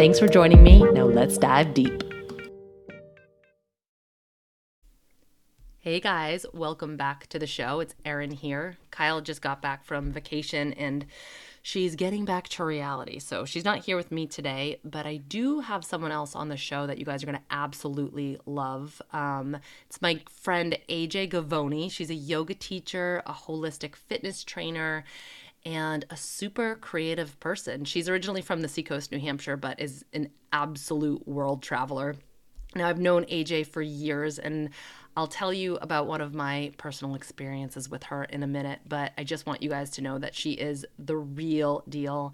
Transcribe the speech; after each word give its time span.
Thanks 0.00 0.18
for 0.18 0.28
joining 0.28 0.62
me. 0.62 0.78
Now 0.78 1.04
let's 1.04 1.36
dive 1.36 1.74
deep. 1.74 2.02
Hey 5.80 6.00
guys, 6.00 6.46
welcome 6.54 6.96
back 6.96 7.26
to 7.26 7.38
the 7.38 7.46
show. 7.46 7.80
It's 7.80 7.94
Erin 8.02 8.30
here. 8.30 8.78
Kyle 8.90 9.20
just 9.20 9.42
got 9.42 9.60
back 9.60 9.84
from 9.84 10.10
vacation 10.10 10.72
and 10.72 11.04
she's 11.60 11.96
getting 11.96 12.24
back 12.24 12.48
to 12.48 12.64
reality. 12.64 13.18
So 13.18 13.44
she's 13.44 13.66
not 13.66 13.80
here 13.80 13.96
with 13.96 14.10
me 14.10 14.26
today, 14.26 14.80
but 14.84 15.04
I 15.04 15.18
do 15.18 15.60
have 15.60 15.84
someone 15.84 16.12
else 16.12 16.34
on 16.34 16.48
the 16.48 16.56
show 16.56 16.86
that 16.86 16.96
you 16.96 17.04
guys 17.04 17.22
are 17.22 17.26
going 17.26 17.36
to 17.36 17.44
absolutely 17.50 18.38
love. 18.46 19.02
Um, 19.12 19.58
it's 19.86 20.00
my 20.00 20.20
friend 20.30 20.78
AJ 20.88 21.30
Govoni. 21.30 21.92
She's 21.92 22.08
a 22.08 22.14
yoga 22.14 22.54
teacher, 22.54 23.22
a 23.26 23.34
holistic 23.34 23.96
fitness 23.96 24.44
trainer, 24.44 25.04
and 25.64 26.04
a 26.10 26.16
super 26.16 26.76
creative 26.76 27.38
person. 27.40 27.84
She's 27.84 28.08
originally 28.08 28.42
from 28.42 28.62
the 28.62 28.68
Seacoast, 28.68 29.12
New 29.12 29.20
Hampshire, 29.20 29.56
but 29.56 29.80
is 29.80 30.04
an 30.12 30.30
absolute 30.52 31.26
world 31.26 31.62
traveler. 31.62 32.16
Now, 32.74 32.88
I've 32.88 33.00
known 33.00 33.24
AJ 33.24 33.66
for 33.66 33.82
years, 33.82 34.38
and 34.38 34.70
I'll 35.16 35.26
tell 35.26 35.52
you 35.52 35.76
about 35.76 36.06
one 36.06 36.20
of 36.20 36.34
my 36.34 36.72
personal 36.78 37.16
experiences 37.16 37.88
with 37.88 38.04
her 38.04 38.24
in 38.24 38.42
a 38.42 38.46
minute, 38.46 38.80
but 38.88 39.12
I 39.18 39.24
just 39.24 39.44
want 39.44 39.62
you 39.62 39.68
guys 39.68 39.90
to 39.90 40.02
know 40.02 40.18
that 40.18 40.34
she 40.34 40.52
is 40.52 40.86
the 40.98 41.16
real 41.16 41.82
deal. 41.88 42.32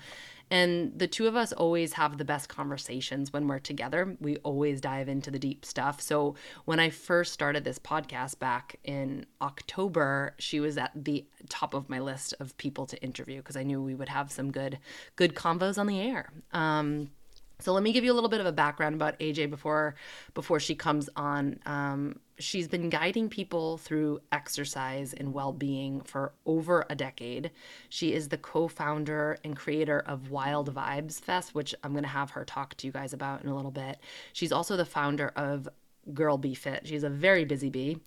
And 0.50 0.96
the 0.96 1.08
two 1.08 1.26
of 1.26 1.34
us 1.34 1.52
always 1.52 1.94
have 1.94 2.18
the 2.18 2.24
best 2.24 2.48
conversations 2.48 3.32
when 3.32 3.48
we're 3.48 3.58
together. 3.58 4.16
We 4.20 4.36
always 4.38 4.80
dive 4.80 5.08
into 5.08 5.30
the 5.30 5.38
deep 5.38 5.64
stuff. 5.64 6.00
So 6.00 6.36
when 6.64 6.78
I 6.78 6.90
first 6.90 7.32
started 7.32 7.64
this 7.64 7.78
podcast 7.78 8.38
back 8.38 8.76
in 8.84 9.26
October, 9.40 10.34
she 10.38 10.60
was 10.60 10.78
at 10.78 10.92
the 10.94 11.26
top 11.48 11.74
of 11.74 11.88
my 11.88 11.98
list 11.98 12.34
of 12.38 12.56
people 12.58 12.86
to 12.86 13.02
interview 13.02 13.38
because 13.38 13.56
I 13.56 13.64
knew 13.64 13.82
we 13.82 13.94
would 13.94 14.08
have 14.08 14.30
some 14.30 14.52
good 14.52 14.78
good 15.16 15.34
convos 15.34 15.78
on 15.78 15.86
the 15.86 16.00
air. 16.00 16.32
Um, 16.52 17.10
so 17.58 17.72
let 17.72 17.82
me 17.82 17.92
give 17.92 18.04
you 18.04 18.12
a 18.12 18.14
little 18.14 18.28
bit 18.28 18.40
of 18.40 18.46
a 18.46 18.52
background 18.52 18.94
about 18.94 19.18
AJ 19.18 19.48
before 19.48 19.94
before 20.34 20.60
she 20.60 20.74
comes 20.74 21.08
on. 21.16 21.58
Um, 21.64 22.20
she's 22.38 22.68
been 22.68 22.90
guiding 22.90 23.30
people 23.30 23.78
through 23.78 24.20
exercise 24.30 25.14
and 25.14 25.32
well-being 25.32 26.02
for 26.02 26.34
over 26.44 26.84
a 26.90 26.94
decade. 26.94 27.50
She 27.88 28.12
is 28.12 28.28
the 28.28 28.36
co-founder 28.36 29.38
and 29.42 29.56
creator 29.56 30.00
of 30.00 30.30
Wild 30.30 30.74
Vibes 30.74 31.18
Fest, 31.18 31.54
which 31.54 31.74
I'm 31.82 31.92
going 31.92 32.04
to 32.04 32.08
have 32.08 32.30
her 32.32 32.44
talk 32.44 32.76
to 32.76 32.86
you 32.86 32.92
guys 32.92 33.14
about 33.14 33.42
in 33.42 33.48
a 33.48 33.56
little 33.56 33.70
bit. 33.70 33.98
She's 34.34 34.52
also 34.52 34.76
the 34.76 34.84
founder 34.84 35.32
of 35.34 35.66
Girl 36.12 36.36
Be 36.38 36.54
Fit. 36.54 36.86
She's 36.86 37.04
a 37.04 37.10
very 37.10 37.44
busy 37.44 37.70
bee. 37.70 37.98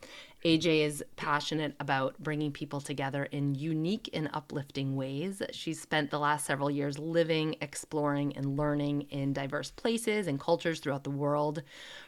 AJ 0.45 0.85
is 0.85 1.03
passionate 1.17 1.75
about 1.81 2.17
bringing 2.17 2.53
people 2.53 2.79
together 2.79 3.25
in 3.25 3.55
unique 3.55 4.09
and 4.13 4.29
uplifting 4.33 4.95
ways. 4.95 5.41
She's 5.51 5.81
spent 5.81 6.11
the 6.11 6.19
last 6.19 6.45
several 6.45 6.71
years 6.71 6.97
living, 6.97 7.57
exploring, 7.59 8.37
and 8.37 8.57
learning 8.57 9.01
in 9.09 9.33
diverse 9.33 9.69
places 9.71 10.27
and 10.27 10.39
cultures 10.39 10.79
throughout 10.79 11.03
the 11.03 11.09
world. 11.09 11.61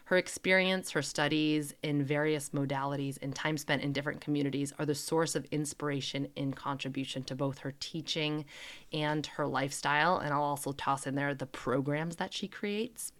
Her 0.06 0.18
experience, 0.18 0.92
her 0.92 1.02
studies 1.02 1.74
in 1.84 2.06
various 2.06 2.52
modalities, 2.52 3.18
and 3.22 3.36
time 3.36 3.58
spent 3.58 3.82
in 3.82 3.92
different 3.92 4.22
communities 4.22 4.72
are 4.80 4.86
the 4.86 4.96
source 4.96 5.36
of 5.36 5.46
inspiration 5.52 6.30
and 6.38 6.56
contribution 6.56 7.24
to 7.24 7.36
both 7.36 7.60
her 7.60 7.74
teaching 7.82 8.46
and 8.94 9.26
her 9.26 9.46
lifestyle. 9.46 10.20
And 10.20 10.34
I'll 10.34 10.42
also 10.42 10.72
toss 10.72 11.06
in 11.06 11.16
there 11.16 11.36
the 11.36 11.46
programs 11.48 12.16
that 12.16 12.34
she 12.34 12.48
creates. 12.48 13.12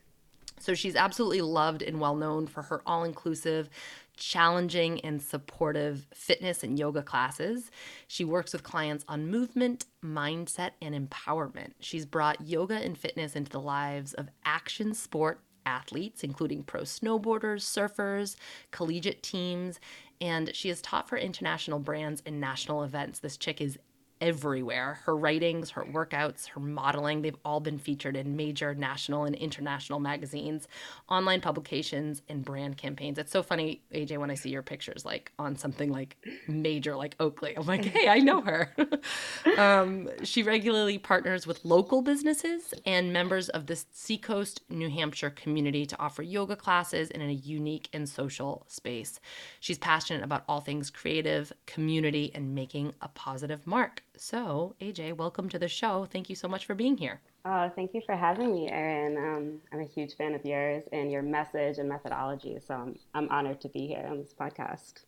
So 0.62 0.76
she's 0.76 0.96
absolutely 0.96 1.42
loved 1.42 1.82
and 1.82 2.00
well 2.00 2.16
known 2.16 2.46
for 2.46 2.62
her 2.64 2.82
all 2.86 3.04
inclusive, 3.04 3.70
challenging, 4.18 5.00
and 5.02 5.22
supportive 5.22 6.08
fitness 6.14 6.64
and 6.64 6.78
yoga 6.78 7.02
classes. 7.02 7.72
She 8.08 8.24
works 8.24 8.54
with 8.54 8.64
clients 8.64 9.06
on 9.08 9.30
movement, 9.30 9.86
mindset, 10.04 10.72
and 10.82 10.96
empowerment. 10.96 11.72
She's 11.80 12.06
brought 12.06 12.48
yoga 12.48 12.76
and 12.76 12.98
fitness 12.98 13.36
into 13.36 13.52
the 13.52 13.60
lives 13.60 14.14
of 14.14 14.30
action 14.46 14.94
sport 14.94 15.42
athletes, 15.66 16.24
including 16.24 16.64
pro 16.64 16.82
snowboarders, 16.82 17.62
surfers, 17.62 18.36
collegiate 18.72 19.24
teams, 19.24 19.80
and 20.20 20.56
she 20.56 20.70
has 20.70 20.82
taught 20.82 21.10
for 21.10 21.18
international 21.18 21.80
brands 21.80 22.22
and 22.26 22.40
national 22.40 22.84
events. 22.84 23.20
This 23.20 23.38
chick 23.38 23.62
is 23.62 23.80
everywhere. 24.22 25.00
Her 25.06 25.18
writings, 25.18 25.72
her 25.72 25.84
workouts, 25.84 26.48
her 26.50 26.60
modeling, 26.62 27.24
they've 27.24 27.36
all 27.44 27.60
been 27.60 27.80
featured 27.80 28.16
in 28.16 28.36
major 28.38 28.76
national 28.76 29.26
and 29.26 29.36
international 29.36 30.00
magazines, 30.00 30.68
online 31.10 31.42
publications, 31.42 32.22
and 32.30 32.46
brand 32.46 32.78
campaigns. 32.78 33.18
It's 33.18 33.32
so 33.32 33.42
funny, 33.42 33.82
AJ, 33.94 34.20
when 34.20 34.30
I 34.30 34.36
see 34.36 34.50
your 34.50 34.62
pictures 34.62 35.04
like 35.04 35.32
on 35.40 35.56
something 35.56 35.92
like 35.92 36.18
major 36.48 36.96
like 36.96 37.16
Oakley. 37.20 37.58
I'm 37.58 37.66
like, 37.66 37.84
hey, 37.84 38.08
I 38.08 38.20
know 38.20 38.42
her. 38.42 38.74
um, 39.58 40.08
she 40.24 40.44
regularly 40.44 41.00
partners 41.00 41.48
with 41.48 41.66
local 41.66 42.02
businesses 42.04 42.74
and 42.86 43.12
members 43.12 43.50
of 43.50 43.66
the 43.66 43.84
Seacoast, 43.92 44.62
New 44.70 44.90
Hampshire 44.90 45.32
community 45.32 45.86
to 45.88 46.00
offer 46.00 46.22
yoga 46.22 46.56
classes 46.56 47.10
in 47.10 47.22
a 47.22 47.32
unique 47.32 47.90
and 47.92 48.08
social 48.08 48.66
space. 48.68 49.20
She's 49.60 49.80
passionate 49.80 50.24
about 50.24 50.44
all 50.48 50.62
things 50.62 50.92
creative, 50.92 51.52
community, 51.66 52.32
and 52.36 52.54
making 52.54 52.94
a 53.02 53.08
positive 53.08 53.66
mark. 53.66 54.04
So, 54.24 54.76
AJ, 54.80 55.18
welcome 55.18 55.50
to 55.50 55.58
the 55.58 55.68
show. 55.68 56.06
Thank 56.06 56.30
you 56.30 56.36
so 56.36 56.48
much 56.48 56.68
for 56.68 56.76
being 56.76 56.96
here. 56.96 57.20
Oh, 57.44 57.72
thank 57.76 57.96
you 57.96 58.02
for 58.06 58.16
having 58.16 58.54
me, 58.54 58.70
Erin. 58.70 59.18
Um, 59.18 59.62
I'm 59.74 59.80
a 59.80 59.88
huge 59.88 60.16
fan 60.16 60.36
of 60.36 60.46
yours 60.46 60.84
and 60.94 61.12
your 61.12 61.24
message 61.24 61.80
and 61.80 61.90
methodology. 61.90 62.60
So 62.64 62.76
I'm, 62.76 63.00
I'm 63.16 63.28
honored 63.30 63.60
to 63.62 63.70
be 63.70 63.88
here 63.88 64.06
on 64.08 64.20
this 64.20 64.32
podcast. 64.32 65.06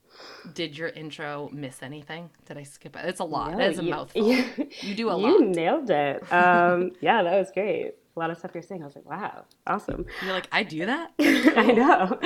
Did 0.56 0.76
your 0.76 0.90
intro 0.90 1.52
miss 1.54 1.84
anything? 1.84 2.32
Did 2.48 2.58
I 2.58 2.64
skip 2.64 2.96
it? 2.96 3.06
It's 3.06 3.20
a 3.20 3.24
lot. 3.24 3.56
No, 3.56 3.60
it's 3.60 3.78
a 3.78 3.84
you, 3.84 3.92
mouthful. 3.92 4.28
You, 4.28 4.46
you 4.82 4.96
do 4.96 5.10
a 5.10 5.16
you 5.20 5.28
lot. 5.28 5.40
You 5.42 5.46
nailed 5.46 5.92
it. 5.92 6.34
Um, 6.34 6.94
yeah, 7.00 7.22
that 7.22 7.38
was 7.38 7.52
great 7.52 7.94
a 8.16 8.20
lot 8.20 8.30
of 8.30 8.38
stuff 8.38 8.52
you're 8.54 8.62
saying. 8.62 8.84
I 8.84 8.86
was 8.86 8.96
like, 8.96 9.10
wow, 9.10 9.46
awesome. 9.66 10.06
You're 10.24 10.34
like, 10.34 10.48
I 10.52 10.64
do 10.64 10.86
that? 10.86 11.14
I 11.20 11.72
know. 11.72 12.20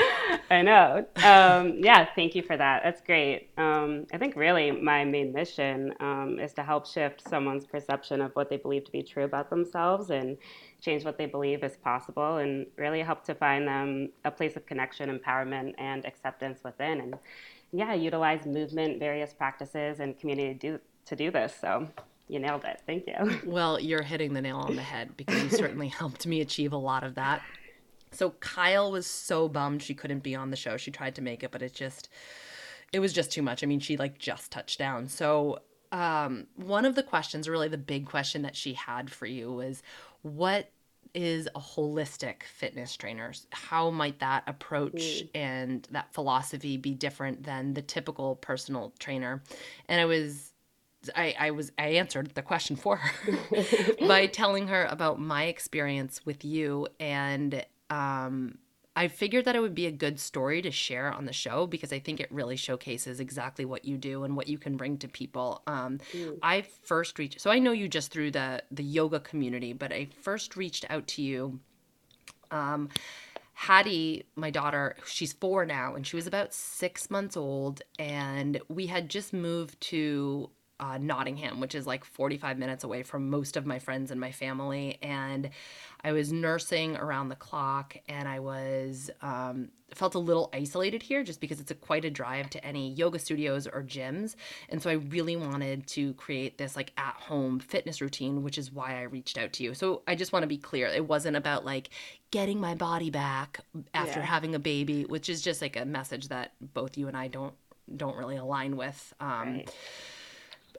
I 0.49 0.61
know. 0.61 1.05
Um, 1.23 1.79
yeah, 1.81 2.07
thank 2.13 2.35
you 2.35 2.43
for 2.43 2.57
that. 2.57 2.81
That's 2.83 3.01
great. 3.01 3.49
Um, 3.57 4.05
I 4.11 4.17
think 4.17 4.35
really 4.35 4.71
my 4.71 5.05
main 5.05 5.31
mission 5.31 5.93
um, 5.99 6.39
is 6.41 6.53
to 6.53 6.63
help 6.63 6.87
shift 6.87 7.27
someone's 7.27 7.65
perception 7.65 8.21
of 8.21 8.31
what 8.33 8.49
they 8.49 8.57
believe 8.57 8.83
to 8.85 8.91
be 8.91 9.01
true 9.01 9.23
about 9.23 9.49
themselves 9.49 10.09
and 10.09 10.37
change 10.81 11.05
what 11.05 11.17
they 11.17 11.25
believe 11.25 11.63
is 11.63 11.77
possible 11.77 12.37
and 12.37 12.67
really 12.75 13.01
help 13.01 13.23
to 13.23 13.35
find 13.35 13.67
them 13.67 14.09
a 14.25 14.31
place 14.31 14.57
of 14.57 14.65
connection, 14.65 15.17
empowerment, 15.17 15.73
and 15.77 16.05
acceptance 16.05 16.59
within. 16.63 16.99
And 16.99 17.15
yeah, 17.71 17.93
utilize 17.93 18.45
movement, 18.45 18.99
various 18.99 19.33
practices, 19.33 19.99
and 19.99 20.19
community 20.19 20.53
to 20.53 20.59
do, 20.59 20.79
to 21.05 21.15
do 21.15 21.31
this. 21.31 21.55
So 21.59 21.87
you 22.27 22.39
nailed 22.39 22.65
it. 22.65 22.81
Thank 22.85 23.07
you. 23.07 23.39
Well, 23.49 23.79
you're 23.79 24.01
hitting 24.01 24.33
the 24.33 24.41
nail 24.41 24.57
on 24.57 24.75
the 24.75 24.81
head 24.81 25.15
because 25.15 25.41
you 25.43 25.49
certainly 25.49 25.87
helped 25.99 26.27
me 26.27 26.41
achieve 26.41 26.73
a 26.73 26.77
lot 26.77 27.03
of 27.03 27.15
that. 27.15 27.41
So 28.11 28.31
Kyle 28.31 28.91
was 28.91 29.05
so 29.05 29.47
bummed 29.47 29.81
she 29.81 29.93
couldn't 29.93 30.23
be 30.23 30.35
on 30.35 30.49
the 30.49 30.55
show. 30.55 30.77
She 30.77 30.91
tried 30.91 31.15
to 31.15 31.21
make 31.21 31.43
it, 31.43 31.51
but 31.51 31.61
it 31.61 31.73
just 31.73 32.09
it 32.93 32.99
was 32.99 33.13
just 33.13 33.31
too 33.31 33.41
much. 33.41 33.63
I 33.63 33.67
mean, 33.67 33.79
she 33.79 33.97
like 33.97 34.17
just 34.17 34.51
touched 34.51 34.79
down. 34.79 35.07
So 35.07 35.59
um, 35.91 36.47
one 36.55 36.85
of 36.85 36.95
the 36.95 37.03
questions, 37.03 37.47
really 37.47 37.67
the 37.67 37.77
big 37.77 38.05
question 38.05 38.41
that 38.43 38.55
she 38.55 38.73
had 38.73 39.09
for 39.09 39.25
you 39.25 39.51
was 39.51 39.83
what 40.21 40.69
is 41.13 41.47
a 41.55 41.59
holistic 41.59 42.43
fitness 42.43 42.95
trainer? 42.95 43.33
How 43.51 43.89
might 43.89 44.19
that 44.19 44.43
approach 44.47 44.93
mm. 44.93 45.29
and 45.33 45.87
that 45.91 46.13
philosophy 46.13 46.77
be 46.77 46.93
different 46.93 47.43
than 47.43 47.73
the 47.73 47.81
typical 47.81 48.35
personal 48.35 48.93
trainer? 48.99 49.41
And 49.87 49.99
I 49.99 50.05
was 50.05 50.53
I, 51.15 51.35
I 51.39 51.51
was 51.51 51.71
I 51.77 51.89
answered 51.89 52.33
the 52.35 52.41
question 52.41 52.75
for 52.75 52.97
her 52.97 53.37
by 54.07 54.27
telling 54.27 54.67
her 54.67 54.85
about 54.85 55.19
my 55.19 55.45
experience 55.45 56.25
with 56.25 56.43
you 56.43 56.87
and 56.99 57.65
um, 57.89 58.57
I 58.97 59.09
figured 59.09 59.45
that 59.45 59.55
it 59.55 59.59
would 59.59 59.75
be 59.75 59.85
a 59.85 59.91
good 59.91 60.19
story 60.19 60.59
to 60.63 60.71
share 60.71 61.13
on 61.13 61.25
the 61.25 61.31
show 61.31 61.67
because 61.67 61.93
I 61.93 61.99
think 61.99 62.19
it 62.19 62.31
really 62.31 62.55
showcases 62.55 63.19
exactly 63.19 63.63
what 63.63 63.85
you 63.85 63.95
do 63.95 64.23
and 64.23 64.35
what 64.35 64.47
you 64.47 64.57
can 64.57 64.75
bring 64.75 64.97
to 64.97 65.07
people. 65.07 65.61
Um, 65.67 65.99
mm. 66.13 66.39
I 66.41 66.63
first 66.63 67.19
reached, 67.19 67.39
so 67.39 67.51
I 67.51 67.59
know 67.59 67.73
you 67.73 67.87
just 67.87 68.11
through 68.11 68.31
the 68.31 68.63
the 68.71 68.83
yoga 68.83 69.19
community, 69.19 69.71
but 69.71 69.93
I 69.93 70.07
first 70.21 70.57
reached 70.57 70.83
out 70.89 71.05
to 71.09 71.21
you. 71.21 71.59
Um, 72.49 72.89
Hattie, 73.53 74.25
my 74.35 74.49
daughter, 74.49 74.95
she's 75.05 75.33
four 75.33 75.63
now, 75.63 75.93
and 75.93 76.05
she 76.05 76.15
was 76.15 76.25
about 76.25 76.51
six 76.51 77.11
months 77.11 77.37
old, 77.37 77.83
and 77.99 78.59
we 78.67 78.87
had 78.87 79.09
just 79.09 79.31
moved 79.31 79.79
to 79.81 80.49
uh, 80.79 80.97
Nottingham, 80.99 81.59
which 81.59 81.75
is 81.75 81.87
like 81.87 82.05
45 82.05 82.57
minutes 82.57 82.83
away 82.83 83.03
from 83.03 83.29
most 83.29 83.57
of 83.57 83.65
my 83.65 83.79
friends 83.79 84.11
and 84.11 84.19
my 84.19 84.31
family. 84.31 84.99
And 85.01 85.49
I 86.03 86.11
was 86.11 86.31
nursing 86.31 86.95
around 86.95 87.29
the 87.29 87.35
clock 87.35 87.97
and 88.07 88.27
I 88.27 88.39
was 88.39 89.09
um, 89.21 89.69
felt 89.95 90.13
a 90.13 90.19
little 90.19 90.51
isolated 90.53 91.01
here 91.01 91.23
just 91.23 91.41
because 91.41 91.59
it's 91.59 91.71
a, 91.71 91.75
quite 91.75 92.05
a 92.05 92.11
drive 92.11 92.51
to 92.51 92.63
any 92.63 92.93
yoga 92.93 93.17
studios 93.17 93.65
or 93.65 93.81
gyms. 93.81 94.35
And 94.69 94.81
so 94.81 94.91
I 94.91 94.93
really 94.93 95.35
wanted 95.35 95.87
to 95.87 96.13
create 96.13 96.59
this 96.59 96.75
like 96.75 96.91
at 96.97 97.15
home 97.15 97.59
fitness 97.59 97.99
routine, 97.99 98.43
which 98.43 98.59
is 98.59 98.71
why 98.71 98.99
I 98.99 99.03
reached 99.03 99.37
out 99.39 99.53
to 99.53 99.63
you. 99.63 99.73
So 99.73 100.03
I 100.07 100.13
just 100.13 100.31
want 100.31 100.43
to 100.43 100.47
be 100.47 100.57
clear 100.57 100.87
it 100.87 101.07
wasn't 101.07 101.37
about 101.37 101.65
like 101.65 101.89
getting 102.29 102.59
my 102.59 102.75
body 102.75 103.09
back 103.09 103.61
after 103.95 104.19
yeah. 104.19 104.25
having 104.25 104.53
a 104.53 104.59
baby, 104.59 105.05
which 105.05 105.27
is 105.27 105.41
just 105.41 105.61
like 105.61 105.75
a 105.75 105.85
message 105.85 106.27
that 106.27 106.51
both 106.61 106.97
you 106.97 107.07
and 107.07 107.17
I 107.17 107.29
don't 107.29 107.53
don't 107.95 108.17
really 108.17 108.35
align 108.35 108.75
with. 108.75 109.13
Um, 109.19 109.53
right 109.53 109.73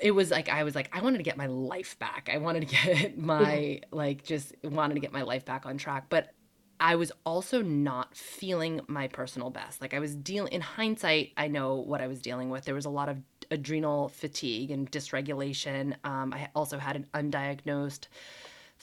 it 0.01 0.13
was 0.13 0.31
like 0.31 0.49
I 0.49 0.65
was 0.65 0.75
like 0.75 0.91
I 0.93 1.01
wanted 1.01 1.19
to 1.19 1.25
get 1.25 1.37
my 1.37 1.47
life 1.47 1.99
back. 1.99 2.31
I 2.33 2.39
wanted 2.39 2.69
to 2.69 2.75
get 2.85 3.19
my 3.19 3.81
like 3.91 4.25
just 4.25 4.55
wanted 4.63 4.95
to 4.95 5.01
get 5.01 5.13
my 5.13 5.23
life 5.23 5.45
back 5.45 5.67
on 5.67 5.79
track, 5.79 6.07
but 6.09 6.33
I 6.81 6.95
was 6.95 7.11
also 7.27 7.61
not 7.61 8.17
feeling 8.17 8.81
my 8.87 9.09
personal 9.09 9.51
best. 9.51 9.81
Like 9.81 9.95
I 9.95 9.99
was 9.99 10.15
dealing 10.15 10.53
in 10.53 10.61
hindsight, 10.61 11.33
I 11.37 11.49
know 11.49 11.77
what 11.77 12.01
I 12.01 12.07
was 12.07 12.21
dealing 12.21 12.51
with. 12.51 12.65
There 12.65 12.75
was 12.75 12.85
a 12.85 12.91
lot 12.91 13.09
of 13.09 13.21
adrenal 13.51 14.09
fatigue 14.09 14.71
and 14.71 14.91
dysregulation. 14.91 15.97
Um, 16.05 16.33
I 16.33 16.51
also 16.55 16.79
had 16.79 16.95
an 16.95 17.07
undiagnosed 17.15 18.07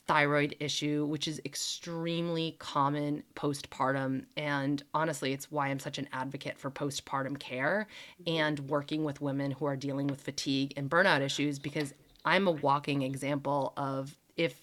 thyroid 0.08 0.56
issue, 0.60 1.06
which 1.06 1.28
is 1.28 1.42
extremely 1.46 2.56
common 2.60 3.24
postpartum. 3.36 4.26
And 4.38 4.84
honestly, 4.94 5.34
it's 5.34 5.52
why 5.52 5.68
I'm 5.68 5.80
such 5.80 5.98
an 5.98 6.08
advocate 6.14 6.58
for 6.58 6.70
postpartum 6.70 7.40
care 7.40 7.88
and 8.28 8.60
working 8.62 9.04
with 9.04 9.22
women 9.22 9.52
who 9.52 9.66
are 9.66 9.76
dealing 9.76 10.08
with 10.08 10.22
fatigue 10.22 10.74
and 10.78 10.90
burnout 10.90 11.22
issues 11.22 11.58
because 11.60 11.94
I'm 12.24 12.48
a 12.48 12.52
walking 12.52 13.02
example 13.02 13.74
of 13.78 14.16
if 14.38 14.60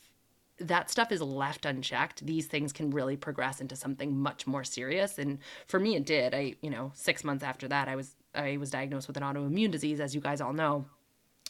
that 0.58 0.90
stuff 0.90 1.10
is 1.10 1.20
left 1.20 1.66
unchecked, 1.66 2.24
these 2.24 2.46
things 2.46 2.72
can 2.72 2.90
really 2.90 3.16
progress 3.16 3.60
into 3.60 3.74
something 3.74 4.16
much 4.16 4.46
more 4.46 4.64
serious. 4.64 5.18
And 5.18 5.38
for 5.66 5.80
me, 5.80 5.96
it 5.96 6.06
did. 6.06 6.34
I, 6.34 6.54
you 6.60 6.70
know, 6.70 6.92
six 6.94 7.24
months 7.24 7.42
after 7.42 7.66
that, 7.68 7.88
I 7.88 7.96
was 7.96 8.14
I 8.34 8.56
was 8.56 8.70
diagnosed 8.70 9.08
with 9.08 9.16
an 9.16 9.22
autoimmune 9.22 9.70
disease, 9.70 10.00
as 10.00 10.14
you 10.14 10.20
guys 10.20 10.40
all 10.40 10.52
know. 10.52 10.86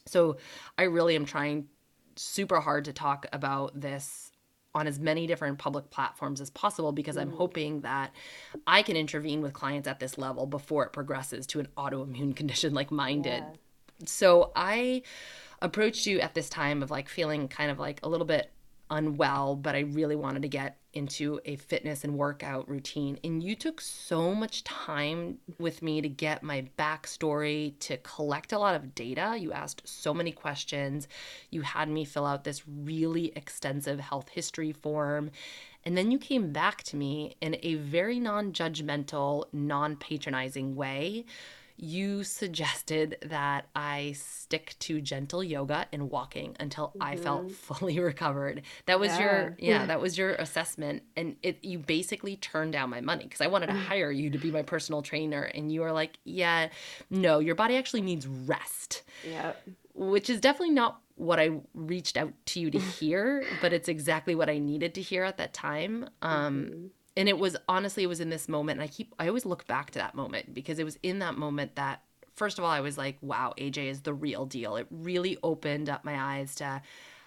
So 0.07 0.37
I 0.77 0.85
really 0.85 1.15
am 1.15 1.25
trying 1.25 1.69
super 2.23 2.61
hard 2.61 2.85
to 2.87 2.93
talk 2.93 3.27
about 3.33 3.79
this 3.79 4.31
on 4.75 4.87
as 4.87 4.99
many 4.99 5.27
different 5.27 5.59
public 5.59 5.91
platforms 5.91 6.41
as 6.41 6.51
possible 6.51 6.93
because 6.93 7.17
I'm 7.17 7.31
mm. 7.31 7.37
hoping 7.37 7.83
that 7.83 8.13
I 8.67 8.83
can 8.83 8.97
intervene 8.97 9.43
with 9.43 9.53
clients 9.53 9.87
at 9.87 10.01
this 10.01 10.17
level 10.17 10.47
before 10.47 10.85
it 10.85 10.93
progresses 10.93 11.47
to 11.49 11.61
an 11.61 11.69
autoimmune 11.77 12.35
condition 12.37 12.73
like 12.73 12.91
mine 12.91 13.23
yeah. 13.25 13.41
did. 13.41 14.09
So 14.09 14.51
I 14.57 15.03
approached 15.61 16.07
you 16.07 16.21
at 16.21 16.35
this 16.35 16.49
time 16.49 16.83
of 16.83 16.91
like 16.91 17.09
feeling 17.09 17.49
kind 17.49 17.71
of 17.71 17.79
like 17.79 18.01
a 18.03 18.09
little 18.09 18.27
bit 18.27 18.51
unwell, 18.93 19.57
but 19.57 19.75
I 19.75 19.81
really 19.81 20.15
wanted 20.15 20.43
to 20.43 20.49
get 20.49 20.77
into 20.93 21.41
a 21.47 21.57
fitness 21.57 22.05
and 22.05 22.19
workout 22.19 22.69
routine. 22.69 23.19
And 23.25 23.43
you 23.43 23.57
took 23.57 23.81
so 23.81 24.35
much 24.35 24.63
time 24.65 25.39
with 25.59 25.81
me 25.81 26.03
to 26.03 26.09
get 26.09 26.43
my 26.43 26.69
backstory, 26.79 27.79
to 27.81 27.97
collect 27.99 28.53
a 28.53 28.59
lot 28.59 28.75
of 28.75 28.95
data. 28.95 29.37
You 29.39 29.53
asked 29.53 29.89
so 29.89 30.13
many 30.13 30.31
questions. 30.31 31.09
You 31.51 31.63
had 31.63 31.89
me 31.89 32.05
fill 32.05 32.27
out 32.27 32.45
this 32.45 32.63
really 32.69 33.33
extensive 33.35 33.99
health 33.99 34.29
history 34.29 34.73
form. 34.73 35.31
And 35.85 35.97
then 35.97 36.11
you 36.11 36.19
came 36.19 36.53
back 36.53 36.83
to 36.85 36.97
me 36.97 37.35
in 37.41 37.57
a 37.63 37.75
very 37.75 38.21
non 38.21 38.53
judgmental, 38.53 39.47
non 39.53 39.97
patronizing 39.97 40.77
way 40.77 41.25
you 41.83 42.23
suggested 42.23 43.17
that 43.23 43.67
I 43.75 44.15
stick 44.17 44.77
to 44.79 45.01
gentle 45.01 45.43
yoga 45.43 45.87
and 45.93 46.11
walking 46.11 46.57
until 46.61 46.89
mm-hmm. 46.89 47.03
I 47.03 47.17
felt 47.17 47.47
mm-hmm. 47.47 47.55
fully 47.55 47.99
recovered. 48.01 48.63
That 48.87 49.01
was 49.01 49.09
yeah. 49.09 49.21
your 49.21 49.57
yeah, 49.59 49.87
that 49.87 50.01
was 50.01 50.17
your 50.17 50.35
assessment 50.35 51.03
and 51.17 51.35
it 51.43 51.65
you 51.65 51.81
basically 51.81 52.37
turned 52.37 52.73
down 52.73 52.89
my 52.89 53.01
money 53.01 53.25
because 53.25 53.41
I 53.41 53.49
wanted 53.49 53.67
to 53.67 53.73
mm. 53.73 53.83
hire 53.83 54.13
you 54.13 54.31
to 54.31 54.39
be 54.39 54.53
my 54.53 54.63
personal 54.63 55.03
trainer 55.03 55.43
and 55.43 55.73
you 55.73 55.81
were 55.81 55.91
like, 55.91 56.19
"Yeah, 56.23 56.69
no, 57.11 57.41
your 57.41 57.57
body 57.57 57.77
actually 57.77 58.03
needs 58.03 58.29
rest." 58.29 59.03
Yeah. 59.29 59.55
Which 59.93 60.31
is 60.31 60.41
definitely 60.41 60.75
not 60.75 61.01
what 61.17 61.41
I 61.41 61.51
reached 61.75 62.17
out 62.17 62.33
to 62.47 62.61
you 62.61 62.71
to 62.71 62.79
hear, 63.01 63.45
but 63.61 63.73
it's 63.73 63.89
exactly 63.89 64.37
what 64.37 64.49
I 64.49 64.59
needed 64.59 64.95
to 64.95 65.03
hear 65.03 65.25
at 65.25 65.37
that 65.39 65.53
time. 65.53 66.09
Um 66.23 66.65
mm-hmm 66.65 66.87
and 67.17 67.29
it 67.29 67.39
was 67.39 67.57
honestly 67.69 68.03
it 68.03 68.09
was 68.09 68.21
in 68.21 68.31
this 68.31 68.49
moment 68.49 68.81
and 68.81 68.85
i 68.85 68.93
keep 68.93 69.15
i 69.19 69.29
always 69.29 69.47
look 69.47 69.67
back 69.67 69.91
to 69.91 69.99
that 69.99 70.15
moment 70.15 70.55
because 70.55 70.79
it 70.79 70.85
was 70.85 70.99
in 71.03 71.19
that 71.19 71.37
moment 71.37 71.75
that 71.77 72.03
first 72.35 72.59
of 72.59 72.65
all 72.65 72.71
i 72.71 72.81
was 72.81 72.97
like 72.97 73.17
wow 73.21 73.53
aj 73.59 73.77
is 73.77 74.03
the 74.03 74.15
real 74.15 74.47
deal. 74.47 74.77
It 74.77 74.87
really 74.91 75.39
opened 75.43 75.89
up 75.89 76.05
my 76.05 76.39
eyes 76.39 76.55
to 76.57 76.83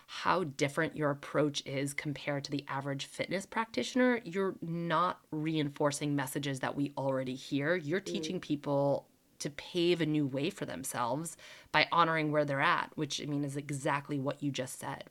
how 0.08 0.44
different 0.44 0.96
your 0.96 1.10
approach 1.10 1.64
is 1.66 1.94
compared 1.94 2.44
to 2.44 2.52
the 2.52 2.64
average 2.68 3.08
fitness 3.08 3.46
practitioner. 3.46 4.22
You're 4.24 4.56
not 4.62 5.20
reinforcing 5.32 6.16
messages 6.16 6.60
that 6.60 6.76
we 6.76 6.94
already 6.96 7.34
hear. 7.34 7.76
You're 7.76 8.02
mm. 8.02 8.06
teaching 8.06 8.40
people 8.40 9.08
to 9.40 9.50
pave 9.50 10.02
a 10.02 10.06
new 10.06 10.28
way 10.28 10.52
for 10.52 10.66
themselves 10.66 11.38
by 11.72 11.88
honoring 11.92 12.32
where 12.32 12.46
they're 12.46 12.62
at 12.62 12.90
which 12.96 13.22
i 13.22 13.26
mean 13.26 13.44
is 13.44 13.58
exactly 13.58 14.18
what 14.20 14.42
you 14.42 14.52
just 14.52 14.80
said. 14.80 15.06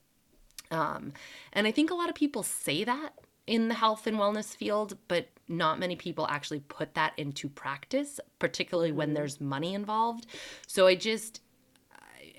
Um, 0.71 1.13
and 1.53 1.67
i 1.67 1.71
think 1.71 1.91
a 1.91 1.95
lot 1.95 2.09
of 2.09 2.15
people 2.15 2.43
say 2.43 2.85
that 2.85 3.13
in 3.47 3.69
the 3.69 3.75
health 3.75 4.07
and 4.07 4.17
wellness 4.17 4.57
field, 4.57 4.97
but 5.09 5.29
not 5.49 5.79
many 5.79 5.97
people 5.97 6.27
actually 6.29 6.61
put 6.61 6.95
that 6.95 7.13
into 7.17 7.49
practice, 7.49 8.19
particularly 8.39 8.93
when 8.93 9.09
mm-hmm. 9.09 9.17
there's 9.17 9.41
money 9.41 9.75
involved. 9.75 10.27
So 10.67 10.87
I 10.87 10.95
just, 10.95 11.41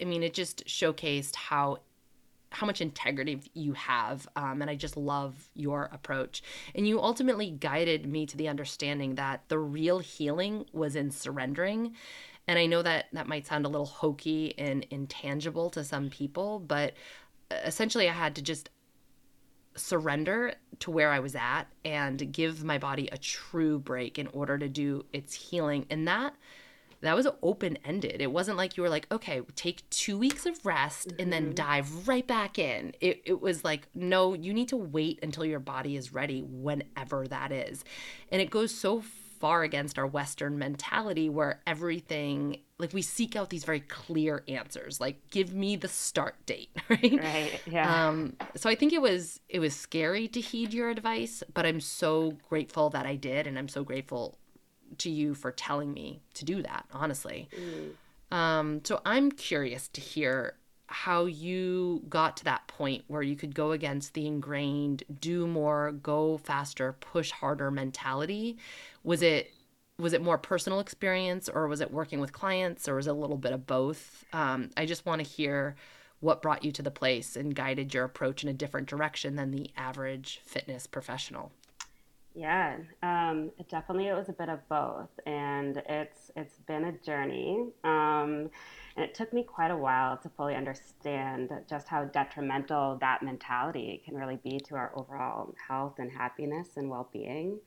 I 0.01 0.05
mean, 0.05 0.23
it 0.23 0.33
just 0.33 0.65
showcased 0.65 1.35
how 1.35 1.79
how 2.51 2.65
much 2.65 2.79
integrity 2.79 3.41
you 3.53 3.73
have 3.73 4.25
um, 4.37 4.61
and 4.61 4.71
i 4.71 4.75
just 4.75 4.95
love 4.95 5.49
your 5.55 5.89
approach 5.91 6.41
and 6.73 6.87
you 6.87 7.01
ultimately 7.01 7.51
guided 7.51 8.05
me 8.05 8.25
to 8.25 8.37
the 8.37 8.47
understanding 8.47 9.15
that 9.15 9.43
the 9.49 9.59
real 9.59 9.99
healing 9.99 10.65
was 10.71 10.95
in 10.95 11.11
surrendering 11.11 11.93
and 12.47 12.57
i 12.57 12.65
know 12.65 12.81
that 12.81 13.07
that 13.11 13.27
might 13.27 13.45
sound 13.45 13.65
a 13.65 13.69
little 13.69 13.85
hokey 13.85 14.57
and 14.57 14.85
intangible 14.89 15.69
to 15.69 15.83
some 15.83 16.09
people 16.09 16.59
but 16.59 16.93
essentially 17.51 18.07
i 18.07 18.13
had 18.13 18.33
to 18.33 18.41
just 18.41 18.69
surrender 19.75 20.55
to 20.79 20.91
where 20.91 21.11
I 21.11 21.19
was 21.19 21.35
at 21.35 21.65
and 21.83 22.31
give 22.31 22.63
my 22.63 22.77
body 22.77 23.09
a 23.11 23.17
true 23.17 23.79
break 23.79 24.17
in 24.17 24.27
order 24.27 24.57
to 24.57 24.67
do 24.67 25.05
its 25.13 25.33
healing. 25.33 25.85
And 25.89 26.07
that 26.07 26.35
that 27.01 27.15
was 27.15 27.27
open 27.43 27.77
ended. 27.85 28.19
It 28.19 28.31
wasn't 28.31 28.57
like 28.57 28.77
you 28.77 28.83
were 28.83 28.89
like, 28.89 29.05
okay, 29.11 29.41
take 29.55 29.87
two 29.89 30.17
weeks 30.17 30.45
of 30.45 30.65
rest 30.65 31.09
mm-hmm. 31.09 31.21
and 31.21 31.31
then 31.33 31.43
mm-hmm. 31.45 31.53
dive 31.53 32.07
right 32.07 32.25
back 32.25 32.57
in. 32.57 32.93
It, 32.99 33.21
it 33.25 33.41
was 33.41 33.63
like, 33.63 33.87
no, 33.93 34.33
you 34.33 34.53
need 34.53 34.69
to 34.69 34.77
wait 34.77 35.19
until 35.21 35.45
your 35.45 35.59
body 35.59 35.95
is 35.95 36.13
ready, 36.13 36.41
whenever 36.41 37.27
that 37.27 37.51
is. 37.51 37.83
And 38.31 38.41
it 38.41 38.49
goes 38.49 38.73
so 38.73 39.03
far 39.39 39.63
against 39.63 39.97
our 39.99 40.07
Western 40.07 40.57
mentality 40.57 41.29
where 41.29 41.61
everything, 41.67 42.59
like 42.77 42.93
we 42.93 43.01
seek 43.01 43.35
out 43.35 43.49
these 43.49 43.63
very 43.63 43.81
clear 43.81 44.43
answers, 44.47 44.99
like 44.99 45.29
give 45.29 45.53
me 45.53 45.75
the 45.75 45.87
start 45.87 46.35
date, 46.45 46.69
right? 46.89 47.19
Right. 47.19 47.61
Yeah. 47.65 48.07
Um, 48.07 48.35
so 48.55 48.69
I 48.69 48.75
think 48.75 48.93
it 48.93 49.01
was 49.01 49.39
it 49.49 49.59
was 49.59 49.75
scary 49.75 50.27
to 50.29 50.41
heed 50.41 50.73
your 50.73 50.89
advice, 50.89 51.43
but 51.53 51.65
I'm 51.65 51.81
so 51.81 52.37
grateful 52.49 52.89
that 52.91 53.05
I 53.05 53.15
did, 53.15 53.47
and 53.47 53.57
I'm 53.57 53.69
so 53.69 53.83
grateful 53.83 54.37
to 54.99 55.09
you 55.09 55.33
for 55.33 55.51
telling 55.51 55.93
me 55.93 56.21
to 56.35 56.45
do 56.45 56.61
that. 56.61 56.85
Honestly. 56.91 57.49
Mm. 57.55 57.91
Um, 58.35 58.81
so 58.83 59.01
I'm 59.05 59.31
curious 59.31 59.87
to 59.89 60.01
hear 60.01 60.55
how 60.87 61.25
you 61.25 62.03
got 62.09 62.37
to 62.37 62.43
that 62.45 62.67
point 62.67 63.03
where 63.07 63.21
you 63.21 63.35
could 63.35 63.55
go 63.55 63.71
against 63.71 64.13
the 64.13 64.27
ingrained 64.27 65.03
do 65.19 65.47
more 65.47 65.91
go 65.91 66.37
faster 66.37 66.93
push 66.93 67.31
harder 67.31 67.71
mentality? 67.71 68.57
Was 69.03 69.21
it 69.21 69.51
was 69.97 70.13
it 70.13 70.21
more 70.21 70.37
personal 70.37 70.79
experience 70.81 71.47
or 71.47 71.67
was 71.67 71.79
it 71.79 71.91
working 71.91 72.19
with 72.19 72.33
clients 72.33 72.87
or 72.87 72.95
was 72.95 73.07
it 73.07 73.11
a 73.11 73.13
little 73.13 73.37
bit 73.37 73.53
of 73.53 73.65
both? 73.65 74.25
Um, 74.33 74.69
i 74.77 74.85
just 74.85 75.05
want 75.05 75.23
to 75.23 75.27
hear 75.27 75.75
what 76.19 76.41
brought 76.41 76.63
you 76.63 76.71
to 76.71 76.81
the 76.81 76.91
place 76.91 77.35
and 77.35 77.55
guided 77.55 77.93
your 77.93 78.03
approach 78.03 78.43
in 78.43 78.49
a 78.49 78.53
different 78.53 78.87
direction 78.87 79.35
than 79.35 79.51
the 79.51 79.69
average 79.77 80.41
fitness 80.45 80.87
professional 80.87 81.51
yeah 82.35 82.77
um, 83.01 83.51
it 83.57 83.69
definitely 83.69 84.07
it 84.07 84.13
was 84.13 84.29
a 84.29 84.33
bit 84.33 84.49
of 84.49 84.59
both 84.67 85.09
and 85.25 85.81
it's 85.87 86.31
it's 86.35 86.59
been 86.67 86.85
a 86.85 86.91
journey 86.91 87.65
um, 87.83 88.49
and 88.95 89.05
it 89.05 89.13
took 89.13 89.31
me 89.33 89.43
quite 89.43 89.71
a 89.71 89.77
while 89.77 90.17
to 90.17 90.29
fully 90.29 90.55
understand 90.55 91.49
just 91.69 91.87
how 91.87 92.03
detrimental 92.03 92.97
that 92.99 93.23
mentality 93.23 94.01
can 94.05 94.15
really 94.15 94.37
be 94.43 94.59
to 94.59 94.75
our 94.75 94.91
overall 94.95 95.53
health 95.67 95.95
and 95.97 96.11
happiness 96.11 96.69
and 96.77 96.89
well 96.89 97.09
being. 97.11 97.59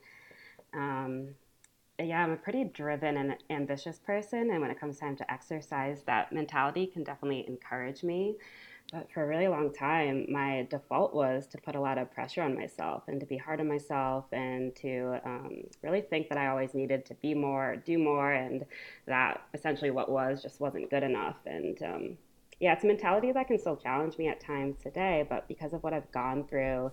Um, 0.75 1.35
yeah, 2.01 2.23
I'm 2.23 2.31
a 2.31 2.37
pretty 2.37 2.65
driven 2.65 3.17
and 3.17 3.35
ambitious 3.51 3.99
person. 3.99 4.51
And 4.51 4.61
when 4.61 4.71
it 4.71 4.79
comes 4.79 4.99
time 4.99 5.17
to 5.17 5.33
exercise, 5.33 6.03
that 6.05 6.33
mentality 6.33 6.87
can 6.87 7.03
definitely 7.03 7.45
encourage 7.49 8.03
me. 8.03 8.37
But 8.93 9.11
for 9.13 9.23
a 9.23 9.27
really 9.27 9.49
long 9.49 9.73
time, 9.73 10.27
my 10.31 10.67
default 10.71 11.15
was 11.15 11.47
to 11.49 11.59
put 11.59 11.75
a 11.75 11.81
lot 11.81 11.99
of 11.99 12.11
pressure 12.11 12.43
on 12.43 12.55
myself 12.55 13.03
and 13.07 13.21
to 13.21 13.27
be 13.27 13.37
hard 13.37 13.61
on 13.61 13.69
myself 13.69 14.25
and 14.33 14.75
to 14.77 15.21
um, 15.27 15.65
really 15.83 16.01
think 16.01 16.31
that 16.31 16.39
I 16.39 16.47
always 16.47 16.73
needed 16.73 17.05
to 17.07 17.15
be 17.15 17.35
more, 17.35 17.77
do 17.77 17.99
more, 17.99 18.33
and 18.33 18.65
that 19.07 19.43
essentially 19.53 19.91
what 19.91 20.11
was 20.11 20.43
just 20.43 20.59
wasn't 20.59 20.89
good 20.89 21.03
enough. 21.03 21.37
And 21.45 21.83
um, 21.83 22.19
yeah, 22.61 22.73
it's 22.73 22.83
a 22.83 22.89
mentality 22.89 23.31
that 23.31 23.47
can 23.47 23.59
still 23.59 23.77
challenge 23.77 24.19
me 24.19 24.27
at 24.27 24.41
times 24.41 24.79
today, 24.83 25.25
but 25.29 25.47
because 25.47 25.73
of 25.73 25.83
what 25.85 25.93
I've 25.93 26.11
gone 26.11 26.45
through 26.45 26.91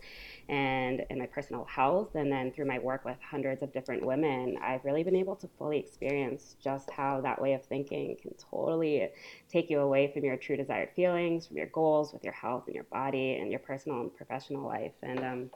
and 0.48 1.04
in 1.10 1.18
my 1.18 1.26
personal 1.26 1.66
health 1.66 2.14
and 2.14 2.32
then 2.32 2.52
through 2.52 2.66
my 2.66 2.78
work 2.78 3.04
with 3.04 3.18
hundreds 3.20 3.64
of 3.64 3.74
different 3.74 4.06
women, 4.06 4.58
I've 4.62 4.86
really 4.86 5.02
been 5.02 5.16
able 5.16 5.36
to 5.38 5.48
fully 5.58 5.80
experience 5.80 6.56
just 6.64 6.92
how 6.92 7.20
that 7.22 7.42
way 7.42 7.54
of 7.54 7.66
thinking 7.66 8.16
can 8.22 8.36
totally 8.36 9.10
take 9.50 9.72
you 9.72 9.80
away 9.80 10.12
from 10.14 10.24
your 10.24 10.38
true 10.38 10.56
desired 10.56 10.90
feelings, 10.96 11.48
from 11.48 11.58
your 11.58 11.68
goals 11.68 12.14
with 12.14 12.24
your 12.24 12.34
health 12.34 12.66
and 12.68 12.76
your 12.76 12.86
body 12.86 13.34
and 13.34 13.50
your 13.50 13.60
personal 13.60 14.02
and 14.02 14.16
professional 14.16 14.68
life. 14.68 14.94
And 15.02 15.20
um, 15.24 15.50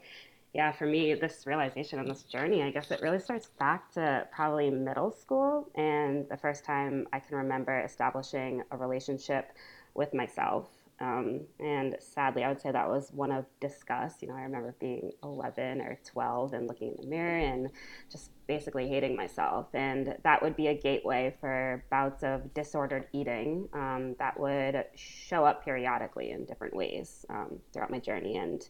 yeah, 0.54 0.72
for 0.72 0.88
me, 0.88 1.13
this 1.13 1.46
realization 1.46 2.00
on 2.00 2.08
this 2.08 2.24
journey, 2.24 2.63
I 2.63 2.72
guess 2.72 2.89
it 2.89 3.01
really 3.04 3.20
starts 3.20 3.50
back 3.60 3.92
to 3.94 4.28
probably 4.32 4.72
middle 4.72 5.12
school 5.12 5.70
and 5.75 6.28
the 6.30 6.38
first 6.38 6.66
time 6.66 7.08
I 7.13 7.20
can 7.20 7.38
remember 7.38 7.80
establishing 7.82 8.63
a 8.72 8.78
relationship 8.78 9.51
with 10.00 10.13
myself. 10.13 10.70
Um, 11.01 11.41
and 11.60 11.96
sadly, 12.00 12.44
I 12.44 12.50
would 12.50 12.62
say 12.62 12.72
that 12.72 12.89
was 12.89 13.12
one 13.13 13.32
of 13.32 13.46
disgust. 13.60 14.22
You 14.22 14.29
know, 14.29 14.36
I 14.36 14.41
remember 14.41 14.75
being 14.79 15.12
11 15.24 15.82
or 15.82 16.00
12 16.06 16.53
and 16.53 16.68
looking 16.68 16.91
in 16.91 17.01
the 17.01 17.08
mirror 17.08 17.38
and 17.38 17.70
just 18.10 18.32
basically 18.48 18.88
hating 18.88 19.15
myself. 19.15 19.68
And 19.74 20.15
that 20.24 20.41
would 20.41 20.56
be 20.56 20.68
a 20.68 20.74
gateway 20.74 21.36
for 21.39 21.84
bouts 21.89 22.24
of 22.24 22.53
disordered 22.53 23.08
eating 23.13 23.68
um, 23.74 24.15
that 24.20 24.39
would 24.39 24.86
show 24.96 25.46
up 25.46 25.63
periodically 25.63 26.32
in 26.32 26.46
different 26.46 26.75
ways 26.75 27.25
um, 27.29 27.60
throughout 27.72 27.91
my 27.91 28.00
journey. 28.00 28.38
And 28.38 28.68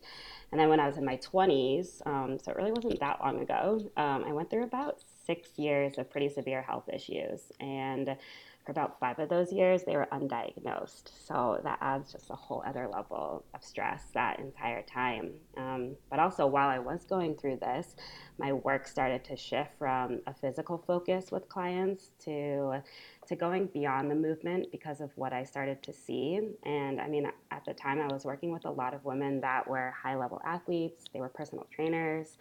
and 0.52 0.60
then 0.60 0.70
when 0.70 0.80
I 0.80 0.88
was 0.88 0.98
in 0.98 1.06
my 1.06 1.18
20s, 1.18 2.06
um, 2.08 2.40
so 2.40 2.52
it 2.52 2.58
really 2.58 2.72
wasn't 2.72 3.00
that 3.00 3.20
long 3.22 3.40
ago, 3.40 3.80
um, 3.98 4.24
I 4.28 4.34
went 4.34 4.50
through 4.50 4.64
about 4.64 5.04
six 5.26 5.58
years 5.58 6.00
of 6.00 6.10
pretty 6.10 6.30
severe 6.30 6.64
health 6.64 6.90
issues. 6.92 7.52
And 7.60 8.18
for 8.66 8.72
about 8.72 9.00
five 9.00 9.18
of 9.20 9.30
those 9.30 9.52
years, 9.52 9.84
they 9.84 9.96
were 9.96 10.08
undiagnosed. 10.12 11.10
So 11.26 11.60
that 11.64 11.80
adds 11.82 12.12
just 12.12 12.30
a 12.30 12.36
whole 12.36 12.64
other 12.66 12.88
level 12.88 13.44
of 13.54 13.64
stress 13.64 14.04
that 14.14 14.40
entire 14.40 14.84
time. 14.84 15.32
Um, 15.58 15.96
but 16.10 16.20
also, 16.20 16.46
while 16.46 16.70
I 16.70 16.80
was 16.80 17.06
going 17.06 17.36
through 17.36 17.58
this, 17.58 17.96
my 18.38 18.54
work 18.54 18.88
started 18.88 19.24
to 19.26 19.36
shift 19.36 19.72
from 19.78 20.22
a 20.28 20.34
physical 20.34 20.84
focus 20.86 21.32
with 21.32 21.50
clients 21.50 22.12
to 22.26 22.82
to 23.28 23.36
going 23.36 23.68
beyond 23.68 24.10
the 24.10 24.16
movement 24.16 24.72
because 24.72 25.02
of 25.02 25.12
what 25.16 25.34
I 25.34 25.44
started 25.44 25.84
to 25.84 25.94
see. 25.94 26.40
And 26.64 27.00
I 27.00 27.08
mean, 27.08 27.28
at 27.52 27.64
the 27.66 27.74
time, 27.74 28.00
I 28.00 28.12
was 28.12 28.26
working 28.26 28.52
with 28.52 28.66
a 28.66 28.72
lot 28.72 28.94
of 28.94 29.06
women 29.06 29.42
that 29.42 29.68
were 29.68 29.94
high 30.02 30.16
level 30.16 30.42
athletes, 30.44 31.06
they 31.14 31.20
were 31.20 31.30
personal 31.30 31.68
trainers. 31.74 32.38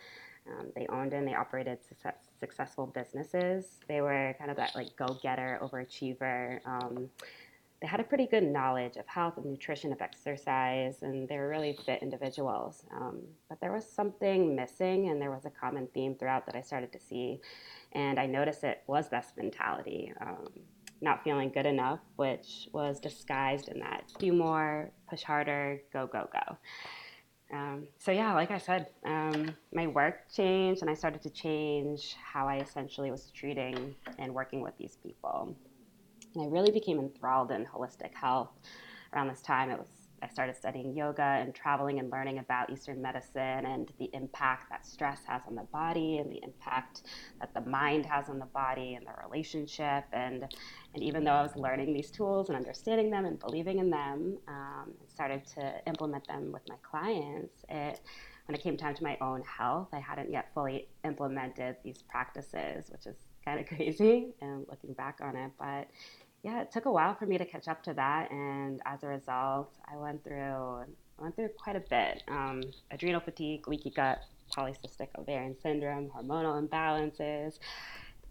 Um, 0.50 0.69
they 0.75 0.87
owned 0.88 1.12
and 1.12 1.26
they 1.26 1.35
operated 1.35 1.85
success, 1.85 2.14
successful 2.38 2.87
businesses. 2.87 3.78
They 3.88 4.00
were 4.00 4.35
kind 4.38 4.50
of 4.50 4.57
that 4.57 4.75
like 4.75 4.97
go-getter, 4.97 5.59
overachiever. 5.62 6.61
Um, 6.67 7.11
they 7.81 7.87
had 7.87 8.00
a 8.00 8.05
pretty 8.05 8.26
good 8.26 8.43
knowledge 8.43 8.97
of 8.97 9.07
health 9.07 9.37
and 9.37 9.47
nutrition, 9.47 9.93
of 9.93 10.00
exercise, 10.00 11.02
and 11.02 11.28
they 11.28 11.37
were 11.37 11.49
really 11.49 11.78
fit 11.87 12.02
individuals. 12.02 12.85
Um, 12.93 13.21
but 13.49 13.61
there 13.61 13.73
was 13.73 13.88
something 13.88 14.57
missing, 14.57 15.11
and 15.11 15.23
there 15.23 15.31
was 15.31 15.45
a 15.45 15.50
common 15.50 15.87
theme 15.95 16.17
throughout 16.17 16.45
that 16.47 16.57
I 16.57 16.61
started 16.61 16.93
to 16.93 16.99
see. 16.99 17.40
And 17.93 18.19
I 18.19 18.26
noticed 18.26 18.64
it 18.64 18.83
was 18.88 19.09
this 19.09 19.26
mentality 19.37 20.12
um, 20.21 20.49
not 21.00 21.23
feeling 21.23 21.50
good 21.50 21.67
enough, 21.67 22.00
which 22.17 22.69
was 22.73 22.99
disguised 22.99 23.69
in 23.69 23.78
that 23.81 24.05
do 24.19 24.33
more, 24.33 24.90
push 25.09 25.23
harder, 25.23 25.81
go, 25.93 26.07
go, 26.07 26.28
go. 26.33 26.57
Um, 27.52 27.88
so 27.99 28.12
yeah, 28.12 28.35
like 28.35 28.50
I 28.50 28.59
said, 28.59 28.88
um, 29.05 29.57
my 29.73 29.87
work 29.87 30.31
changed, 30.35 30.83
and 30.83 30.90
I 30.90 30.95
started 30.95 31.23
to 31.23 31.31
change 31.31 32.14
how 32.23 32.47
I 32.47 32.59
essentially 32.59 33.11
was 33.11 33.31
treating 33.31 33.95
and 34.19 34.35
working 34.35 34.61
with 34.61 34.76
these 34.78 34.97
people. 35.02 35.57
And 36.35 36.45
I 36.45 36.47
really 36.47 36.71
became 36.71 36.99
enthralled 36.99 37.50
in 37.50 37.64
holistic 37.64 38.14
health. 38.14 38.50
Around 39.14 39.28
this 39.28 39.40
time, 39.40 39.71
it 39.71 39.78
was 39.78 39.88
I 40.23 40.28
started 40.28 40.57
studying 40.57 40.97
yoga 40.97 41.23
and 41.23 41.55
traveling 41.55 41.99
and 41.99 42.11
learning 42.11 42.38
about 42.38 42.71
Eastern 42.71 43.00
medicine 43.00 43.67
and 43.67 43.93
the 43.99 44.11
impact 44.12 44.71
that 44.71 44.85
stress 44.85 45.21
has 45.26 45.43
on 45.47 45.55
the 45.55 45.62
body 45.64 46.19
and 46.19 46.31
the 46.31 46.40
impact 46.43 47.02
that 47.40 47.55
the 47.55 47.61
mind 47.61 48.07
has 48.07 48.28
on 48.28 48.38
the 48.38 48.47
body 48.47 48.95
and 48.95 49.07
the 49.07 49.12
relationship. 49.25 50.05
And, 50.12 50.45
and 50.95 51.02
even 51.02 51.25
though 51.25 51.33
I 51.33 51.43
was 51.43 51.55
learning 51.57 51.93
these 51.93 52.11
tools 52.11 52.49
and 52.49 52.57
understanding 52.57 53.11
them 53.11 53.26
and 53.26 53.38
believing 53.38 53.78
in 53.78 53.90
them, 53.90 54.38
um, 54.49 54.95
started 55.18 55.44
to 55.44 55.72
implement 55.88 56.25
them 56.28 56.52
with 56.52 56.62
my 56.68 56.76
clients, 56.88 57.64
it, 57.68 58.00
when 58.46 58.54
it 58.54 58.62
came 58.62 58.76
time 58.76 58.94
to 58.94 59.02
my 59.02 59.18
own 59.20 59.42
health, 59.42 59.88
I 59.92 59.98
hadn't 59.98 60.30
yet 60.30 60.52
fully 60.54 60.87
implemented 61.04 61.75
these 61.82 62.02
practices, 62.02 62.88
which 62.88 63.04
is 63.04 63.16
kind 63.44 63.58
of 63.58 63.66
crazy 63.75 64.28
and 64.40 64.64
looking 64.70 64.92
back 64.92 65.18
on 65.20 65.34
it. 65.34 65.50
But 65.58 65.88
yeah, 66.44 66.60
it 66.60 66.70
took 66.70 66.84
a 66.84 66.92
while 66.92 67.16
for 67.16 67.26
me 67.26 67.37
to 67.37 67.44
catch 67.44 67.66
up 67.66 67.82
to 67.82 67.94
that, 67.94 68.30
and 68.30 68.80
as 68.87 69.02
a 69.02 69.08
result, 69.08 69.75
I 69.92 69.96
went 69.96 70.22
through 70.22 70.84
I 71.18 71.22
went 71.22 71.34
through 71.34 71.48
quite 71.58 71.75
a 71.75 71.80
bit: 71.80 72.22
um, 72.28 72.62
adrenal 72.92 73.20
fatigue, 73.20 73.66
leaky 73.66 73.90
gut, 73.90 74.20
polycystic 74.56 75.08
ovarian 75.18 75.56
syndrome, 75.60 76.10
hormonal 76.16 76.64
imbalances, 76.64 77.58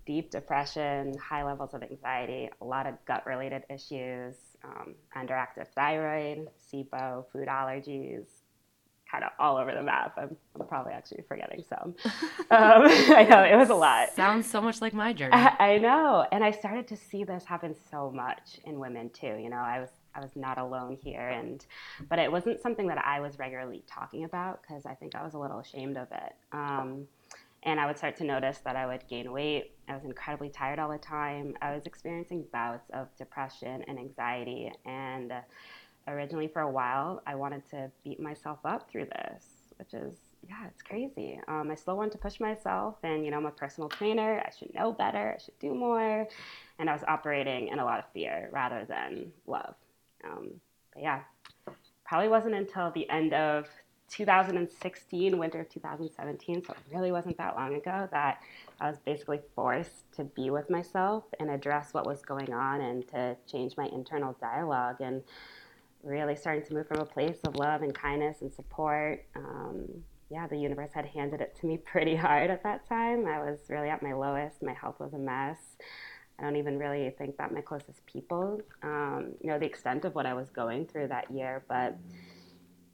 deep 0.07 0.31
depression, 0.31 1.13
high 1.17 1.43
levels 1.43 1.73
of 1.73 1.83
anxiety, 1.83 2.49
a 2.61 2.65
lot 2.65 2.87
of 2.87 2.95
gut-related 3.05 3.63
issues, 3.69 4.35
um, 4.63 4.95
underactive 5.15 5.67
thyroid, 5.75 6.47
SIBO, 6.73 7.25
food 7.31 7.47
allergies, 7.47 8.25
kind 9.11 9.23
of 9.23 9.31
all 9.37 9.57
over 9.57 9.73
the 9.73 9.83
map. 9.83 10.13
I'm, 10.17 10.35
I'm 10.59 10.67
probably 10.67 10.93
actually 10.93 11.23
forgetting 11.27 11.63
some. 11.67 11.95
Um, 12.49 12.83
I 12.87 13.27
know 13.29 13.43
it 13.43 13.57
was 13.57 13.69
a 13.69 13.75
lot. 13.75 14.13
Sounds 14.15 14.49
so 14.49 14.61
much 14.61 14.79
like 14.79 14.93
my 14.93 15.11
journey. 15.11 15.33
I, 15.33 15.55
I, 15.73 15.77
know, 15.79 16.25
and 16.31 16.45
I 16.45 16.51
started 16.51 16.87
to 16.87 16.95
see 16.95 17.25
this 17.25 17.43
happen 17.43 17.75
so 17.91 18.09
much 18.09 18.61
in 18.63 18.79
women 18.79 19.09
too. 19.09 19.35
You 19.37 19.49
know, 19.49 19.57
I 19.57 19.81
was 19.81 19.89
I 20.15 20.21
was 20.21 20.33
not 20.37 20.57
alone 20.57 20.97
here, 21.03 21.27
and 21.27 21.65
but 22.07 22.19
it 22.19 22.31
wasn't 22.31 22.61
something 22.61 22.87
that 22.87 23.03
I 23.05 23.19
was 23.19 23.37
regularly 23.37 23.83
talking 23.85 24.23
about 24.23 24.61
because 24.61 24.85
I 24.85 24.93
think 24.93 25.13
I 25.13 25.23
was 25.23 25.33
a 25.33 25.37
little 25.37 25.59
ashamed 25.59 25.97
of 25.97 26.07
it. 26.13 26.35
Um, 26.53 27.05
and 27.63 27.79
I 27.79 27.85
would 27.85 27.97
start 27.97 28.15
to 28.17 28.23
notice 28.23 28.59
that 28.59 28.75
I 28.75 28.85
would 28.85 29.07
gain 29.07 29.31
weight. 29.31 29.73
I 29.87 29.93
was 29.93 30.03
incredibly 30.03 30.49
tired 30.49 30.79
all 30.79 30.89
the 30.89 30.97
time. 30.97 31.55
I 31.61 31.73
was 31.73 31.85
experiencing 31.85 32.45
bouts 32.51 32.89
of 32.93 33.07
depression 33.17 33.83
and 33.87 33.97
anxiety, 33.97 34.71
and 34.85 35.33
originally 36.07 36.47
for 36.47 36.61
a 36.61 36.71
while, 36.71 37.21
I 37.27 37.35
wanted 37.35 37.67
to 37.71 37.91
beat 38.03 38.19
myself 38.19 38.59
up 38.63 38.89
through 38.89 39.05
this, 39.05 39.45
which 39.77 39.93
is, 39.93 40.15
yeah, 40.47 40.67
it's 40.67 40.81
crazy. 40.81 41.39
Um, 41.47 41.69
I 41.71 41.75
still 41.75 41.97
wanted 41.97 42.13
to 42.13 42.17
push 42.17 42.39
myself, 42.39 42.95
and, 43.03 43.25
you 43.25 43.31
know, 43.31 43.37
I'm 43.37 43.45
a 43.45 43.51
personal 43.51 43.89
trainer. 43.89 44.41
I 44.45 44.49
should 44.57 44.73
know 44.73 44.93
better. 44.93 45.35
I 45.37 45.43
should 45.43 45.59
do 45.59 45.73
more. 45.73 46.27
And 46.79 46.89
I 46.89 46.93
was 46.93 47.03
operating 47.07 47.67
in 47.69 47.79
a 47.79 47.85
lot 47.85 47.99
of 47.99 48.05
fear 48.13 48.49
rather 48.51 48.85
than 48.87 49.31
love. 49.47 49.75
Um, 50.23 50.51
but 50.93 51.03
yeah, 51.03 51.21
probably 52.05 52.29
wasn't 52.29 52.55
until 52.55 52.91
the 52.91 53.09
end 53.09 53.33
of 53.33 53.67
2016, 54.09 55.37
winter 55.37 55.61
of 55.61 55.69
2017, 55.69 56.63
so 56.65 56.73
it 56.73 56.95
really 56.95 57.11
wasn't 57.11 57.37
that 57.37 57.55
long 57.55 57.75
ago, 57.75 58.07
that 58.11 58.41
I 58.79 58.89
was 58.89 58.99
basically 58.99 59.39
forced 59.55 60.11
to 60.15 60.23
be 60.23 60.49
with 60.49 60.69
myself 60.69 61.23
and 61.39 61.49
address 61.49 61.93
what 61.93 62.05
was 62.05 62.21
going 62.21 62.53
on 62.53 62.81
and 62.81 63.07
to 63.09 63.35
change 63.51 63.75
my 63.77 63.87
internal 63.87 64.35
dialogue. 64.39 64.97
And 64.99 65.23
really 66.03 66.35
starting 66.35 66.63
to 66.63 66.73
move 66.73 66.87
from 66.87 66.99
a 66.99 67.05
place 67.05 67.37
of 67.45 67.55
love 67.55 67.81
and 67.81 67.93
kindness 67.93 68.41
and 68.41 68.51
support. 68.53 69.25
Um, 69.35 69.85
yeah, 70.29 70.47
the 70.47 70.57
universe 70.57 70.91
had 70.93 71.05
handed 71.05 71.41
it 71.41 71.55
to 71.59 71.65
me 71.65 71.77
pretty 71.85 72.15
hard 72.15 72.49
at 72.49 72.63
that 72.63 72.87
time. 72.87 73.25
I 73.25 73.39
was 73.39 73.59
really 73.69 73.89
at 73.89 74.01
my 74.01 74.13
lowest. 74.13 74.61
My 74.61 74.73
health 74.73 74.99
was 74.99 75.13
a 75.13 75.17
mess. 75.17 75.57
I 76.39 76.43
don't 76.43 76.55
even 76.55 76.77
really 76.77 77.09
think 77.17 77.37
that 77.37 77.51
my 77.51 77.61
closest 77.61 78.05
people 78.05 78.61
um, 78.83 79.33
know 79.41 79.57
the 79.57 79.65
extent 79.65 80.05
of 80.05 80.13
what 80.13 80.27
I 80.27 80.33
was 80.33 80.49
going 80.49 80.85
through 80.85 81.07
that 81.07 81.31
year. 81.31 81.63
But 81.67 81.97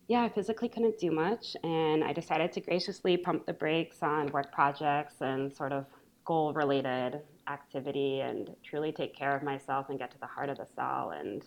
yeah, 0.08 0.22
I 0.24 0.30
physically 0.30 0.70
couldn't 0.70 1.00
do 1.00 1.12
much. 1.12 1.56
And 1.64 2.04
I 2.04 2.14
decided 2.14 2.52
to 2.54 2.62
graciously 2.62 3.18
pump 3.18 3.46
the 3.46 3.54
brakes 3.54 4.04
on 4.04 4.28
work 4.28 4.52
projects 4.52 5.16
and 5.22 5.56
sort 5.56 5.72
of 5.72 5.86
goal 6.26 6.54
related 6.54 7.22
activity 7.48 8.22
and 8.22 8.56
truly 8.64 8.92
take 8.92 9.16
care 9.16 9.36
of 9.36 9.44
myself 9.44 9.90
and 9.90 10.00
get 10.00 10.12
to 10.12 10.20
the 10.20 10.28
heart 10.28 10.50
of 10.50 10.58
the 10.58 10.68
cell. 10.76 11.12
And 11.12 11.44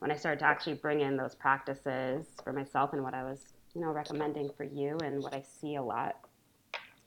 when 0.00 0.10
I 0.10 0.16
started 0.16 0.40
to 0.40 0.46
actually 0.46 0.74
bring 0.74 1.00
in 1.00 1.16
those 1.16 1.34
practices 1.34 2.26
for 2.42 2.52
myself 2.52 2.92
and 2.92 3.02
what 3.02 3.14
I 3.14 3.22
was, 3.22 3.40
you 3.74 3.80
know, 3.80 3.90
recommending 3.90 4.50
for 4.56 4.64
you 4.64 4.96
and 5.04 5.22
what 5.22 5.34
I 5.34 5.42
see 5.42 5.76
a 5.76 5.82
lot 5.82 6.16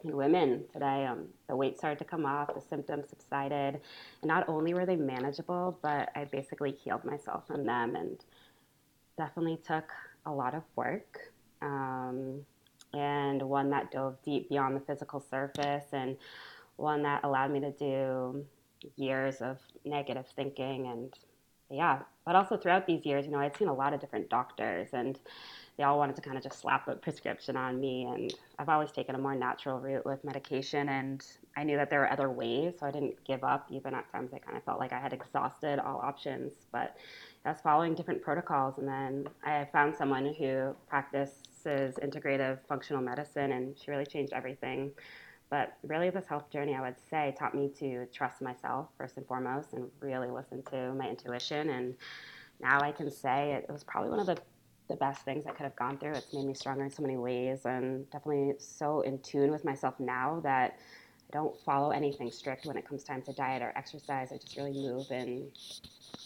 in 0.04 0.16
women 0.16 0.64
today, 0.72 1.06
um, 1.06 1.26
the 1.48 1.56
weight 1.56 1.78
started 1.78 2.00
to 2.00 2.06
come 2.06 2.26
off, 2.26 2.54
the 2.54 2.62
symptoms 2.62 3.10
subsided, 3.10 3.76
and 3.76 3.82
not 4.24 4.48
only 4.48 4.74
were 4.74 4.86
they 4.86 4.96
manageable, 4.96 5.78
but 5.82 6.10
I 6.16 6.24
basically 6.24 6.72
healed 6.72 7.04
myself 7.04 7.48
from 7.48 7.66
them, 7.66 7.96
and 7.98 8.24
definitely 9.18 9.58
took 9.58 9.92
a 10.26 10.32
lot 10.32 10.54
of 10.54 10.64
work, 10.76 11.20
um, 11.62 12.46
and 12.94 13.42
one 13.42 13.70
that 13.70 13.92
dove 13.92 14.18
deep 14.24 14.50
beyond 14.50 14.76
the 14.76 14.80
physical 14.82 15.20
surface 15.20 15.86
and 15.94 16.18
one 16.78 17.04
that 17.04 17.24
allowed 17.24 17.52
me 17.52 17.60
to 17.60 17.72
do 17.72 18.46
years 18.96 19.42
of 19.42 19.58
negative 19.86 20.26
thinking 20.36 20.88
and 20.88 21.14
yeah, 21.72 22.00
but 22.26 22.36
also 22.36 22.58
throughout 22.58 22.88
these 22.88 23.06
years, 23.06 23.26
you 23.26 23.32
know, 23.32 23.40
I'd 23.40 23.56
seen 23.56 23.68
a 23.68 23.74
lot 23.74 23.94
of 23.94 24.00
different 24.00 24.30
doctors 24.30 24.90
and 24.94 25.20
they 25.80 25.86
all 25.86 25.98
wanted 25.98 26.14
to 26.18 26.22
kind 26.22 26.36
of 26.36 26.44
just 26.44 26.60
slap 26.60 26.90
a 26.90 26.96
prescription 26.96 27.56
on 27.56 27.80
me. 27.80 28.04
And 28.04 28.36
I've 28.60 28.68
always 28.68 28.92
taken 28.92 29.16
a 29.16 29.18
more 29.18 29.34
natural 29.34 29.80
route 29.80 30.06
with 30.06 30.22
medication. 30.26 30.90
And 30.90 31.26
I 31.56 31.64
knew 31.64 31.78
that 31.78 31.90
there 31.90 32.02
were 32.02 32.12
other 32.12 32.30
ways. 32.30 32.74
So 32.82 32.86
I 32.86 32.92
didn't 32.92 33.24
give 33.24 33.46
up. 33.46 33.66
Even 33.72 33.94
at 33.94 34.12
times, 34.12 34.32
I 34.34 34.40
kind 34.40 34.58
of 34.58 34.64
felt 34.66 34.78
like 34.78 34.92
I 34.92 35.00
had 35.00 35.14
exhausted 35.14 35.80
all 35.80 36.02
options. 36.04 36.52
But 36.74 36.98
I 37.46 37.52
was 37.52 37.62
following 37.62 37.96
different 37.96 38.22
protocols. 38.22 38.78
And 38.78 38.86
then 38.86 39.30
I 39.42 39.70
found 39.72 39.96
someone 39.96 40.36
who 40.38 40.76
practices 40.90 41.96
integrative 42.04 42.60
functional 42.68 43.02
medicine, 43.02 43.54
and 43.54 43.78
she 43.80 43.90
really 43.90 44.06
changed 44.06 44.34
everything. 44.34 44.92
But 45.50 45.78
really, 45.84 46.10
this 46.10 46.28
health 46.28 46.52
journey, 46.52 46.76
I 46.76 46.82
would 46.82 47.00
say, 47.10 47.34
taught 47.40 47.56
me 47.56 47.72
to 47.80 48.06
trust 48.14 48.42
myself 48.42 48.90
first 48.98 49.16
and 49.16 49.26
foremost 49.26 49.72
and 49.72 49.90
really 50.02 50.30
listen 50.30 50.62
to 50.72 50.94
my 50.96 51.08
intuition. 51.08 51.70
And 51.70 51.96
now 52.60 52.82
I 52.82 52.92
can 52.92 53.10
say 53.10 53.54
it, 53.54 53.72
was 53.72 53.86
probably 53.86 54.10
one 54.10 54.20
of 54.20 54.26
the, 54.26 54.38
the 54.90 54.96
best 54.96 55.22
things 55.22 55.46
I 55.46 55.52
could 55.52 55.64
have 55.64 55.76
gone 55.76 55.98
through. 55.98 56.14
It's 56.14 56.34
made 56.34 56.46
me 56.46 56.54
stronger 56.54 56.84
in 56.84 56.90
so 56.90 57.04
many 57.04 57.16
ways 57.16 57.66
and 57.66 58.10
definitely 58.10 58.56
so 58.58 59.02
in 59.02 59.20
tune 59.20 59.52
with 59.52 59.64
myself 59.64 60.00
now 60.00 60.42
that 60.44 60.80
I 61.32 61.38
don't 61.38 61.56
follow 61.62 61.92
anything 61.92 62.32
strict 62.32 62.66
when 62.66 62.76
it 62.76 62.88
comes 62.88 63.04
time 63.04 63.22
to 63.24 63.34
diet 63.34 63.62
or 63.62 63.72
exercise. 63.76 64.32
I 64.34 64.38
just 64.38 64.58
really 64.58 64.74
move 64.74 65.10
in, 65.12 65.52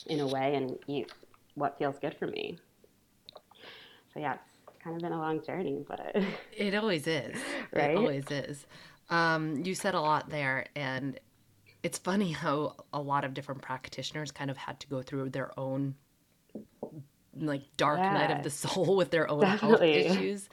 in 0.07 0.21
a 0.21 0.27
way 0.27 0.55
and 0.55 0.79
eat 0.87 1.11
what 1.55 1.77
feels 1.77 1.99
good 1.99 2.15
for 2.17 2.27
me. 2.27 2.57
So, 4.13 4.19
yeah, 4.19 4.37
it's 4.67 4.77
kind 4.81 4.95
of 4.95 5.01
been 5.01 5.11
a 5.11 5.19
long 5.19 5.43
journey, 5.43 5.83
but 5.87 6.15
it 6.57 6.73
always 6.73 7.05
is. 7.05 7.37
Right? 7.73 7.91
It 7.91 7.97
always 7.97 8.31
is. 8.31 8.65
Um, 9.09 9.63
you 9.65 9.75
said 9.75 9.93
a 9.93 9.99
lot 9.99 10.29
there, 10.29 10.67
and 10.75 11.19
it's 11.81 11.97
funny 11.97 12.31
how 12.31 12.75
a 12.93 13.01
lot 13.01 13.25
of 13.25 13.33
different 13.33 13.61
practitioners 13.61 14.31
kind 14.31 14.49
of 14.49 14.55
had 14.55 14.79
to 14.79 14.87
go 14.87 15.01
through 15.01 15.31
their 15.31 15.57
own 15.59 15.95
like 17.35 17.63
dark 17.77 17.99
night 17.99 18.31
of 18.31 18.43
the 18.43 18.49
soul 18.49 18.95
with 18.97 19.11
their 19.11 19.29
own 19.29 19.41
definitely. 19.41 20.03
health 20.03 20.17
issues. 20.17 20.49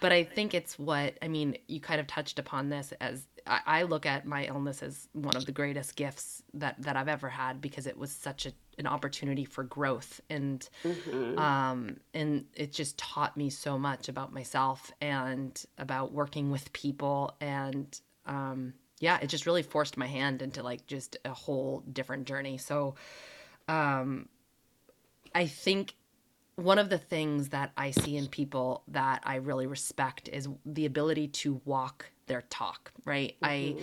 But 0.00 0.12
I 0.12 0.24
think 0.24 0.54
it's 0.54 0.78
what 0.78 1.18
I 1.22 1.28
mean. 1.28 1.56
You 1.68 1.80
kind 1.80 2.00
of 2.00 2.06
touched 2.06 2.38
upon 2.38 2.68
this 2.68 2.92
as 3.00 3.26
I, 3.46 3.60
I, 3.66 3.82
look 3.82 4.06
at 4.06 4.26
my 4.26 4.44
illness 4.44 4.82
as 4.82 5.08
one 5.12 5.36
of 5.36 5.46
the 5.46 5.52
greatest 5.52 5.96
gifts 5.96 6.42
that 6.54 6.80
that 6.82 6.96
I've 6.96 7.08
ever 7.08 7.28
had 7.28 7.60
because 7.60 7.86
it 7.86 7.96
was 7.96 8.10
such 8.10 8.46
a, 8.46 8.52
an 8.78 8.86
opportunity 8.86 9.44
for 9.44 9.64
growth 9.64 10.20
and 10.30 10.66
mm-hmm. 10.84 11.38
um 11.38 11.96
and 12.14 12.46
it 12.54 12.72
just 12.72 12.98
taught 12.98 13.36
me 13.36 13.50
so 13.50 13.78
much 13.78 14.08
about 14.08 14.32
myself 14.32 14.90
and 15.00 15.62
about 15.78 16.12
working 16.12 16.50
with 16.50 16.72
people 16.72 17.36
and 17.40 18.00
um 18.26 18.74
yeah 19.00 19.18
it 19.20 19.26
just 19.26 19.46
really 19.46 19.62
forced 19.62 19.96
my 19.96 20.06
hand 20.06 20.42
into 20.42 20.62
like 20.62 20.86
just 20.86 21.16
a 21.24 21.30
whole 21.30 21.82
different 21.92 22.26
journey 22.26 22.58
so 22.58 22.94
um 23.68 24.28
I 25.34 25.46
think 25.46 25.94
one 26.56 26.78
of 26.78 26.90
the 26.90 26.98
things 26.98 27.48
that 27.50 27.72
I 27.76 27.90
see 27.90 28.16
in 28.16 28.28
people 28.28 28.82
that 28.88 29.22
I 29.24 29.36
really 29.36 29.66
respect 29.66 30.28
is 30.28 30.48
the 30.66 30.86
ability 30.86 31.28
to 31.28 31.60
walk 31.64 32.06
their 32.26 32.42
talk, 32.42 32.92
right? 33.04 33.34
Mm-hmm. 33.42 33.82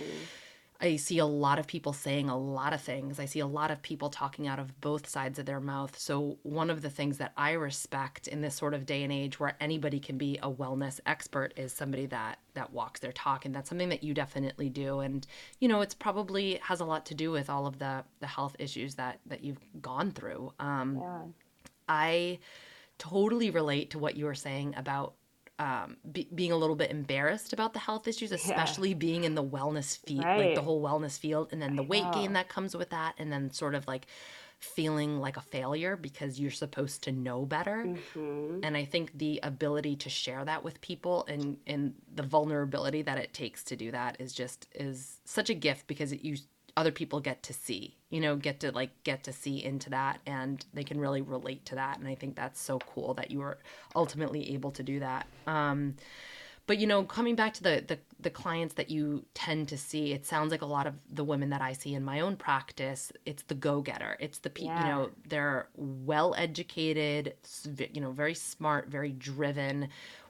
I 0.82 0.96
see 0.96 1.18
a 1.18 1.26
lot 1.26 1.58
of 1.58 1.66
people 1.66 1.92
saying 1.92 2.30
a 2.30 2.36
lot 2.36 2.72
of 2.72 2.80
things. 2.80 3.20
I 3.20 3.26
see 3.26 3.40
a 3.40 3.46
lot 3.46 3.70
of 3.70 3.82
people 3.82 4.08
talking 4.08 4.48
out 4.48 4.58
of 4.58 4.80
both 4.80 5.06
sides 5.06 5.38
of 5.38 5.44
their 5.44 5.60
mouth. 5.60 5.98
So, 5.98 6.38
one 6.42 6.70
of 6.70 6.80
the 6.80 6.88
things 6.88 7.18
that 7.18 7.32
I 7.36 7.52
respect 7.52 8.28
in 8.28 8.40
this 8.40 8.54
sort 8.54 8.72
of 8.72 8.86
day 8.86 9.02
and 9.02 9.12
age 9.12 9.38
where 9.38 9.56
anybody 9.60 10.00
can 10.00 10.16
be 10.16 10.38
a 10.42 10.50
wellness 10.50 10.98
expert 11.04 11.52
is 11.56 11.72
somebody 11.72 12.06
that 12.06 12.38
that 12.54 12.72
walks 12.72 13.00
their 13.00 13.12
talk 13.12 13.44
and 13.44 13.54
that's 13.54 13.68
something 13.68 13.90
that 13.90 14.02
you 14.02 14.14
definitely 14.14 14.70
do 14.70 15.00
and 15.00 15.26
you 15.58 15.68
know, 15.68 15.82
it's 15.82 15.94
probably 15.94 16.58
has 16.62 16.80
a 16.80 16.84
lot 16.84 17.04
to 17.06 17.14
do 17.14 17.30
with 17.30 17.50
all 17.50 17.66
of 17.66 17.78
the 17.78 18.02
the 18.20 18.26
health 18.26 18.56
issues 18.58 18.94
that 18.94 19.20
that 19.26 19.44
you've 19.44 19.60
gone 19.82 20.10
through. 20.10 20.52
Um 20.58 20.98
yeah. 21.00 21.22
I 21.90 22.38
totally 22.98 23.50
relate 23.50 23.90
to 23.90 23.98
what 23.98 24.16
you 24.16 24.26
were 24.26 24.34
saying 24.34 24.74
about 24.76 25.14
um, 25.58 25.98
be, 26.10 26.26
being 26.34 26.52
a 26.52 26.56
little 26.56 26.76
bit 26.76 26.90
embarrassed 26.90 27.52
about 27.52 27.74
the 27.74 27.78
health 27.78 28.08
issues, 28.08 28.32
especially 28.32 28.90
yeah. 28.90 28.94
being 28.94 29.24
in 29.24 29.34
the 29.34 29.44
wellness 29.44 29.98
field, 29.98 30.24
right. 30.24 30.46
like 30.46 30.54
the 30.54 30.62
whole 30.62 30.82
wellness 30.82 31.18
field, 31.18 31.48
and 31.52 31.60
then 31.60 31.76
the 31.76 31.82
weight 31.82 32.10
gain 32.14 32.32
that 32.32 32.48
comes 32.48 32.74
with 32.74 32.90
that, 32.90 33.14
and 33.18 33.30
then 33.30 33.50
sort 33.50 33.74
of 33.74 33.86
like 33.86 34.06
feeling 34.58 35.18
like 35.18 35.36
a 35.36 35.40
failure 35.40 35.96
because 35.96 36.38
you're 36.38 36.50
supposed 36.50 37.02
to 37.02 37.12
know 37.12 37.44
better. 37.44 37.84
Mm-hmm. 37.86 38.60
And 38.62 38.76
I 38.76 38.84
think 38.84 39.18
the 39.18 39.40
ability 39.42 39.96
to 39.96 40.08
share 40.08 40.44
that 40.44 40.64
with 40.64 40.80
people 40.80 41.26
and 41.28 41.58
and 41.66 41.94
the 42.14 42.22
vulnerability 42.22 43.02
that 43.02 43.18
it 43.18 43.34
takes 43.34 43.62
to 43.64 43.76
do 43.76 43.90
that 43.90 44.16
is 44.18 44.32
just 44.32 44.66
is 44.74 45.20
such 45.24 45.50
a 45.50 45.54
gift 45.54 45.86
because 45.86 46.12
it, 46.12 46.22
you 46.22 46.36
other 46.76 46.92
people 46.92 47.20
get 47.20 47.42
to 47.42 47.52
see 47.52 47.96
you 48.10 48.20
know 48.20 48.36
get 48.36 48.60
to 48.60 48.72
like 48.72 48.90
get 49.04 49.24
to 49.24 49.32
see 49.32 49.64
into 49.64 49.90
that 49.90 50.20
and 50.26 50.64
they 50.74 50.84
can 50.84 51.00
really 51.00 51.22
relate 51.22 51.64
to 51.64 51.74
that 51.74 51.98
and 51.98 52.08
i 52.08 52.14
think 52.14 52.36
that's 52.36 52.60
so 52.60 52.78
cool 52.80 53.14
that 53.14 53.30
you 53.30 53.38
were 53.38 53.58
ultimately 53.94 54.52
able 54.54 54.70
to 54.70 54.82
do 54.82 55.00
that 55.00 55.26
um 55.46 55.94
but 56.66 56.78
you 56.78 56.86
know 56.86 57.02
coming 57.02 57.34
back 57.34 57.52
to 57.54 57.62
the, 57.62 57.84
the 57.86 57.98
the 58.20 58.30
clients 58.30 58.74
that 58.74 58.90
you 58.90 59.24
tend 59.34 59.68
to 59.68 59.76
see 59.76 60.12
it 60.12 60.26
sounds 60.26 60.50
like 60.50 60.62
a 60.62 60.66
lot 60.66 60.86
of 60.86 60.94
the 61.12 61.24
women 61.24 61.50
that 61.50 61.60
i 61.62 61.72
see 61.72 61.94
in 61.94 62.04
my 62.04 62.20
own 62.20 62.36
practice 62.36 63.12
it's 63.24 63.42
the 63.44 63.54
go-getter 63.54 64.16
it's 64.20 64.38
the 64.38 64.50
people 64.50 64.74
yeah. 64.74 64.86
you 64.86 64.92
know 64.92 65.10
they're 65.28 65.68
well 65.76 66.34
educated 66.36 67.34
you 67.92 68.00
know 68.00 68.10
very 68.10 68.34
smart 68.34 68.88
very 68.88 69.12
driven 69.12 69.88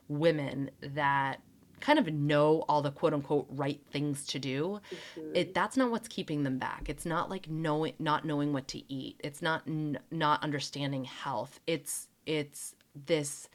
women 0.08 0.70
that 0.82 1.40
kind 1.80 1.98
of 1.98 2.12
know 2.12 2.64
all 2.68 2.82
the 2.82 2.90
quote 2.90 3.14
unquote 3.14 3.46
right 3.50 3.80
things 3.90 4.26
to 4.26 4.38
do 4.38 4.80
mm-hmm. 5.16 5.34
it 5.34 5.54
that's 5.54 5.76
not 5.76 5.90
what's 5.90 6.08
keeping 6.08 6.42
them 6.42 6.58
back. 6.58 6.88
It's 6.88 7.06
not 7.06 7.30
like 7.30 7.48
knowing 7.48 7.94
not 7.98 8.24
knowing 8.24 8.52
what 8.52 8.68
to 8.68 8.92
eat. 8.92 9.20
It's 9.24 9.42
not 9.42 9.62
n- 9.66 9.98
not 10.10 10.42
understanding 10.42 11.04
health. 11.04 11.60
It's 11.66 12.08
it's 12.26 12.74
this 13.06 13.48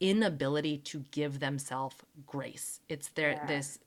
inability 0.00 0.78
to 0.78 1.04
give 1.10 1.40
themselves 1.40 1.96
grace. 2.26 2.80
It's 2.88 3.08
their 3.10 3.32
yeah. 3.32 3.46
this 3.46 3.78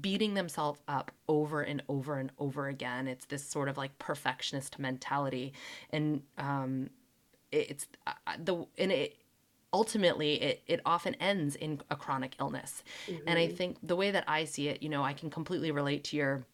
beating 0.00 0.34
themselves 0.34 0.80
up 0.86 1.10
over 1.28 1.62
and 1.62 1.82
over 1.88 2.18
and 2.18 2.30
over 2.38 2.68
again. 2.68 3.08
It's 3.08 3.24
this 3.26 3.44
sort 3.44 3.68
of 3.68 3.76
like 3.76 3.98
perfectionist 3.98 4.78
mentality. 4.78 5.52
And 5.90 6.22
um 6.36 6.90
it's 7.50 7.86
uh, 8.06 8.12
the 8.38 8.66
and 8.76 8.92
it 8.92 9.16
ultimately 9.72 10.40
it, 10.40 10.62
it 10.66 10.80
often 10.86 11.14
ends 11.16 11.54
in 11.56 11.80
a 11.90 11.96
chronic 11.96 12.34
illness 12.40 12.82
mm-hmm. 13.06 13.28
and 13.28 13.38
i 13.38 13.46
mm-hmm. 13.46 13.56
think 13.56 13.76
the 13.82 13.96
way 13.96 14.10
that 14.10 14.24
i 14.26 14.44
see 14.44 14.68
it 14.68 14.82
you 14.82 14.88
know 14.88 15.02
i 15.02 15.12
can 15.12 15.30
completely 15.30 15.70
relate 15.70 16.04
to 16.04 16.16
your 16.16 16.44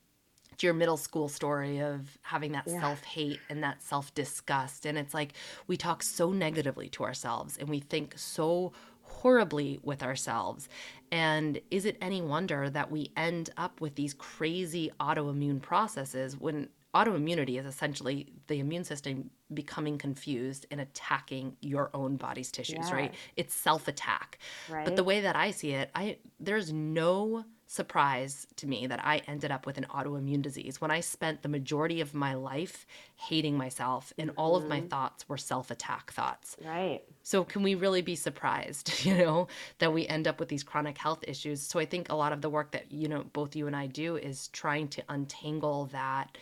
to 0.56 0.66
your 0.66 0.74
middle 0.74 0.96
school 0.96 1.28
story 1.28 1.80
of 1.80 2.16
having 2.22 2.52
that 2.52 2.64
yeah. 2.66 2.80
self-hate 2.80 3.40
and 3.48 3.62
that 3.62 3.82
self-disgust 3.82 4.86
and 4.86 4.98
it's 4.98 5.14
like 5.14 5.32
we 5.66 5.76
talk 5.76 6.02
so 6.02 6.32
negatively 6.32 6.88
to 6.88 7.04
ourselves 7.04 7.56
and 7.56 7.68
we 7.68 7.80
think 7.80 8.14
so 8.16 8.72
horribly 9.02 9.78
with 9.82 10.02
ourselves 10.02 10.68
and 11.12 11.60
is 11.70 11.84
it 11.84 11.96
any 12.00 12.20
wonder 12.20 12.68
that 12.70 12.90
we 12.90 13.10
end 13.16 13.50
up 13.56 13.80
with 13.80 13.94
these 13.94 14.14
crazy 14.14 14.90
autoimmune 14.98 15.60
processes 15.60 16.36
when 16.36 16.68
autoimmunity 16.94 17.58
is 17.58 17.66
essentially 17.66 18.32
the 18.46 18.60
immune 18.60 18.84
system 18.84 19.30
becoming 19.52 19.98
confused 19.98 20.66
and 20.70 20.80
attacking 20.80 21.56
your 21.60 21.90
own 21.94 22.16
body's 22.16 22.50
tissues, 22.50 22.88
yeah. 22.88 22.94
right? 22.94 23.14
It's 23.36 23.54
self-attack. 23.54 24.38
Right. 24.70 24.84
But 24.84 24.96
the 24.96 25.04
way 25.04 25.20
that 25.20 25.36
I 25.36 25.50
see 25.50 25.72
it, 25.72 25.90
I 25.94 26.18
there's 26.38 26.72
no 26.72 27.44
surprise 27.66 28.46
to 28.56 28.66
me 28.66 28.86
that 28.86 29.00
I 29.04 29.22
ended 29.26 29.50
up 29.50 29.66
with 29.66 29.78
an 29.78 29.86
autoimmune 29.90 30.42
disease 30.42 30.80
when 30.80 30.90
I 30.90 31.00
spent 31.00 31.42
the 31.42 31.48
majority 31.48 32.00
of 32.00 32.14
my 32.14 32.34
life 32.34 32.86
hating 33.16 33.56
myself 33.56 34.12
and 34.18 34.30
mm-hmm. 34.30 34.40
all 34.40 34.54
of 34.54 34.68
my 34.68 34.78
mm-hmm. 34.78 34.88
thoughts 34.88 35.28
were 35.28 35.38
self-attack 35.38 36.12
thoughts. 36.12 36.56
Right. 36.64 37.02
So 37.22 37.42
can 37.42 37.62
we 37.62 37.74
really 37.74 38.02
be 38.02 38.16
surprised, 38.16 38.92
you 39.04 39.16
know, 39.16 39.48
that 39.78 39.92
we 39.92 40.06
end 40.06 40.28
up 40.28 40.38
with 40.38 40.48
these 40.48 40.62
chronic 40.62 40.98
health 40.98 41.24
issues? 41.26 41.62
So 41.62 41.80
I 41.80 41.86
think 41.86 42.10
a 42.10 42.14
lot 42.14 42.32
of 42.32 42.42
the 42.42 42.50
work 42.50 42.72
that, 42.72 42.92
you 42.92 43.08
know, 43.08 43.24
both 43.32 43.56
you 43.56 43.66
and 43.66 43.74
I 43.74 43.86
do 43.86 44.16
is 44.16 44.48
trying 44.48 44.88
to 44.88 45.02
untangle 45.08 45.86
that 45.86 46.36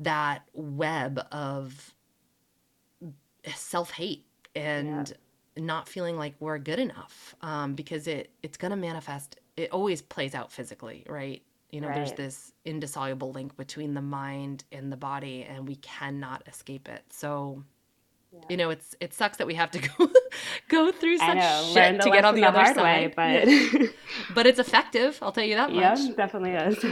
that 0.00 0.42
web 0.54 1.24
of 1.30 1.94
self 3.54 3.90
hate 3.90 4.24
and 4.54 5.08
yeah. 5.56 5.64
not 5.64 5.88
feeling 5.88 6.16
like 6.16 6.34
we're 6.40 6.58
good 6.58 6.78
enough 6.78 7.34
um, 7.42 7.74
because 7.74 8.06
it 8.06 8.30
it's 8.42 8.56
going 8.56 8.70
to 8.70 8.76
manifest. 8.76 9.38
It 9.56 9.70
always 9.70 10.02
plays 10.02 10.34
out 10.34 10.50
physically, 10.50 11.04
right? 11.08 11.42
You 11.70 11.80
know, 11.80 11.88
right. 11.88 11.96
there's 11.96 12.12
this 12.12 12.52
indissoluble 12.64 13.30
link 13.32 13.56
between 13.56 13.94
the 13.94 14.02
mind 14.02 14.64
and 14.72 14.90
the 14.90 14.96
body, 14.96 15.44
and 15.44 15.68
we 15.68 15.76
cannot 15.76 16.42
escape 16.48 16.88
it. 16.88 17.04
So, 17.10 17.62
yeah. 18.32 18.40
you 18.48 18.56
know, 18.56 18.70
it's 18.70 18.96
it 19.00 19.14
sucks 19.14 19.36
that 19.36 19.46
we 19.46 19.54
have 19.54 19.70
to 19.72 19.78
go 19.98 20.10
go 20.68 20.92
through 20.92 21.18
such 21.18 21.72
shit 21.72 22.00
to 22.00 22.10
get 22.10 22.24
on 22.24 22.34
the, 22.34 22.40
the 22.40 22.48
other 22.48 22.74
side, 22.74 22.76
way, 22.76 23.12
but 23.14 23.90
but 24.34 24.46
it's 24.46 24.58
effective. 24.58 25.18
I'll 25.22 25.32
tell 25.32 25.44
you 25.44 25.56
that 25.56 25.70
much. 25.72 26.00
Yeah, 26.00 26.12
definitely 26.16 26.52
is. 26.52 26.84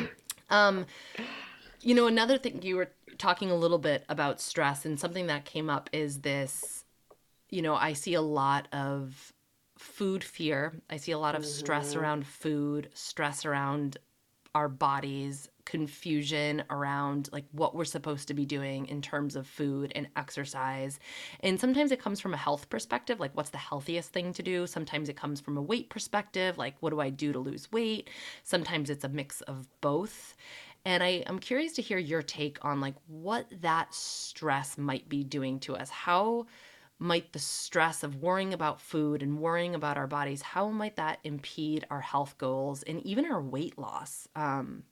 Um, 0.50 0.86
you 1.80 1.94
know, 1.94 2.06
another 2.06 2.38
thing 2.38 2.62
you 2.62 2.76
were 2.76 2.90
talking 3.18 3.50
a 3.50 3.56
little 3.56 3.78
bit 3.78 4.04
about 4.08 4.40
stress, 4.40 4.84
and 4.84 4.98
something 4.98 5.26
that 5.26 5.44
came 5.44 5.68
up 5.68 5.90
is 5.92 6.20
this 6.20 6.84
you 7.50 7.62
know, 7.62 7.74
I 7.74 7.94
see 7.94 8.14
a 8.14 8.20
lot 8.20 8.68
of 8.72 9.32
food 9.78 10.22
fear. 10.22 10.80
I 10.90 10.96
see 10.96 11.12
a 11.12 11.18
lot 11.18 11.34
of 11.34 11.42
mm-hmm. 11.42 11.50
stress 11.50 11.94
around 11.94 12.26
food, 12.26 12.90
stress 12.94 13.44
around 13.44 13.96
our 14.54 14.68
bodies 14.68 15.48
confusion 15.68 16.64
around 16.70 17.28
like 17.30 17.44
what 17.52 17.74
we're 17.74 17.84
supposed 17.84 18.26
to 18.26 18.32
be 18.32 18.46
doing 18.46 18.86
in 18.86 19.02
terms 19.02 19.36
of 19.36 19.46
food 19.46 19.92
and 19.94 20.08
exercise. 20.16 20.98
And 21.40 21.60
sometimes 21.60 21.92
it 21.92 22.00
comes 22.00 22.20
from 22.20 22.32
a 22.32 22.38
health 22.38 22.70
perspective, 22.70 23.20
like 23.20 23.36
what's 23.36 23.50
the 23.50 23.58
healthiest 23.58 24.10
thing 24.10 24.32
to 24.32 24.42
do? 24.42 24.66
Sometimes 24.66 25.10
it 25.10 25.16
comes 25.16 25.42
from 25.42 25.58
a 25.58 25.62
weight 25.62 25.90
perspective, 25.90 26.56
like 26.56 26.74
what 26.80 26.88
do 26.90 27.00
I 27.00 27.10
do 27.10 27.34
to 27.34 27.38
lose 27.38 27.70
weight? 27.70 28.08
Sometimes 28.44 28.88
it's 28.88 29.04
a 29.04 29.10
mix 29.10 29.42
of 29.42 29.68
both. 29.82 30.34
And 30.88 31.02
I, 31.02 31.22
I'm 31.26 31.38
curious 31.38 31.74
to 31.74 31.82
hear 31.82 31.98
your 31.98 32.22
take 32.22 32.64
on 32.64 32.80
like 32.80 32.94
what 33.08 33.44
that 33.60 33.92
stress 33.92 34.78
might 34.78 35.06
be 35.06 35.22
doing 35.22 35.60
to 35.60 35.76
us. 35.76 35.90
How 35.90 36.46
might 36.98 37.34
the 37.34 37.38
stress 37.38 38.02
of 38.02 38.22
worrying 38.22 38.54
about 38.54 38.80
food 38.80 39.22
and 39.22 39.38
worrying 39.38 39.74
about 39.74 39.98
our 39.98 40.06
bodies 40.06 40.40
how 40.40 40.70
might 40.70 40.96
that 40.96 41.18
impede 41.24 41.86
our 41.90 42.00
health 42.00 42.38
goals 42.38 42.82
and 42.84 43.02
even 43.04 43.26
our 43.30 43.42
weight 43.42 43.78
loss? 43.78 44.28
Um, 44.34 44.84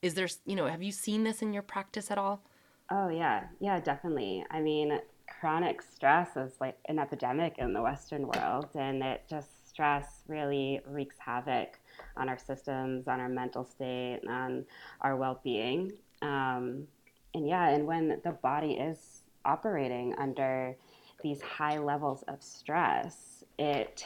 is 0.00 0.14
there 0.14 0.28
you 0.46 0.56
know 0.56 0.64
have 0.64 0.82
you 0.82 0.92
seen 0.92 1.24
this 1.24 1.42
in 1.42 1.52
your 1.52 1.62
practice 1.62 2.10
at 2.10 2.16
all? 2.16 2.42
Oh 2.90 3.10
yeah. 3.10 3.48
Yeah 3.60 3.80
definitely. 3.80 4.46
I 4.50 4.62
mean 4.62 4.98
chronic 5.28 5.82
stress 5.82 6.38
is 6.38 6.54
like 6.58 6.78
an 6.86 6.98
epidemic 6.98 7.56
in 7.58 7.74
the 7.74 7.82
western 7.82 8.26
world 8.26 8.70
and 8.74 9.02
it 9.02 9.24
just 9.28 9.68
stress 9.68 10.22
really 10.26 10.80
wreaks 10.86 11.16
havoc 11.18 11.78
on 12.16 12.28
our 12.28 12.38
systems 12.38 13.08
on 13.08 13.20
our 13.20 13.28
mental 13.28 13.64
state 13.64 14.20
on 14.28 14.64
our 15.00 15.16
well-being 15.16 15.92
um, 16.22 16.86
and 17.34 17.48
yeah 17.48 17.68
and 17.68 17.86
when 17.86 18.20
the 18.24 18.32
body 18.32 18.72
is 18.72 19.22
operating 19.44 20.14
under 20.18 20.76
these 21.24 21.40
high 21.40 21.78
levels 21.78 22.22
of 22.28 22.42
stress, 22.42 23.42
it 23.58 24.04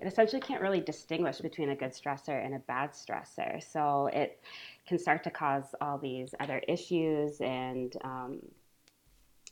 it 0.00 0.06
essentially 0.06 0.40
can't 0.40 0.62
really 0.62 0.80
distinguish 0.80 1.38
between 1.38 1.70
a 1.70 1.76
good 1.76 1.90
stressor 1.90 2.42
and 2.44 2.54
a 2.54 2.60
bad 2.60 2.92
stressor. 2.92 3.62
So 3.62 4.08
it 4.12 4.40
can 4.86 4.98
start 4.98 5.24
to 5.24 5.30
cause 5.30 5.74
all 5.80 5.98
these 5.98 6.32
other 6.38 6.62
issues, 6.68 7.40
and 7.40 7.94
um, 8.04 8.38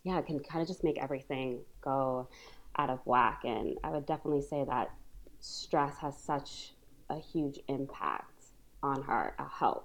yeah, 0.05 0.19
it 0.19 0.27
can 0.27 0.39
kind 0.39 0.63
of 0.63 0.69
just 0.69 0.85
make 0.85 0.99
everything 0.99 1.61
go 1.83 2.29
out 2.79 2.89
of 2.89 3.01
whack. 3.05 3.41
And 3.45 3.77
I 3.83 3.91
would 3.91 4.07
definitely 4.07 4.43
say 4.43 4.65
that 4.69 4.91
stress 5.41 5.99
has 5.99 6.17
such 6.17 6.73
a 7.11 7.19
huge 7.19 7.59
impact 7.69 8.47
on 8.83 9.05
our, 9.09 9.35
our 9.39 9.49
health, 9.49 9.85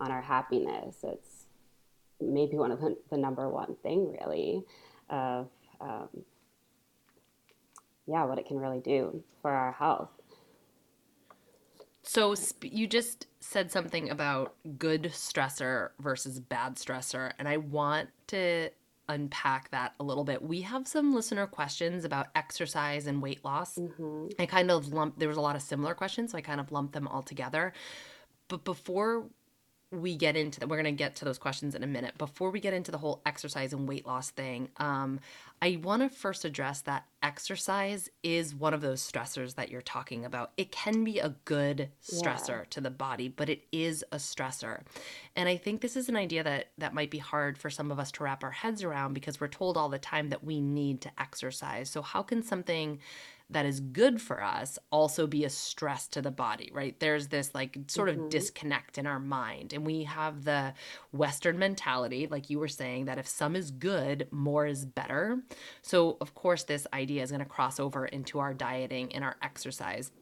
on 0.00 0.10
our 0.10 0.22
happiness. 0.22 0.96
It's 1.02 1.46
maybe 2.20 2.56
one 2.56 2.70
of 2.70 2.80
the, 2.80 2.96
the 3.10 3.16
number 3.16 3.48
one 3.48 3.76
thing, 3.82 4.16
really, 4.20 4.64
of 5.08 5.48
um, 5.80 6.08
yeah, 8.06 8.24
what 8.24 8.38
it 8.38 8.46
can 8.46 8.58
really 8.58 8.80
do 8.80 9.22
for 9.42 9.50
our 9.50 9.72
health. 9.72 10.10
So 12.02 12.34
you 12.62 12.86
just 12.86 13.26
said 13.40 13.70
something 13.70 14.10
about 14.10 14.54
good 14.78 15.04
stressor 15.04 15.90
versus 16.00 16.40
bad 16.40 16.76
stressor, 16.76 17.32
and 17.38 17.46
I 17.46 17.58
want 17.58 18.08
to 18.28 18.70
unpack 19.10 19.70
that 19.70 19.94
a 19.98 20.04
little 20.04 20.24
bit. 20.24 20.40
We 20.42 20.62
have 20.62 20.86
some 20.86 21.14
listener 21.14 21.46
questions 21.46 22.04
about 22.04 22.28
exercise 22.34 23.06
and 23.06 23.20
weight 23.20 23.44
loss. 23.44 23.76
Mm-hmm. 23.76 24.28
I 24.38 24.46
kind 24.46 24.70
of 24.70 24.92
lump 24.92 25.18
there 25.18 25.28
was 25.28 25.36
a 25.36 25.40
lot 25.40 25.56
of 25.56 25.62
similar 25.62 25.94
questions, 25.94 26.32
so 26.32 26.38
I 26.38 26.40
kind 26.40 26.60
of 26.60 26.72
lumped 26.72 26.94
them 26.94 27.08
all 27.08 27.22
together. 27.22 27.72
But 28.48 28.64
before 28.64 29.26
we 29.92 30.16
get 30.16 30.36
into 30.36 30.60
that, 30.60 30.68
we're 30.68 30.76
going 30.76 30.84
to 30.84 30.92
get 30.92 31.16
to 31.16 31.24
those 31.24 31.38
questions 31.38 31.74
in 31.74 31.82
a 31.82 31.86
minute. 31.86 32.16
Before 32.16 32.50
we 32.50 32.60
get 32.60 32.72
into 32.74 32.92
the 32.92 32.98
whole 32.98 33.20
exercise 33.26 33.72
and 33.72 33.88
weight 33.88 34.06
loss 34.06 34.30
thing, 34.30 34.68
um, 34.76 35.18
I 35.60 35.80
want 35.82 36.02
to 36.02 36.08
first 36.08 36.44
address 36.44 36.82
that 36.82 37.06
exercise 37.22 38.08
is 38.22 38.54
one 38.54 38.72
of 38.72 38.82
those 38.82 39.02
stressors 39.02 39.56
that 39.56 39.68
you're 39.68 39.82
talking 39.82 40.24
about. 40.24 40.52
It 40.56 40.70
can 40.70 41.02
be 41.02 41.18
a 41.18 41.34
good 41.44 41.88
stressor 42.02 42.60
yeah. 42.60 42.64
to 42.70 42.80
the 42.80 42.90
body, 42.90 43.28
but 43.28 43.48
it 43.48 43.62
is 43.72 44.04
a 44.12 44.16
stressor. 44.16 44.82
And 45.34 45.48
I 45.48 45.56
think 45.56 45.80
this 45.80 45.96
is 45.96 46.08
an 46.08 46.16
idea 46.16 46.44
that 46.44 46.68
that 46.78 46.94
might 46.94 47.10
be 47.10 47.18
hard 47.18 47.58
for 47.58 47.68
some 47.68 47.90
of 47.90 47.98
us 47.98 48.12
to 48.12 48.24
wrap 48.24 48.44
our 48.44 48.52
heads 48.52 48.84
around 48.84 49.14
because 49.14 49.40
we're 49.40 49.48
told 49.48 49.76
all 49.76 49.88
the 49.88 49.98
time 49.98 50.28
that 50.28 50.44
we 50.44 50.60
need 50.60 51.00
to 51.00 51.10
exercise. 51.18 51.90
So 51.90 52.00
how 52.00 52.22
can 52.22 52.42
something 52.44 53.00
that 53.50 53.66
is 53.66 53.80
good 53.80 54.20
for 54.22 54.42
us 54.42 54.78
also 54.90 55.26
be 55.26 55.44
a 55.44 55.50
stress 55.50 56.06
to 56.08 56.22
the 56.22 56.30
body, 56.30 56.70
right? 56.72 56.98
There's 57.00 57.28
this 57.28 57.54
like 57.54 57.76
sort 57.88 58.08
mm-hmm. 58.08 58.24
of 58.24 58.30
disconnect 58.30 58.96
in 58.96 59.06
our 59.06 59.18
mind. 59.18 59.72
And 59.72 59.84
we 59.84 60.04
have 60.04 60.44
the 60.44 60.72
Western 61.12 61.58
mentality, 61.58 62.28
like 62.28 62.48
you 62.48 62.58
were 62.58 62.68
saying, 62.68 63.06
that 63.06 63.18
if 63.18 63.26
some 63.26 63.56
is 63.56 63.70
good, 63.70 64.28
more 64.30 64.66
is 64.66 64.84
better. 64.84 65.42
So, 65.82 66.16
of 66.20 66.34
course, 66.34 66.62
this 66.62 66.86
idea 66.92 67.22
is 67.22 67.30
going 67.30 67.40
to 67.40 67.46
cross 67.46 67.80
over 67.80 68.06
into 68.06 68.38
our 68.38 68.54
dieting 68.54 69.14
and 69.14 69.24
our 69.24 69.36
exercise. 69.42 70.12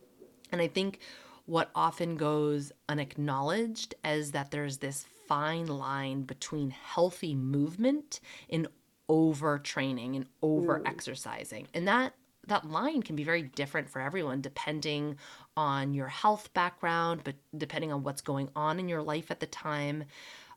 And 0.51 0.62
I 0.62 0.69
think 0.69 1.01
what 1.45 1.71
often 1.75 2.17
goes 2.17 2.73
unacknowledged 2.88 3.95
is 4.05 4.33
that 4.33 4.51
there's 4.51 4.79
this 4.79 5.05
fine 5.27 5.67
line 5.67 6.23
between 6.23 6.71
healthy 6.71 7.35
movement 7.35 8.21
and 8.49 8.69
overtraining 9.11 10.17
and 10.17 10.27
over 10.43 10.83
exercising. 10.87 11.64
Mm. 11.64 11.69
And 11.75 11.88
that 11.88 12.14
that 12.49 12.69
line 12.69 13.03
can 13.03 13.17
be 13.17 13.25
very 13.25 13.43
different 13.43 13.89
for 13.89 14.01
everyone 14.01 14.41
depending 14.41 15.17
on 15.57 15.95
your 15.95 16.09
health 16.09 16.53
background, 16.55 17.23
but 17.25 17.35
depending 17.57 17.93
on 17.93 18.03
what's 18.03 18.21
going 18.21 18.49
on 18.57 18.79
in 18.79 18.89
your 18.89 19.03
life 19.03 19.31
at 19.31 19.41
the 19.41 19.47
time. 19.47 20.05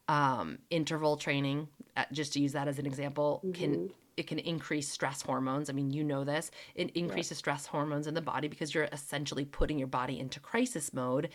Um, 0.07 0.57
interval 0.69 1.15
training, 1.15 1.69
uh, 1.95 2.03
just 2.11 2.33
to 2.33 2.41
use 2.41 2.51
that 2.51 2.67
as 2.67 2.79
an 2.79 2.85
example, 2.85 3.41
mm-hmm. 3.45 3.53
can 3.53 3.89
it 4.17 4.27
can 4.27 4.39
increase 4.39 4.89
stress 4.89 5.21
hormones. 5.21 5.69
I 5.69 5.73
mean, 5.73 5.89
you 5.89 6.03
know 6.03 6.25
this. 6.25 6.51
It 6.75 6.89
increases 6.97 7.37
stress 7.37 7.65
hormones 7.65 8.07
in 8.07 8.13
the 8.13 8.21
body 8.21 8.49
because 8.49 8.73
you're 8.73 8.89
essentially 8.91 9.45
putting 9.45 9.79
your 9.79 9.87
body 9.87 10.19
into 10.19 10.41
crisis 10.41 10.91
mode 10.93 11.29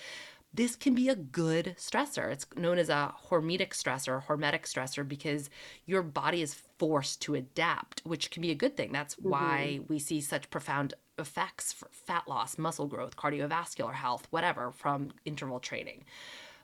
this 0.56 0.74
can 0.74 0.94
be 0.94 1.08
a 1.08 1.14
good 1.14 1.74
stressor. 1.78 2.32
It's 2.32 2.46
known 2.56 2.78
as 2.78 2.88
a 2.88 3.14
hormetic 3.28 3.70
stressor, 3.70 4.24
hormetic 4.24 4.62
stressor, 4.62 5.06
because 5.06 5.50
your 5.84 6.02
body 6.02 6.40
is 6.40 6.54
forced 6.78 7.22
to 7.22 7.34
adapt, 7.34 8.02
which 8.04 8.30
can 8.30 8.42
be 8.42 8.50
a 8.50 8.54
good 8.54 8.76
thing. 8.76 8.92
That's 8.92 9.14
mm-hmm. 9.16 9.30
why 9.30 9.80
we 9.88 9.98
see 9.98 10.20
such 10.20 10.50
profound 10.50 10.94
effects 11.18 11.72
for 11.72 11.88
fat 11.92 12.28
loss, 12.28 12.58
muscle 12.58 12.86
growth, 12.86 13.16
cardiovascular 13.16 13.94
health, 13.94 14.26
whatever, 14.30 14.70
from 14.70 15.12
interval 15.24 15.60
training. 15.60 16.04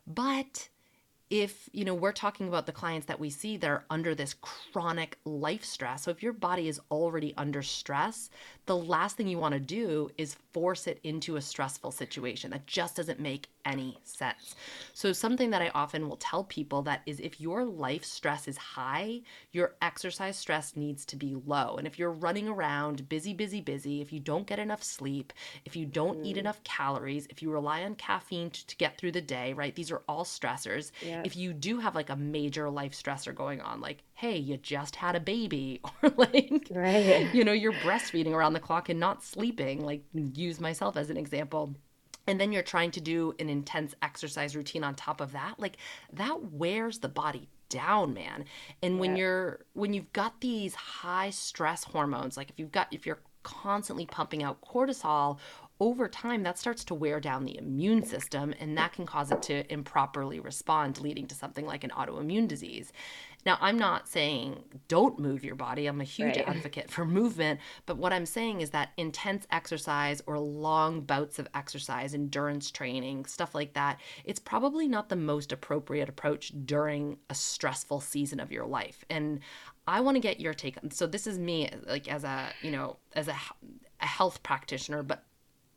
But 0.07 0.69
if 1.33 1.71
you 1.73 1.83
know 1.83 1.95
we're 1.95 2.13
talking 2.13 2.47
about 2.47 2.67
the 2.67 2.73
clients 2.73 3.07
that 3.07 3.19
we 3.19 3.31
see 3.31 3.57
that 3.57 3.71
are 3.71 3.85
under 3.89 4.15
this 4.15 4.35
chronic 4.43 5.17
life 5.25 5.65
stress 5.65 6.03
so 6.03 6.11
if 6.11 6.23
your 6.23 6.35
body 6.35 6.69
is 6.69 6.79
already 6.91 7.33
under 7.39 7.63
stress 7.63 8.29
the 8.67 8.77
last 8.77 9.17
thing 9.17 9.27
you 9.27 9.39
want 9.39 9.55
to 9.55 9.59
do 9.59 10.11
is 10.19 10.37
force 10.53 10.87
it 10.87 11.01
into 11.05 11.37
a 11.37 11.41
stressful 11.41 11.91
situation 11.91 12.51
that 12.51 12.67
just 12.67 12.97
doesn't 12.97 13.19
make 13.19 13.49
any 13.65 13.97
sense 14.05 14.55
so 14.93 15.13
something 15.13 15.51
that 15.51 15.63
i 15.63 15.71
often 15.75 16.09
will 16.09 16.17
tell 16.17 16.45
people 16.45 16.83
that 16.83 17.03
is 17.07 17.21
if 17.21 17.41
your 17.41 17.65
life 17.65 18.05
stress 18.05 18.49
is 18.49 18.57
high 18.57 19.21
your 19.53 19.75
exercise 19.83 20.37
stress 20.37 20.77
needs 20.77 21.05
to 21.05 21.17
be 21.17 21.37
low 21.47 21.77
and 21.77 21.87
if 21.87 21.99
you're 21.99 22.11
running 22.11 22.49
around 22.49 23.09
busy 23.09 23.33
busy 23.33 23.61
busy 23.61 24.01
if 24.01 24.13
you 24.13 24.21
don't 24.21 24.47
get 24.47 24.59
enough 24.59 24.83
sleep 24.83 25.33
if 25.65 25.77
you 25.77 25.87
don't 25.87 26.19
mm. 26.19 26.27
eat 26.27 26.37
enough 26.37 26.63
calories 26.65 27.27
if 27.31 27.43
you 27.43 27.51
rely 27.51 27.83
on 27.83 27.95
caffeine 27.95 28.51
to, 28.51 28.67
to, 28.67 28.77
get 28.77 28.99
through 28.99 29.13
the 29.13 29.21
day 29.21 29.53
right 29.53 29.77
these 29.77 29.93
are 29.93 30.03
all 30.09 30.25
stressors 30.25 30.91
yeah. 31.01 31.23
if 31.25 31.37
you 31.37 31.53
do 31.53 31.79
have 31.79 31.95
like 31.95 32.11
a 32.11 32.17
major 32.17 32.69
life 32.69 32.93
stressor 32.93 33.35
going 33.35 33.61
on 33.61 33.81
like 33.81 34.03
hey 34.15 34.37
you 34.37 34.57
just 34.57 34.97
had 34.97 35.15
a 35.15 35.21
baby 35.21 35.81
or 36.03 36.09
like 36.17 36.69
right. 36.71 37.33
you 37.33 37.45
know 37.45 37.53
you're 37.53 37.73
breastfeeding 37.75 38.33
around 38.33 38.53
the 38.53 38.61
clock 38.61 38.89
and 38.89 38.99
not 38.99 39.23
sleeping 39.23 39.85
like 39.85 40.03
use 40.35 40.61
myself 40.61 40.97
as 40.97 41.11
an 41.11 41.17
example 41.17 41.75
and 42.27 42.41
then 42.41 42.53
you're 42.53 42.63
trying 42.63 42.91
to 42.93 43.01
do 43.01 43.35
an 43.39 43.49
intense 43.49 43.95
exercise 44.03 44.55
routine 44.57 44.85
on 44.85 44.95
top 44.95 45.21
of 45.21 45.33
that 45.33 45.55
like 45.59 45.77
that 46.13 46.53
wears 46.53 46.99
the 46.99 47.09
body 47.09 47.49
down 47.69 48.13
man 48.13 48.45
and 48.83 48.99
when 48.99 49.13
yeah. 49.17 49.23
you're 49.23 49.61
when 49.73 49.95
you've 49.95 50.13
got 50.13 50.41
these 50.41 50.75
high 50.75 51.31
stress 51.31 51.85
hormones 51.85 52.37
like 52.37 52.51
if 52.51 52.59
you've 52.59 52.73
got 52.73 52.87
if 52.91 53.07
you're 53.07 53.21
constantly 53.43 54.07
pumping 54.07 54.43
out 54.43 54.61
cortisol 54.61 55.39
over 55.83 56.07
time 56.07 56.45
that 56.45 56.57
starts 56.57 56.85
to 56.85 56.95
wear 56.95 57.19
down 57.19 57.45
the 57.45 57.59
immune 57.59 58.05
system 58.05 58.55
and 58.61 58.79
that 58.79 58.93
can 58.93 59.05
cause 59.05 59.33
it 59.33 59.43
to 59.43 59.71
improperly 59.73 60.39
respond 60.39 61.01
leading 61.01 61.27
to 61.27 61.35
something 61.35 61.67
like 61.67 61.83
an 61.83 61.91
autoimmune 61.91 62.47
disease 62.47 62.93
now, 63.45 63.59
I'm 63.61 63.79
not 63.79 64.09
saying 64.09 64.63
don't 64.89 65.19
move 65.19 65.45
your 65.45 65.57
body. 65.57 65.87
I'm 65.87 66.01
a 66.01 66.05
huge 66.05 66.37
right. 66.37 66.49
advocate 66.49 66.91
for 66.91 67.05
movement. 67.05 67.61
But 67.87 67.99
what 67.99 68.13
I'm 68.13 68.27
saying 68.27 68.61
is 68.61 68.71
that 68.71 68.91
intense 68.97 69.47
exercise 69.51 70.23
or 70.27 70.39
long 70.39 71.01
bouts 71.01 71.39
of 71.39 71.49
exercise, 71.55 72.15
endurance 72.15 72.71
training, 72.71 73.25
stuff 73.25 73.55
like 73.55 73.75
that, 73.75 74.01
it's 74.25 74.39
probably 74.39 74.87
not 74.87 75.09
the 75.09 75.17
most 75.17 75.51
appropriate 75.51 76.09
approach 76.09 76.53
during 76.65 77.19
a 77.31 77.35
stressful 77.35 78.01
season 78.01 78.39
of 78.39 78.53
your 78.53 78.67
life. 78.67 79.05
And 79.11 79.41
I 79.89 80.01
want 80.01 80.15
to 80.17 80.21
get 80.21 80.39
your 80.39 80.55
take. 80.55 80.79
On. 80.83 80.91
So 80.91 81.07
this 81.07 81.27
is 81.27 81.39
me, 81.39 81.69
like 81.87 82.09
as 82.09 82.23
a, 82.23 82.51
you 82.63 82.71
know, 82.71 82.99
as 83.17 83.27
a, 83.27 83.37
a 84.01 84.07
health 84.07 84.43
practitioner, 84.45 85.03
but 85.03 85.25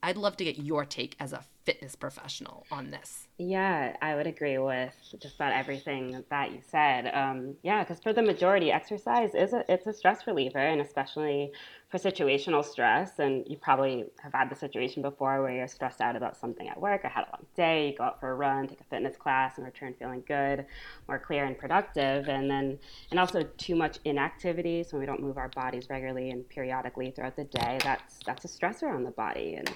I'd 0.06 0.18
love 0.18 0.38
to 0.38 0.44
get 0.44 0.60
your 0.60 0.86
take 0.86 1.16
as 1.20 1.34
a 1.34 1.44
fitness 1.66 1.96
professional 1.96 2.66
on 2.72 2.92
this. 2.92 3.28
Yeah, 3.38 3.98
I 4.02 4.16
would 4.16 4.28
agree 4.28 4.58
with 4.60 4.94
just 5.20 5.36
about 5.36 5.52
everything 5.52 6.24
that 6.30 6.52
you 6.52 6.60
said. 6.66 7.12
Um, 7.14 7.56
yeah, 7.64 7.84
because 7.84 8.02
for 8.02 8.14
the 8.14 8.22
majority, 8.22 8.72
exercise 8.72 9.36
is 9.36 9.52
a 9.52 9.66
it's 9.68 9.88
a 9.88 9.94
stress 9.94 10.26
reliever, 10.26 10.60
and 10.60 10.80
especially 10.80 11.52
for 11.90 11.98
situational 11.98 12.64
stress. 12.64 13.20
And 13.20 13.46
you 13.48 13.58
probably 13.58 14.06
have 14.24 14.32
had 14.32 14.50
the 14.50 14.56
situation 14.56 15.02
before 15.02 15.42
where 15.42 15.52
you're 15.52 15.68
stressed 15.68 16.00
out 16.00 16.16
about 16.16 16.38
something 16.38 16.70
at 16.70 16.80
work 16.80 17.04
or 17.04 17.10
had 17.10 17.26
a 17.26 17.32
long 17.32 17.46
day. 17.56 17.90
You 17.90 17.98
go 17.98 18.06
out 18.06 18.20
for 18.20 18.32
a 18.32 18.36
run, 18.36 18.68
take 18.68 18.80
a 18.80 18.86
fitness 18.86 19.18
class, 19.18 19.58
and 19.58 19.66
return 19.66 19.96
feeling 20.00 20.24
good, 20.28 20.66
more 21.08 21.20
clear 21.20 21.46
and 21.46 21.58
productive. 21.58 22.30
And 22.30 22.50
then 22.50 22.80
and 23.12 23.20
also 23.20 23.44
too 23.58 23.76
much 23.76 24.00
inactivity, 24.06 24.84
so 24.84 24.98
we 24.98 25.06
don't 25.06 25.22
move 25.22 25.38
our 25.38 25.50
bodies 25.50 25.90
regularly 25.90 26.30
and 26.30 26.48
periodically 26.48 27.12
throughout 27.12 27.36
the 27.36 27.46
day. 27.46 27.80
That's 27.84 28.20
that's 28.26 28.46
a 28.46 28.48
stressor 28.48 28.94
on 28.94 29.04
the 29.04 29.12
body 29.12 29.56
and 29.56 29.70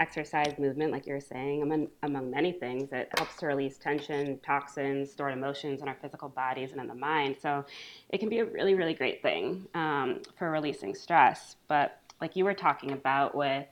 exercise 0.00 0.58
movement, 0.58 0.92
like 0.92 1.06
you 1.06 1.14
were 1.14 1.20
saying, 1.20 1.62
among, 1.62 1.88
among 2.02 2.30
many 2.30 2.52
things, 2.52 2.92
it 2.92 3.08
helps 3.16 3.36
to 3.36 3.46
release 3.46 3.78
tension, 3.78 4.38
toxins, 4.44 5.12
stored 5.12 5.32
emotions 5.32 5.82
in 5.82 5.88
our 5.88 5.96
physical 6.00 6.28
bodies 6.28 6.72
and 6.72 6.80
in 6.80 6.86
the 6.86 6.94
mind. 6.94 7.36
So 7.40 7.64
it 8.10 8.18
can 8.18 8.28
be 8.28 8.38
a 8.40 8.44
really, 8.44 8.74
really 8.74 8.94
great 8.94 9.22
thing 9.22 9.66
um, 9.74 10.22
for 10.38 10.50
releasing 10.50 10.94
stress. 10.94 11.56
But 11.68 12.00
like 12.20 12.36
you 12.36 12.44
were 12.44 12.54
talking 12.54 12.92
about 12.92 13.34
with 13.34 13.66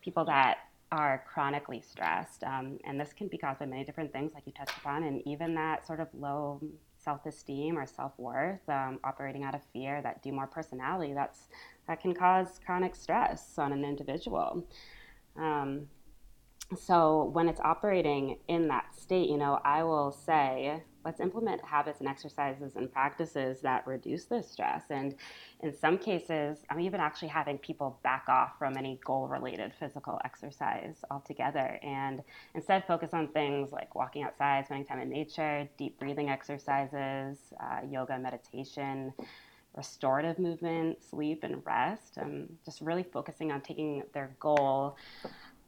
people 0.00 0.24
that 0.26 0.58
are 0.90 1.24
chronically 1.32 1.80
stressed, 1.80 2.44
um, 2.44 2.78
and 2.84 3.00
this 3.00 3.12
can 3.12 3.28
be 3.28 3.38
caused 3.38 3.60
by 3.60 3.66
many 3.66 3.84
different 3.84 4.12
things, 4.12 4.32
like 4.34 4.42
you 4.46 4.52
touched 4.52 4.76
upon, 4.76 5.04
and 5.04 5.22
even 5.26 5.54
that 5.54 5.86
sort 5.86 6.00
of 6.00 6.08
low 6.12 6.60
self-esteem 7.02 7.78
or 7.78 7.86
self-worth 7.86 8.68
um, 8.68 9.00
operating 9.04 9.42
out 9.42 9.54
of 9.54 9.62
fear 9.72 10.00
that 10.02 10.22
do 10.22 10.30
more 10.30 10.46
personality 10.46 11.12
that's 11.12 11.48
that 11.88 12.00
can 12.00 12.14
cause 12.14 12.60
chronic 12.64 12.94
stress 12.94 13.58
on 13.58 13.72
an 13.72 13.84
individual 13.84 14.64
um, 15.36 15.88
so 16.76 17.30
when 17.32 17.48
it's 17.48 17.60
operating 17.60 18.38
in 18.48 18.68
that 18.68 18.94
state, 18.98 19.28
you 19.28 19.36
know, 19.36 19.60
I 19.64 19.82
will 19.82 20.10
say, 20.10 20.82
let's 21.04 21.20
implement 21.20 21.62
habits 21.64 22.00
and 22.00 22.08
exercises 22.08 22.76
and 22.76 22.90
practices 22.90 23.60
that 23.60 23.86
reduce 23.86 24.24
this 24.26 24.50
stress. 24.50 24.84
And 24.90 25.14
in 25.62 25.76
some 25.76 25.98
cases, 25.98 26.58
I'm 26.70 26.80
even 26.80 27.00
actually 27.00 27.28
having 27.28 27.58
people 27.58 27.98
back 28.02 28.24
off 28.28 28.52
from 28.58 28.76
any 28.76 29.00
goal 29.04 29.28
related 29.28 29.72
physical 29.78 30.20
exercise 30.24 30.96
altogether 31.10 31.78
and 31.82 32.22
instead 32.54 32.86
focus 32.86 33.10
on 33.12 33.28
things 33.28 33.72
like 33.72 33.94
walking 33.94 34.22
outside, 34.22 34.66
spending 34.66 34.86
time 34.86 35.00
in 35.00 35.10
nature, 35.10 35.68
deep 35.76 35.98
breathing 35.98 36.30
exercises, 36.30 37.38
uh, 37.60 37.80
yoga, 37.90 38.18
meditation 38.18 39.12
restorative 39.74 40.38
movement, 40.38 41.02
sleep, 41.02 41.44
and 41.44 41.64
rest. 41.64 42.18
Um, 42.18 42.48
just 42.64 42.80
really 42.80 43.02
focusing 43.02 43.50
on 43.52 43.60
taking 43.60 44.02
their 44.12 44.34
goal 44.38 44.96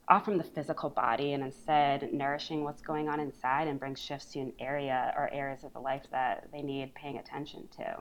off 0.08 0.24
from 0.24 0.36
the 0.36 0.44
physical 0.44 0.90
body 0.90 1.32
and 1.32 1.42
instead 1.42 2.12
nourishing 2.12 2.62
what's 2.62 2.82
going 2.82 3.08
on 3.08 3.20
inside 3.20 3.68
and 3.68 3.80
bring 3.80 3.94
shifts 3.94 4.26
to 4.26 4.40
an 4.40 4.52
area 4.58 5.14
or 5.16 5.32
areas 5.32 5.64
of 5.64 5.72
the 5.72 5.80
life 5.80 6.02
that 6.10 6.48
they 6.52 6.60
need 6.60 6.94
paying 6.94 7.16
attention 7.16 7.66
to. 7.76 7.96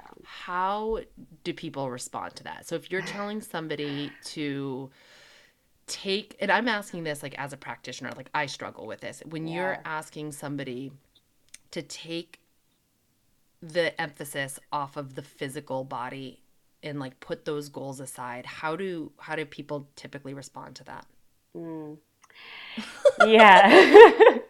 Um, 0.00 0.16
How 0.24 1.00
do 1.42 1.54
people 1.54 1.90
respond 1.90 2.36
to 2.36 2.44
that? 2.44 2.66
So 2.66 2.74
if 2.74 2.90
you're 2.90 3.02
telling 3.02 3.40
somebody 3.40 4.12
to 4.24 4.90
take 5.86 6.36
and 6.40 6.50
I'm 6.50 6.68
asking 6.68 7.04
this 7.04 7.22
like 7.22 7.34
as 7.38 7.52
a 7.52 7.56
practitioner, 7.56 8.10
like 8.16 8.30
I 8.34 8.46
struggle 8.46 8.86
with 8.86 9.00
this. 9.00 9.22
When 9.26 9.46
yeah. 9.46 9.54
you're 9.54 9.78
asking 9.86 10.32
somebody 10.32 10.92
to 11.70 11.82
take 11.82 12.40
the 13.72 13.98
emphasis 14.00 14.58
off 14.72 14.96
of 14.96 15.14
the 15.14 15.22
physical 15.22 15.84
body 15.84 16.40
and 16.82 17.00
like 17.00 17.18
put 17.20 17.44
those 17.44 17.68
goals 17.68 17.98
aside 17.98 18.44
how 18.44 18.76
do 18.76 19.10
how 19.18 19.34
do 19.34 19.44
people 19.46 19.88
typically 19.96 20.34
respond 20.34 20.76
to 20.76 20.84
that? 20.84 21.06
Mm. 21.56 21.98
yeah. 23.26 24.38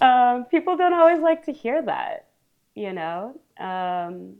Um, 0.00 0.46
people 0.46 0.76
don't 0.76 0.94
always 0.94 1.20
like 1.20 1.44
to 1.44 1.52
hear 1.52 1.80
that 1.82 2.26
you 2.74 2.92
know? 2.92 3.38
Um, 3.58 4.34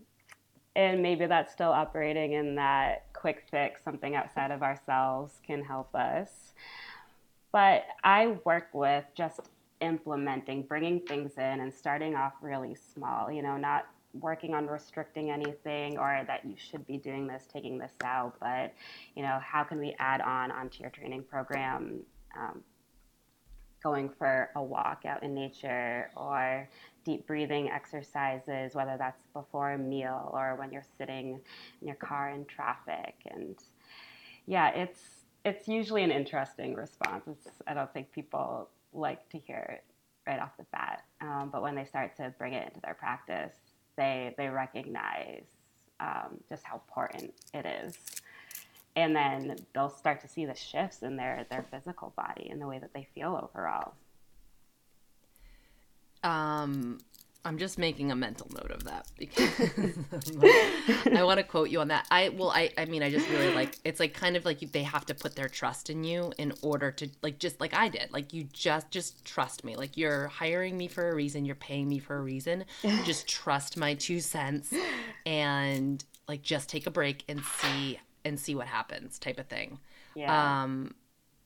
and 0.74 1.02
maybe 1.02 1.26
that's 1.26 1.52
still 1.52 1.70
operating 1.70 2.32
in 2.32 2.54
that 2.54 3.06
quick 3.12 3.44
fix 3.50 3.82
something 3.84 4.14
outside 4.14 4.50
of 4.50 4.62
ourselves 4.62 5.34
can 5.46 5.62
help 5.62 5.94
us. 5.94 6.54
But 7.52 7.84
i 8.02 8.38
work 8.44 8.68
with 8.72 9.04
just 9.14 9.40
implementing, 9.82 10.62
bringing 10.62 11.00
things 11.00 11.32
in 11.36 11.60
and 11.60 11.72
starting 11.72 12.14
off 12.14 12.32
really 12.40 12.74
small, 12.74 13.30
you 13.30 13.42
know, 13.42 13.56
not 13.56 13.86
working 14.14 14.54
on 14.54 14.66
restricting 14.66 15.30
anything 15.30 15.98
or 15.98 16.22
that 16.26 16.44
you 16.44 16.54
should 16.56 16.86
be 16.86 16.96
doing 16.96 17.26
this, 17.26 17.46
taking 17.52 17.78
this 17.78 17.92
out, 18.04 18.34
but, 18.40 18.72
you 19.16 19.22
know, 19.22 19.38
how 19.42 19.62
can 19.62 19.78
we 19.78 19.94
add 19.98 20.20
on 20.20 20.50
onto 20.50 20.82
your 20.82 20.90
training 20.90 21.22
program? 21.22 22.00
Um, 22.38 22.62
going 23.82 24.08
for 24.08 24.50
a 24.54 24.62
walk 24.62 25.02
out 25.06 25.22
in 25.22 25.34
nature 25.34 26.10
or 26.16 26.68
deep 27.04 27.26
breathing 27.26 27.68
exercises, 27.68 28.74
whether 28.74 28.96
that's 28.96 29.24
before 29.34 29.72
a 29.72 29.78
meal 29.78 30.30
or 30.32 30.54
when 30.56 30.70
you're 30.70 30.84
sitting 30.98 31.40
in 31.80 31.86
your 31.88 31.96
car 31.96 32.30
in 32.30 32.44
traffic. 32.44 33.14
And 33.26 33.56
yeah, 34.46 34.68
it's 34.68 35.00
it's 35.44 35.66
usually 35.66 36.04
an 36.04 36.12
interesting 36.12 36.74
response. 36.74 37.24
It's, 37.26 37.48
I 37.66 37.74
don't 37.74 37.92
think 37.92 38.12
people 38.12 38.68
like 38.92 39.28
to 39.30 39.38
hear 39.38 39.58
it 39.70 39.84
right 40.26 40.40
off 40.40 40.56
the 40.56 40.66
bat. 40.72 41.04
Um, 41.20 41.50
but 41.50 41.62
when 41.62 41.74
they 41.74 41.84
start 41.84 42.16
to 42.16 42.32
bring 42.38 42.52
it 42.52 42.68
into 42.68 42.80
their 42.80 42.94
practice, 42.94 43.54
they 43.96 44.34
they 44.36 44.48
recognize 44.48 45.44
um, 46.00 46.38
just 46.48 46.64
how 46.64 46.76
important 46.76 47.32
it 47.54 47.66
is, 47.66 47.96
and 48.96 49.14
then 49.14 49.56
they'll 49.74 49.90
start 49.90 50.20
to 50.20 50.28
see 50.28 50.46
the 50.46 50.54
shifts 50.54 51.02
in 51.02 51.16
their 51.16 51.46
their 51.50 51.64
physical 51.70 52.12
body 52.16 52.48
and 52.50 52.60
the 52.60 52.66
way 52.66 52.78
that 52.78 52.92
they 52.94 53.06
feel 53.14 53.38
overall. 53.42 53.94
Um, 56.24 56.98
I'm 57.44 57.58
just 57.58 57.76
making 57.76 58.12
a 58.12 58.16
mental 58.16 58.48
note 58.54 58.70
of 58.70 58.84
that 58.84 59.06
because 59.18 59.50
I 61.12 61.24
want 61.24 61.38
to 61.38 61.44
quote 61.44 61.70
you 61.70 61.80
on 61.80 61.88
that. 61.88 62.06
I 62.10 62.28
well, 62.28 62.50
I 62.50 62.70
I 62.78 62.84
mean, 62.84 63.02
I 63.02 63.10
just 63.10 63.28
really 63.28 63.52
like 63.52 63.78
it's 63.84 63.98
like 63.98 64.14
kind 64.14 64.36
of 64.36 64.44
like 64.44 64.60
they 64.72 64.84
have 64.84 65.06
to 65.06 65.14
put 65.14 65.34
their 65.34 65.48
trust 65.48 65.90
in 65.90 66.04
you 66.04 66.32
in 66.38 66.52
order 66.62 66.92
to 66.92 67.08
like 67.22 67.38
just 67.38 67.60
like 67.60 67.74
I 67.74 67.88
did. 67.88 68.12
Like 68.12 68.32
you 68.32 68.44
just 68.52 68.90
just 68.90 69.24
trust 69.24 69.64
me. 69.64 69.74
Like 69.74 69.96
you're 69.96 70.28
hiring 70.28 70.76
me 70.76 70.86
for 70.86 71.10
a 71.10 71.14
reason. 71.14 71.44
You're 71.44 71.56
paying 71.56 71.88
me 71.88 71.98
for 71.98 72.16
a 72.16 72.22
reason. 72.22 72.64
just 73.04 73.26
trust 73.26 73.76
my 73.76 73.94
two 73.94 74.20
cents 74.20 74.72
and 75.26 76.04
like 76.28 76.42
just 76.42 76.68
take 76.68 76.86
a 76.86 76.90
break 76.90 77.24
and 77.28 77.42
see 77.44 77.98
and 78.24 78.38
see 78.38 78.54
what 78.54 78.68
happens 78.68 79.18
type 79.18 79.40
of 79.40 79.46
thing. 79.46 79.80
Yeah. 80.14 80.62
Um, 80.62 80.94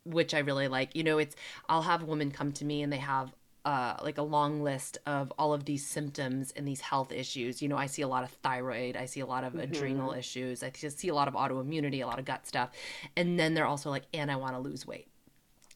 which 0.05 0.35
I 0.35 0.41
really 0.41 0.69
like. 0.69 0.95
You 0.95 1.05
know, 1.05 1.19
it's 1.19 1.35
I'll 1.71 1.83
have 1.83 2.03
a 2.03 2.07
woman 2.07 2.31
come 2.31 2.53
to 2.53 2.65
me 2.67 2.83
and 2.83 2.93
they 2.93 2.99
have 2.99 3.33
uh, 3.67 3.97
like 4.01 4.17
a 4.17 4.23
long 4.23 4.63
list 4.63 4.97
of 5.07 5.33
all 5.37 5.53
of 5.53 5.65
these 5.65 5.85
symptoms 5.85 6.53
and 6.55 6.67
these 6.67 6.81
health 6.81 7.11
issues. 7.11 7.61
You 7.61 7.69
know, 7.69 7.77
I 7.77 7.87
see 7.87 8.03
a 8.03 8.09
lot 8.09 8.23
of 8.23 8.31
thyroid, 8.31 8.97
I 8.97 9.07
see 9.07 9.21
a 9.21 9.27
lot 9.27 9.43
of 9.43 9.55
mm-hmm. 9.55 9.63
adrenal 9.63 10.13
issues, 10.13 10.63
I 10.63 10.71
see 10.71 11.09
a 11.09 11.15
lot 11.15 11.27
of 11.27 11.35
autoimmunity, 11.35 12.01
a 12.01 12.07
lot 12.07 12.21
of 12.21 12.25
gut 12.25 12.47
stuff. 12.47 12.71
And 13.17 13.39
then 13.41 13.55
they're 13.55 13.67
also 13.67 13.91
like, 13.91 14.05
and 14.15 14.31
I 14.31 14.37
want 14.37 14.55
to 14.55 14.61
lose 14.61 14.87
weight. 14.87 15.09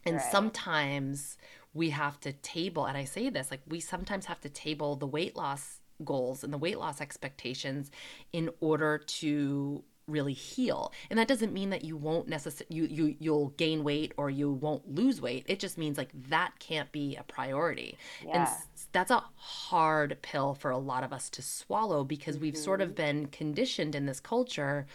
And 0.07 0.16
right. 0.16 0.24
sometimes 0.31 1.37
we 1.74 1.90
have 1.90 2.20
to 2.20 2.33
table, 2.33 2.87
and 2.87 2.96
I 2.96 3.05
say 3.05 3.29
this 3.29 3.50
like, 3.50 3.62
we 3.66 3.81
sometimes 3.81 4.26
have 4.26 4.40
to 4.42 4.48
table 4.48 4.94
the 4.94 5.09
weight 5.09 5.35
loss 5.35 5.81
goals 6.05 6.44
and 6.44 6.53
the 6.53 6.59
weight 6.59 6.79
loss 6.79 7.00
expectations 7.00 7.90
in 8.33 8.50
order 8.61 8.98
to 8.98 9.83
really 10.10 10.32
heal. 10.32 10.92
And 11.08 11.18
that 11.18 11.28
doesn't 11.28 11.52
mean 11.52 11.70
that 11.70 11.84
you 11.84 11.96
won't 11.96 12.28
necessarily 12.28 12.74
you 12.74 12.84
you 12.84 13.16
you'll 13.18 13.48
gain 13.50 13.84
weight 13.84 14.12
or 14.16 14.30
you 14.30 14.52
won't 14.52 14.94
lose 14.94 15.20
weight. 15.20 15.44
It 15.48 15.58
just 15.58 15.78
means 15.78 15.98
like 15.98 16.10
that 16.28 16.52
can't 16.58 16.90
be 16.92 17.16
a 17.16 17.22
priority. 17.22 17.96
Yeah. 18.24 18.40
And 18.40 18.48
that's 18.92 19.10
a 19.10 19.24
hard 19.36 20.18
pill 20.22 20.54
for 20.54 20.70
a 20.70 20.78
lot 20.78 21.04
of 21.04 21.12
us 21.12 21.30
to 21.30 21.42
swallow 21.42 22.04
because 22.04 22.36
mm-hmm. 22.36 22.44
we've 22.46 22.56
sort 22.56 22.80
of 22.80 22.88
mm-hmm. 22.88 22.96
been 22.96 23.26
conditioned 23.26 23.94
in 23.94 24.06
this 24.06 24.20
culture 24.20 24.86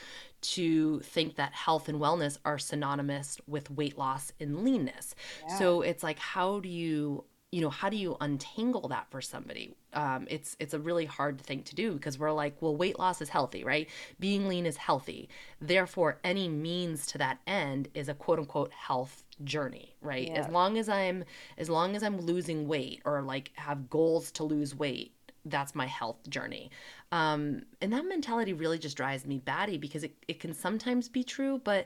to 0.41 0.99
think 0.99 1.35
that 1.35 1.53
health 1.53 1.89
and 1.89 1.99
wellness 1.99 2.37
are 2.45 2.59
synonymous 2.59 3.39
with 3.47 3.71
weight 3.71 3.97
loss 3.97 4.31
and 4.39 4.63
leanness. 4.63 5.15
Yeah. 5.47 5.57
So 5.57 5.81
it's 5.81 6.03
like 6.03 6.19
how 6.19 6.59
do 6.59 6.69
you 6.69 7.23
you 7.55 7.61
know 7.61 7.69
how 7.69 7.87
do 7.89 7.95
you 7.95 8.17
untangle 8.19 8.89
that 8.89 9.09
for 9.09 9.21
somebody? 9.21 9.77
Um, 9.93 10.27
it's 10.29 10.57
it's 10.59 10.73
a 10.73 10.79
really 10.79 11.05
hard 11.05 11.39
thing 11.39 11.63
to 11.63 11.73
do 11.73 11.93
because 11.93 12.19
we're 12.19 12.33
like 12.33 12.61
well 12.61 12.75
weight 12.75 12.99
loss 12.99 13.21
is 13.21 13.29
healthy 13.29 13.63
right? 13.63 13.87
Being 14.19 14.49
lean 14.49 14.65
is 14.65 14.75
healthy. 14.75 15.29
Therefore 15.61 16.19
any 16.25 16.49
means 16.49 17.07
to 17.07 17.17
that 17.19 17.39
end 17.47 17.87
is 17.93 18.09
a 18.09 18.13
quote 18.13 18.39
unquote 18.39 18.73
health 18.73 19.23
journey 19.45 19.95
right? 20.01 20.27
Yeah. 20.27 20.39
as 20.41 20.49
long 20.49 20.77
as 20.77 20.89
i'm 20.89 21.23
as 21.57 21.69
long 21.69 21.95
as 21.95 22.03
i'm 22.03 22.19
losing 22.19 22.67
weight 22.67 23.01
or 23.05 23.21
like 23.21 23.51
have 23.55 23.89
goals 23.89 24.31
to 24.31 24.43
lose 24.43 24.75
weight 24.75 25.13
that's 25.45 25.75
my 25.75 25.85
health 25.85 26.27
journey. 26.27 26.71
Um, 27.11 27.61
and 27.79 27.93
that 27.93 28.05
mentality 28.05 28.53
really 28.53 28.79
just 28.79 28.97
drives 28.97 29.25
me 29.25 29.37
batty 29.37 29.77
because 29.77 30.03
it, 30.03 30.15
it 30.27 30.39
can 30.39 30.53
sometimes 30.53 31.07
be 31.07 31.23
true 31.23 31.61
but 31.63 31.85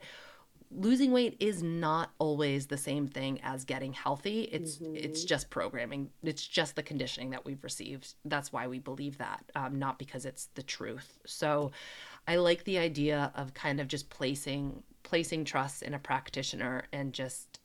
losing 0.71 1.11
weight 1.11 1.35
is 1.39 1.63
not 1.63 2.11
always 2.19 2.67
the 2.67 2.77
same 2.77 3.07
thing 3.07 3.39
as 3.43 3.65
getting 3.65 3.93
healthy. 3.93 4.41
It's 4.43 4.77
mm-hmm. 4.77 4.95
it's 4.95 5.23
just 5.23 5.49
programming. 5.49 6.09
It's 6.23 6.45
just 6.45 6.75
the 6.75 6.83
conditioning 6.83 7.31
that 7.31 7.45
we've 7.45 7.63
received. 7.63 8.13
That's 8.25 8.53
why 8.53 8.67
we 8.67 8.79
believe 8.79 9.17
that 9.17 9.43
um, 9.55 9.79
not 9.79 9.97
because 9.97 10.25
it's 10.25 10.45
the 10.55 10.63
truth. 10.63 11.19
So 11.25 11.71
i 12.27 12.35
like 12.35 12.63
the 12.65 12.77
idea 12.77 13.31
of 13.35 13.53
kind 13.53 13.79
of 13.79 13.87
just 13.87 14.09
placing 14.09 14.83
placing 15.03 15.45
trust 15.45 15.81
in 15.81 15.93
a 15.93 15.99
practitioner 15.99 16.83
and 16.91 17.13
just 17.13 17.59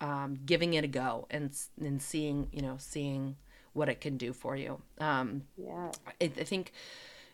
um, 0.00 0.36
giving 0.44 0.74
it 0.74 0.84
a 0.84 0.88
go 0.88 1.26
and 1.30 1.56
and 1.80 2.02
seeing 2.02 2.48
you 2.52 2.62
know 2.62 2.76
seeing 2.78 3.36
what 3.72 3.88
it 3.88 4.00
can 4.00 4.16
do 4.16 4.32
for 4.32 4.56
you. 4.56 4.80
Um, 4.98 5.44
yeah, 5.56 5.92
I, 6.20 6.24
I 6.24 6.44
think 6.44 6.72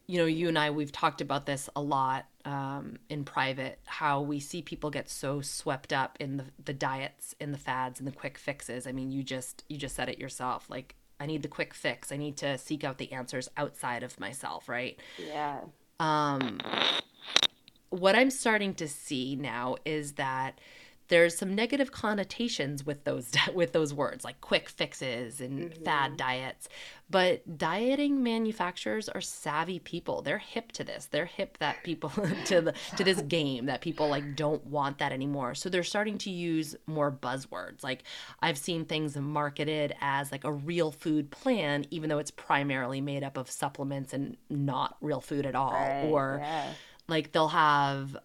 you 0.06 0.18
know 0.18 0.26
you 0.26 0.48
and 0.48 0.58
I 0.58 0.70
we've 0.70 0.92
talked 0.92 1.20
about 1.20 1.46
this 1.46 1.68
a 1.74 1.80
lot 1.80 2.26
um, 2.44 2.98
in 3.08 3.24
private 3.24 3.80
how 3.86 4.20
we 4.20 4.38
see 4.38 4.62
people 4.62 4.90
get 4.90 5.08
so 5.08 5.40
swept 5.40 5.92
up 5.92 6.16
in 6.20 6.36
the 6.36 6.44
the 6.64 6.72
diets 6.72 7.34
in 7.40 7.52
the 7.52 7.58
fads 7.58 7.98
and 7.98 8.06
the 8.06 8.12
quick 8.12 8.38
fixes. 8.38 8.86
I 8.86 8.92
mean, 8.92 9.10
you 9.10 9.22
just 9.22 9.64
you 9.68 9.76
just 9.76 9.96
said 9.96 10.08
it 10.08 10.18
yourself. 10.18 10.70
Like 10.70 10.94
I 11.18 11.26
need 11.26 11.42
the 11.42 11.48
quick 11.48 11.74
fix. 11.74 12.12
I 12.12 12.16
need 12.16 12.36
to 12.38 12.58
seek 12.58 12.84
out 12.84 12.98
the 12.98 13.12
answers 13.12 13.48
outside 13.56 14.02
of 14.02 14.20
myself, 14.20 14.68
right? 14.68 14.98
Yeah. 15.18 15.60
Um, 15.98 16.60
what 17.90 18.14
I'm 18.14 18.30
starting 18.30 18.74
to 18.74 18.88
see 18.88 19.34
now 19.34 19.76
is 19.84 20.12
that 20.12 20.60
there's 21.08 21.36
some 21.36 21.54
negative 21.54 21.92
connotations 21.92 22.84
with 22.84 23.04
those 23.04 23.32
with 23.54 23.72
those 23.72 23.94
words 23.94 24.24
like 24.24 24.40
quick 24.40 24.68
fixes 24.68 25.40
and 25.40 25.70
mm-hmm. 25.70 25.84
fad 25.84 26.16
diets. 26.16 26.68
But 27.08 27.58
dieting 27.58 28.24
manufacturers 28.24 29.08
are 29.08 29.20
savvy 29.20 29.78
people. 29.78 30.22
They're 30.22 30.38
hip 30.38 30.72
to 30.72 30.82
this. 30.82 31.06
They're 31.06 31.26
hip 31.26 31.58
that 31.58 31.84
people 31.84 32.10
to 32.46 32.60
the 32.60 32.74
to 32.96 33.04
this 33.04 33.20
game 33.28 33.66
that 33.66 33.80
people 33.80 34.08
like 34.08 34.36
don't 34.36 34.64
want 34.66 34.98
that 34.98 35.12
anymore. 35.12 35.54
So 35.54 35.68
they're 35.68 35.84
starting 35.84 36.18
to 36.18 36.30
use 36.30 36.74
more 36.86 37.10
buzzwords. 37.10 37.84
Like 37.84 38.02
i've 38.40 38.58
seen 38.58 38.84
things 38.84 39.16
marketed 39.16 39.94
as 40.00 40.32
like 40.32 40.44
a 40.44 40.52
real 40.52 40.90
food 40.90 41.30
plan 41.30 41.84
even 41.90 42.08
though 42.08 42.18
it's 42.18 42.30
primarily 42.30 43.00
made 43.00 43.22
up 43.22 43.36
of 43.36 43.50
supplements 43.50 44.12
and 44.12 44.36
not 44.50 44.96
real 45.00 45.20
food 45.20 45.46
at 45.46 45.54
all. 45.54 45.72
Right, 45.72 46.04
or 46.04 46.38
yeah. 46.42 46.72
like 47.08 47.32
they'll 47.32 47.48
have 47.48 48.16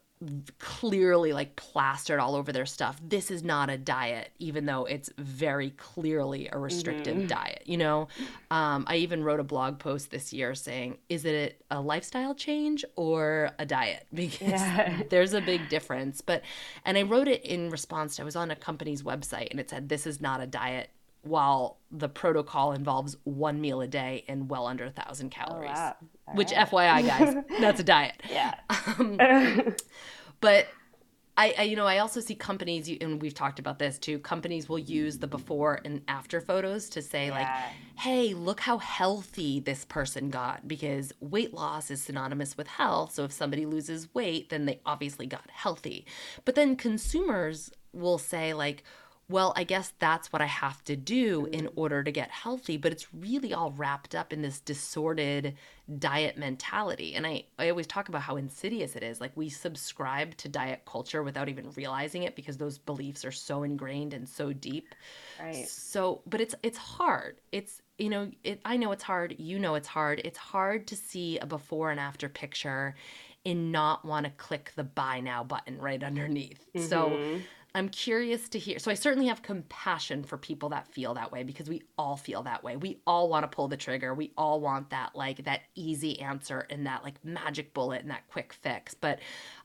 clearly 0.59 1.33
like 1.33 1.55
plastered 1.55 2.19
all 2.19 2.35
over 2.35 2.51
their 2.51 2.65
stuff. 2.65 2.99
This 3.03 3.31
is 3.31 3.43
not 3.43 3.69
a 3.69 3.77
diet, 3.77 4.31
even 4.39 4.65
though 4.65 4.85
it's 4.85 5.09
very 5.17 5.71
clearly 5.71 6.49
a 6.51 6.57
restrictive 6.57 7.17
mm-hmm. 7.17 7.27
diet. 7.27 7.63
You 7.65 7.77
know, 7.77 8.07
um, 8.51 8.85
I 8.87 8.97
even 8.97 9.23
wrote 9.23 9.39
a 9.39 9.43
blog 9.43 9.79
post 9.79 10.11
this 10.11 10.31
year 10.31 10.53
saying, 10.55 10.97
"Is 11.09 11.25
it 11.25 11.63
a 11.71 11.81
lifestyle 11.81 12.35
change 12.35 12.85
or 12.95 13.51
a 13.59 13.65
diet?" 13.65 14.07
Because 14.21 14.61
yeah. 14.61 15.01
there's 15.09 15.33
a 15.33 15.41
big 15.41 15.67
difference. 15.67 16.21
But 16.21 16.43
and 16.85 16.97
I 16.97 17.01
wrote 17.01 17.27
it 17.27 17.43
in 17.43 17.69
response. 17.69 18.15
To, 18.15 18.21
I 18.21 18.25
was 18.25 18.35
on 18.35 18.51
a 18.51 18.55
company's 18.55 19.01
website 19.01 19.49
and 19.49 19.59
it 19.59 19.69
said, 19.69 19.89
"This 19.89 20.05
is 20.05 20.21
not 20.21 20.41
a 20.41 20.47
diet." 20.47 20.89
While 21.23 21.77
the 21.91 22.09
protocol 22.09 22.71
involves 22.71 23.15
one 23.25 23.61
meal 23.61 23.81
a 23.81 23.87
day 23.87 24.25
and 24.27 24.49
well 24.49 24.65
under 24.65 24.85
a 24.85 24.89
thousand 24.89 25.29
calories, 25.29 25.71
oh, 25.75 25.93
wow. 26.27 26.33
which, 26.33 26.51
right. 26.51 26.67
FYI, 26.67 27.05
guys, 27.05 27.43
that's 27.59 27.79
a 27.79 27.83
diet. 27.83 28.19
Yeah. 28.29 28.55
Um, 28.69 29.19
but 30.39 30.67
I, 31.37 31.55
I, 31.57 31.63
you 31.63 31.75
know 31.75 31.87
I 31.87 31.99
also 31.99 32.19
see 32.19 32.35
companies 32.35 32.89
and 33.01 33.21
we've 33.21 33.33
talked 33.33 33.57
about 33.57 33.79
this 33.79 33.97
too 33.97 34.19
companies 34.19 34.67
will 34.67 34.79
use 34.79 35.17
the 35.17 35.27
before 35.27 35.79
and 35.85 36.01
after 36.07 36.41
photos 36.41 36.89
to 36.89 37.01
say 37.01 37.27
yeah. 37.27 37.33
like 37.33 37.47
hey 37.99 38.33
look 38.33 38.59
how 38.59 38.77
healthy 38.77 39.59
this 39.59 39.85
person 39.85 40.29
got 40.29 40.67
because 40.67 41.13
weight 41.19 41.53
loss 41.53 41.89
is 41.89 42.01
synonymous 42.01 42.57
with 42.57 42.67
health 42.67 43.13
so 43.13 43.23
if 43.23 43.31
somebody 43.31 43.65
loses 43.65 44.13
weight 44.13 44.49
then 44.49 44.65
they 44.65 44.81
obviously 44.85 45.25
got 45.25 45.49
healthy 45.49 46.05
but 46.43 46.55
then 46.55 46.75
consumers 46.75 47.71
will 47.93 48.17
say 48.17 48.53
like 48.53 48.83
well, 49.31 49.53
I 49.55 49.63
guess 49.63 49.93
that's 49.99 50.31
what 50.33 50.41
I 50.41 50.45
have 50.45 50.83
to 50.83 50.95
do 50.95 51.47
in 51.51 51.69
order 51.75 52.03
to 52.03 52.11
get 52.11 52.29
healthy. 52.29 52.77
But 52.77 52.91
it's 52.91 53.13
really 53.13 53.53
all 53.53 53.71
wrapped 53.71 54.13
up 54.13 54.33
in 54.33 54.41
this 54.41 54.59
disordered 54.59 55.53
diet 55.99 56.37
mentality. 56.37 57.15
And 57.15 57.25
I, 57.25 57.45
I 57.57 57.69
always 57.69 57.87
talk 57.87 58.09
about 58.09 58.21
how 58.21 58.35
insidious 58.35 58.95
it 58.95 59.03
is. 59.03 59.21
Like 59.21 59.31
we 59.35 59.49
subscribe 59.49 60.35
to 60.37 60.49
diet 60.49 60.83
culture 60.85 61.23
without 61.23 61.49
even 61.49 61.71
realizing 61.71 62.23
it 62.23 62.35
because 62.35 62.57
those 62.57 62.77
beliefs 62.77 63.25
are 63.25 63.31
so 63.31 63.63
ingrained 63.63 64.13
and 64.13 64.27
so 64.27 64.53
deep. 64.53 64.93
Right. 65.39 65.67
So, 65.67 66.21
but 66.27 66.41
it's 66.41 66.55
it's 66.61 66.77
hard. 66.77 67.39
It's 67.51 67.81
you 67.97 68.09
know, 68.09 68.31
it 68.43 68.61
I 68.65 68.77
know 68.77 68.91
it's 68.91 69.03
hard, 69.03 69.35
you 69.37 69.59
know 69.59 69.75
it's 69.75 69.87
hard. 69.87 70.21
It's 70.23 70.37
hard 70.37 70.87
to 70.87 70.95
see 70.95 71.37
a 71.39 71.45
before 71.45 71.91
and 71.91 71.99
after 71.99 72.29
picture 72.29 72.95
and 73.45 73.71
not 73.71 74.05
want 74.05 74.25
to 74.25 74.31
click 74.31 74.71
the 74.75 74.83
buy 74.83 75.19
now 75.19 75.43
button 75.43 75.79
right 75.79 76.03
underneath. 76.11 76.65
Mm-hmm. 76.75 76.87
So 76.87 77.39
I'm 77.73 77.87
curious 77.87 78.49
to 78.49 78.59
hear. 78.59 78.79
So 78.79 78.91
I 78.91 78.95
certainly 78.95 79.27
have 79.27 79.41
compassion 79.41 80.23
for 80.23 80.37
people 80.37 80.69
that 80.69 80.87
feel 80.87 81.13
that 81.13 81.31
way 81.31 81.43
because 81.43 81.69
we 81.69 81.83
all 81.97 82.17
feel 82.17 82.43
that 82.43 82.63
way. 82.63 82.75
We 82.75 82.99
all 83.07 83.29
want 83.29 83.43
to 83.43 83.55
pull 83.55 83.69
the 83.69 83.77
trigger. 83.77 84.13
We 84.13 84.33
all 84.37 84.59
want 84.59 84.89
that 84.89 85.15
like 85.15 85.45
that 85.45 85.61
easy 85.75 86.19
answer 86.19 86.67
and 86.69 86.85
that 86.85 87.03
like 87.03 87.23
magic 87.23 87.73
bullet 87.73 88.01
and 88.01 88.11
that 88.11 88.27
quick 88.29 88.51
fix. 88.51 88.93
But 88.93 89.19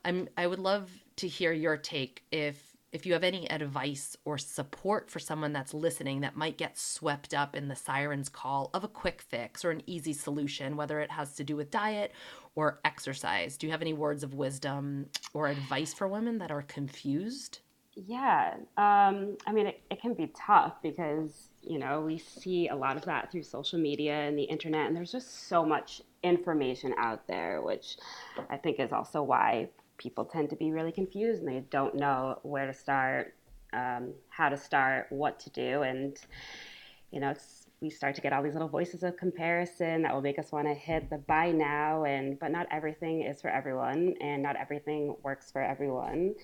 I'm 0.05 0.29
I 0.37 0.47
would 0.47 0.61
love 0.61 0.89
to 1.17 1.27
hear 1.27 1.53
your 1.53 1.77
take 1.77 2.23
if 2.31 2.77
if 2.93 3.05
you 3.05 3.13
have 3.13 3.25
any 3.25 3.51
advice 3.51 4.17
or 4.25 4.39
support 4.39 5.11
for 5.11 5.19
someone 5.19 5.53
that's 5.53 5.75
listening 5.75 6.21
that 6.21 6.37
might 6.37 6.57
get 6.57 6.79
swept 6.79 7.35
up 7.35 7.57
in 7.57 7.67
the 7.67 7.77
siren's 7.77 8.29
call 8.29 8.71
of 8.73 8.85
a 8.85 8.89
quick 8.89 9.21
fix 9.21 9.65
or 9.65 9.71
an 9.71 9.83
easy 9.87 10.13
solution, 10.13 10.77
whether 10.77 11.01
it 11.01 11.11
has 11.11 11.35
to 11.35 11.45
do 11.45 11.57
with 11.57 11.71
diet 11.73 12.13
or 12.55 12.81
exercise. 12.85 13.57
Do 13.57 13.67
you 13.67 13.73
have 13.73 13.83
any 13.83 13.93
words 13.93 14.23
of 14.23 14.35
wisdom 14.35 15.07
or 15.35 15.49
advice 15.49 15.93
for 15.93 16.07
women 16.07 16.39
that 16.39 16.53
are 16.53 16.63
confused? 16.63 17.59
Yeah, 17.99 18.57
um, 18.77 19.39
I 19.47 19.53
mean, 19.53 19.69
it, 19.69 19.81
it 19.91 20.03
can 20.03 20.13
be 20.13 20.31
tough 20.37 20.75
because, 20.83 21.49
you 21.63 21.79
know, 21.79 22.03
we 22.03 22.19
see 22.19 22.69
a 22.69 22.77
lot 22.77 22.99
of 22.99 23.07
that 23.07 23.33
through 23.33 23.45
social 23.45 23.79
media 23.79 24.13
and 24.13 24.39
the 24.39 24.43
internet, 24.43 24.87
and 24.87 24.95
there's 24.95 25.11
just 25.11 25.49
so 25.49 25.65
much 25.65 26.03
information 26.23 26.95
out 26.99 27.27
there, 27.27 27.63
which 27.63 27.97
I 28.51 28.59
think 28.59 28.81
is 28.81 28.93
also 28.93 29.23
why 29.23 29.71
people 29.97 30.27
tend 30.27 30.51
to 30.51 30.57
be 30.57 30.73
really 30.73 30.93
confused 30.93 31.43
and 31.43 31.49
they 31.49 31.61
don't 31.71 31.95
know 31.95 32.39
where 32.43 32.67
to 32.67 32.75
start, 32.75 33.35
um, 33.73 34.13
how 34.29 34.51
to 34.51 34.59
start, 34.59 35.07
what 35.09 35.39
to 35.41 35.51
do. 35.51 35.81
And, 35.81 36.19
you 37.11 37.21
know, 37.21 37.35
we 37.81 37.91
start 37.91 38.15
to 38.15 38.21
get 38.21 38.33
all 38.33 38.43
these 38.43 38.55
little 38.55 38.69
voices 38.69 39.03
of 39.03 39.17
comparison 39.17 40.03
that 40.03 40.15
will 40.15 40.23
make 40.23 40.39
us 40.39 40.51
want 40.51 40.67
to 40.67 40.75
hit 40.75 41.11
the 41.11 41.19
buy 41.19 41.51
now 41.53 42.05
and 42.05 42.39
but 42.39 42.51
not 42.51 42.67
everything 42.71 43.23
is 43.23 43.41
for 43.41 43.49
everyone 43.51 44.15
and 44.21 44.43
not 44.43 44.57
everything 44.57 45.15
works 45.23 45.51
for 45.51 45.63
everyone 45.63 46.35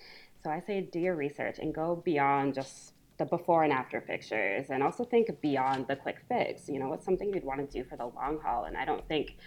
so 0.43 0.51
I 0.51 0.59
say 0.59 0.81
do 0.81 0.99
your 0.99 1.15
research 1.15 1.59
and 1.59 1.73
go 1.73 2.01
beyond 2.03 2.53
just 2.53 2.93
the 3.17 3.25
before 3.25 3.63
and 3.63 3.71
after 3.71 4.01
pictures 4.01 4.69
and 4.69 4.83
also 4.83 5.03
think 5.03 5.29
beyond 5.41 5.87
the 5.87 5.95
quick 5.95 6.17
fix. 6.27 6.67
You 6.67 6.79
know, 6.79 6.89
what's 6.89 7.05
something 7.05 7.33
you'd 7.33 7.43
want 7.43 7.59
to 7.59 7.77
do 7.77 7.87
for 7.87 7.95
the 7.95 8.05
long 8.05 8.39
haul? 8.43 8.65
And 8.65 8.75
I 8.75 8.85
don't 8.85 9.07
think 9.07 9.37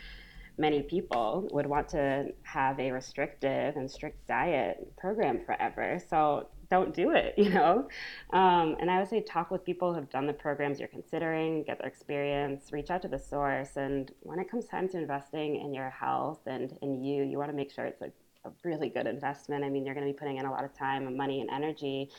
many 0.59 0.83
people 0.83 1.49
would 1.53 1.67
want 1.67 1.89
to 1.91 2.33
have 2.43 2.81
a 2.81 2.91
restrictive 2.91 3.77
and 3.77 3.91
strict 3.91 4.27
diet 4.27 4.91
program 4.97 5.45
forever. 5.45 6.01
So 6.09 6.49
don't 6.71 6.95
do 6.95 7.11
it, 7.11 7.35
you 7.37 7.51
know? 7.51 7.89
Um, 8.33 8.77
and 8.81 8.91
I 8.91 8.99
would 8.99 9.09
say 9.09 9.21
talk 9.21 9.51
with 9.51 9.65
people 9.65 9.91
who 9.91 10.01
have 10.01 10.11
done 10.11 10.27
the 10.27 10.33
programs 10.33 10.79
you're 10.79 10.89
considering, 10.89 11.65
get 11.65 11.79
their 11.79 11.89
experience, 11.89 12.73
reach 12.73 12.91
out 12.91 13.03
to 13.03 13.09
the 13.09 13.19
source. 13.19 13.77
And 13.77 14.11
when 14.21 14.39
it 14.39 14.51
comes 14.51 14.67
time 14.67 14.89
to 14.91 14.99
investing 14.99 15.61
in 15.61 15.75
your 15.75 15.91
health 15.91 16.41
and 16.47 16.77
in 16.81 17.03
you, 17.05 17.25
you 17.25 17.37
want 17.37 17.51
to 17.51 17.57
make 17.57 17.71
sure 17.71 17.85
it's 17.85 18.03
a 18.03 18.11
a 18.47 18.53
really 18.63 18.89
good 18.89 19.07
investment. 19.07 19.65
I 19.65 19.69
mean, 19.69 19.85
you're 19.85 19.95
going 19.95 20.07
to 20.07 20.13
be 20.13 20.19
putting 20.19 20.39
in 20.39 20.47
a 20.47 20.51
lot 20.51 20.65
of 20.65 20.75
time 20.75 21.07
and 21.07 21.17
money 21.17 21.41
and 21.41 21.51
energy. 21.51 22.11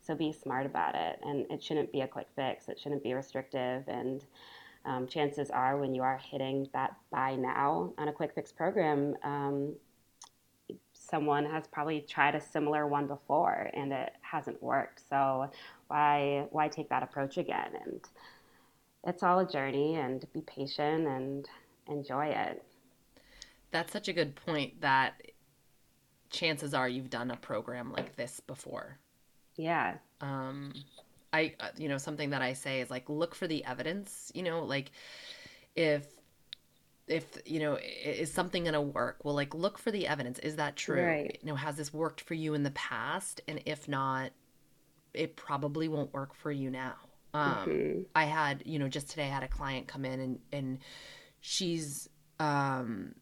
So 0.00 0.14
be 0.14 0.32
smart 0.32 0.66
about 0.66 0.94
it. 0.94 1.18
And 1.22 1.46
it 1.50 1.62
shouldn't 1.62 1.92
be 1.92 2.02
a 2.02 2.08
quick 2.08 2.28
fix, 2.36 2.68
it 2.68 2.78
shouldn't 2.78 3.02
be 3.02 3.14
restrictive. 3.14 3.84
And 3.88 4.24
um, 4.84 5.06
chances 5.06 5.50
are, 5.50 5.76
when 5.78 5.94
you 5.94 6.02
are 6.02 6.20
hitting 6.30 6.68
that 6.72 6.96
buy 7.10 7.34
now 7.34 7.92
on 7.98 8.08
a 8.08 8.12
quick 8.12 8.32
fix 8.34 8.52
program, 8.52 9.16
um, 9.24 9.74
someone 10.92 11.44
has 11.44 11.66
probably 11.66 12.00
tried 12.00 12.34
a 12.34 12.40
similar 12.40 12.86
one 12.86 13.06
before 13.06 13.70
and 13.74 13.92
it 13.92 14.12
hasn't 14.22 14.62
worked. 14.62 15.02
So 15.08 15.50
why 15.88 16.46
why 16.50 16.68
take 16.68 16.88
that 16.88 17.02
approach 17.02 17.36
again? 17.36 17.70
And 17.84 18.00
it's 19.06 19.22
all 19.22 19.38
a 19.38 19.48
journey 19.48 19.96
and 19.96 20.24
be 20.32 20.40
patient 20.40 21.06
and 21.06 21.48
enjoy 21.88 22.26
it. 22.26 22.62
That's 23.70 23.92
such 23.92 24.08
a 24.08 24.12
good 24.12 24.34
point 24.34 24.80
that 24.80 25.14
chances 26.36 26.74
are 26.74 26.88
you've 26.88 27.10
done 27.10 27.30
a 27.30 27.36
program 27.36 27.92
like 27.92 28.14
this 28.16 28.40
before. 28.40 28.98
Yeah. 29.56 29.94
Um, 30.20 30.72
I, 31.32 31.54
uh, 31.58 31.68
you 31.76 31.88
know, 31.88 31.98
something 31.98 32.30
that 32.30 32.42
I 32.42 32.52
say 32.52 32.80
is 32.80 32.90
like, 32.90 33.08
look 33.08 33.34
for 33.34 33.46
the 33.46 33.64
evidence, 33.64 34.30
you 34.34 34.42
know, 34.42 34.64
like 34.64 34.90
if, 35.74 36.06
if, 37.08 37.24
you 37.44 37.60
know, 37.60 37.78
is 38.04 38.32
something 38.32 38.64
going 38.64 38.74
to 38.74 38.80
work? 38.80 39.24
Well, 39.24 39.34
like, 39.34 39.54
look 39.54 39.78
for 39.78 39.90
the 39.90 40.06
evidence. 40.06 40.38
Is 40.40 40.56
that 40.56 40.76
true? 40.76 41.02
Right. 41.02 41.38
You 41.40 41.48
know, 41.48 41.54
has 41.56 41.76
this 41.76 41.92
worked 41.92 42.20
for 42.20 42.34
you 42.34 42.54
in 42.54 42.62
the 42.62 42.70
past? 42.72 43.40
And 43.48 43.60
if 43.64 43.88
not, 43.88 44.30
it 45.14 45.36
probably 45.36 45.88
won't 45.88 46.12
work 46.12 46.34
for 46.34 46.50
you 46.50 46.70
now. 46.70 46.94
Um, 47.32 47.54
mm-hmm. 47.54 48.00
I 48.14 48.24
had, 48.24 48.62
you 48.66 48.78
know, 48.78 48.88
just 48.88 49.10
today 49.10 49.24
I 49.24 49.28
had 49.28 49.42
a 49.42 49.48
client 49.48 49.86
come 49.88 50.04
in 50.04 50.20
and, 50.20 50.38
and 50.52 50.78
she's, 51.40 52.08
um, 52.40 53.14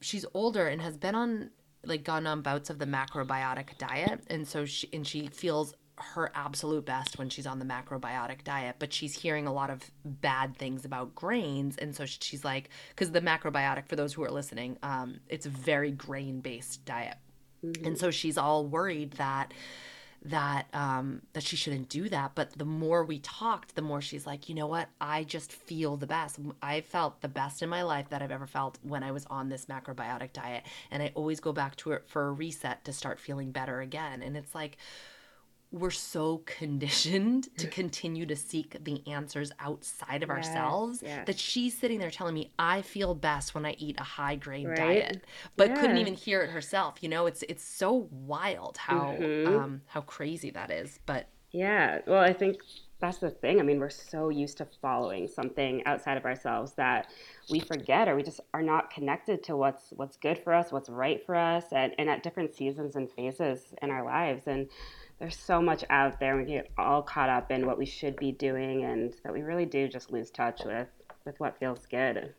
she's 0.00 0.24
older 0.32 0.66
and 0.68 0.80
has 0.80 0.96
been 0.96 1.14
on 1.14 1.50
like 1.84 2.04
gone 2.04 2.26
on 2.26 2.42
bouts 2.42 2.70
of 2.70 2.78
the 2.78 2.86
macrobiotic 2.86 3.78
diet. 3.78 4.22
And 4.28 4.46
so 4.46 4.64
she 4.64 4.88
and 4.92 5.06
she 5.06 5.28
feels 5.28 5.74
her 5.96 6.32
absolute 6.34 6.86
best 6.86 7.18
when 7.18 7.28
she's 7.28 7.46
on 7.46 7.58
the 7.58 7.64
macrobiotic 7.66 8.42
diet 8.42 8.76
but 8.78 8.90
she's 8.90 9.12
hearing 9.14 9.46
a 9.46 9.52
lot 9.52 9.68
of 9.68 9.82
bad 10.04 10.56
things 10.56 10.84
about 10.84 11.14
grains. 11.14 11.76
And 11.76 11.94
so 11.94 12.06
she's 12.06 12.44
like 12.44 12.70
because 12.90 13.10
the 13.12 13.20
macrobiotic 13.20 13.86
for 13.86 13.96
those 13.96 14.14
who 14.14 14.22
are 14.24 14.30
listening 14.30 14.78
um, 14.82 15.20
it's 15.28 15.46
a 15.46 15.50
very 15.50 15.90
grain 15.90 16.40
based 16.40 16.84
diet. 16.84 17.16
Mm-hmm. 17.64 17.86
And 17.86 17.98
so 17.98 18.10
she's 18.10 18.38
all 18.38 18.66
worried 18.66 19.12
that 19.12 19.52
that 20.22 20.66
um 20.74 21.22
that 21.32 21.42
she 21.42 21.56
shouldn't 21.56 21.88
do 21.88 22.08
that. 22.08 22.32
But 22.34 22.52
the 22.58 22.64
more 22.64 23.04
we 23.04 23.18
talked 23.20 23.74
the 23.74 23.82
more 23.82 24.00
she's 24.00 24.26
like 24.26 24.48
you 24.48 24.54
know 24.54 24.66
what? 24.66 24.88
I 25.00 25.24
just 25.24 25.52
feel 25.52 25.96
the 25.96 26.06
best. 26.06 26.38
I 26.62 26.82
felt 26.82 27.20
the 27.20 27.28
best 27.28 27.62
in 27.62 27.68
my 27.68 27.82
life 27.82 28.08
that 28.10 28.22
i've 28.22 28.30
ever 28.30 28.46
felt 28.46 28.78
when 28.82 29.02
i 29.02 29.12
was 29.12 29.26
on 29.26 29.48
this 29.48 29.66
macrobiotic 29.66 30.32
diet. 30.32 30.64
And 30.90 31.02
i 31.02 31.12
always 31.14 31.40
go 31.40 31.52
back 31.52 31.76
to 31.76 31.92
it 31.92 32.04
for 32.06 32.28
a 32.28 32.32
reset 32.32 32.84
to 32.84 32.92
start 32.92 33.20
feeling 33.20 33.50
better 33.50 33.80
again. 33.80 34.22
And 34.22 34.36
it's 34.36 34.54
like 34.54 34.76
we're 35.72 35.90
so 35.90 36.42
conditioned 36.46 37.48
to 37.56 37.68
continue 37.68 38.26
to 38.26 38.34
seek 38.34 38.82
the 38.84 39.06
answers 39.06 39.52
outside 39.60 40.22
of 40.22 40.28
yes, 40.28 40.38
ourselves 40.38 41.02
yes. 41.02 41.26
that 41.26 41.38
she's 41.38 41.76
sitting 41.78 41.98
there 41.98 42.10
telling 42.10 42.34
me 42.34 42.50
I 42.58 42.82
feel 42.82 43.14
best 43.14 43.54
when 43.54 43.64
I 43.64 43.76
eat 43.78 43.96
a 43.98 44.04
high 44.04 44.36
grade 44.36 44.66
right? 44.66 44.76
diet, 44.76 45.24
but 45.56 45.70
yeah. 45.70 45.80
couldn't 45.80 45.98
even 45.98 46.14
hear 46.14 46.42
it 46.42 46.50
herself. 46.50 46.96
You 47.02 47.08
know, 47.08 47.26
it's 47.26 47.44
it's 47.48 47.64
so 47.64 48.08
wild 48.10 48.78
how 48.78 49.16
mm-hmm. 49.18 49.56
um, 49.56 49.82
how 49.86 50.00
crazy 50.00 50.50
that 50.50 50.70
is. 50.70 50.98
But 51.06 51.28
yeah, 51.52 52.00
well, 52.06 52.22
I 52.22 52.32
think 52.32 52.58
that's 53.00 53.18
the 53.18 53.30
thing. 53.30 53.60
I 53.60 53.62
mean, 53.62 53.80
we're 53.80 53.90
so 53.90 54.28
used 54.28 54.58
to 54.58 54.66
following 54.82 55.26
something 55.26 55.84
outside 55.86 56.16
of 56.16 56.24
ourselves 56.24 56.72
that 56.72 57.10
we 57.48 57.60
forget 57.60 58.08
or 58.08 58.14
we 58.14 58.22
just 58.22 58.40
are 58.52 58.62
not 58.62 58.90
connected 58.90 59.42
to 59.44 59.56
what's 59.56 59.90
what's 59.96 60.16
good 60.16 60.38
for 60.38 60.52
us, 60.52 60.70
what's 60.70 60.88
right 60.88 61.24
for 61.24 61.34
us, 61.34 61.64
and, 61.72 61.94
and 61.98 62.10
at 62.10 62.22
different 62.22 62.54
seasons 62.54 62.96
and 62.96 63.10
phases 63.10 63.72
in 63.82 63.90
our 63.90 64.04
lives. 64.04 64.46
And 64.46 64.68
there's 65.20 65.36
so 65.36 65.60
much 65.60 65.84
out 65.90 66.18
there. 66.18 66.36
We 66.36 66.44
get 66.44 66.70
all 66.78 67.02
caught 67.02 67.28
up 67.28 67.52
in 67.52 67.66
what 67.66 67.78
we 67.78 67.86
should 67.86 68.16
be 68.16 68.32
doing, 68.32 68.84
and 68.84 69.14
that 69.22 69.32
we 69.32 69.42
really 69.42 69.66
do 69.66 69.86
just 69.86 70.10
lose 70.10 70.30
touch 70.30 70.62
with 70.64 70.88
with 71.26 71.38
what 71.38 71.58
feels 71.58 71.86
good, 71.86 72.34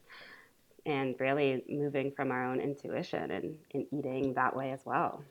and 0.85 1.15
really 1.19 1.63
moving 1.69 2.11
from 2.11 2.31
our 2.31 2.43
own 2.43 2.59
intuition 2.59 3.31
and, 3.31 3.55
and 3.73 3.85
eating 3.91 4.33
that 4.33 4.55
way 4.55 4.71
as 4.71 4.81
well. 4.83 5.23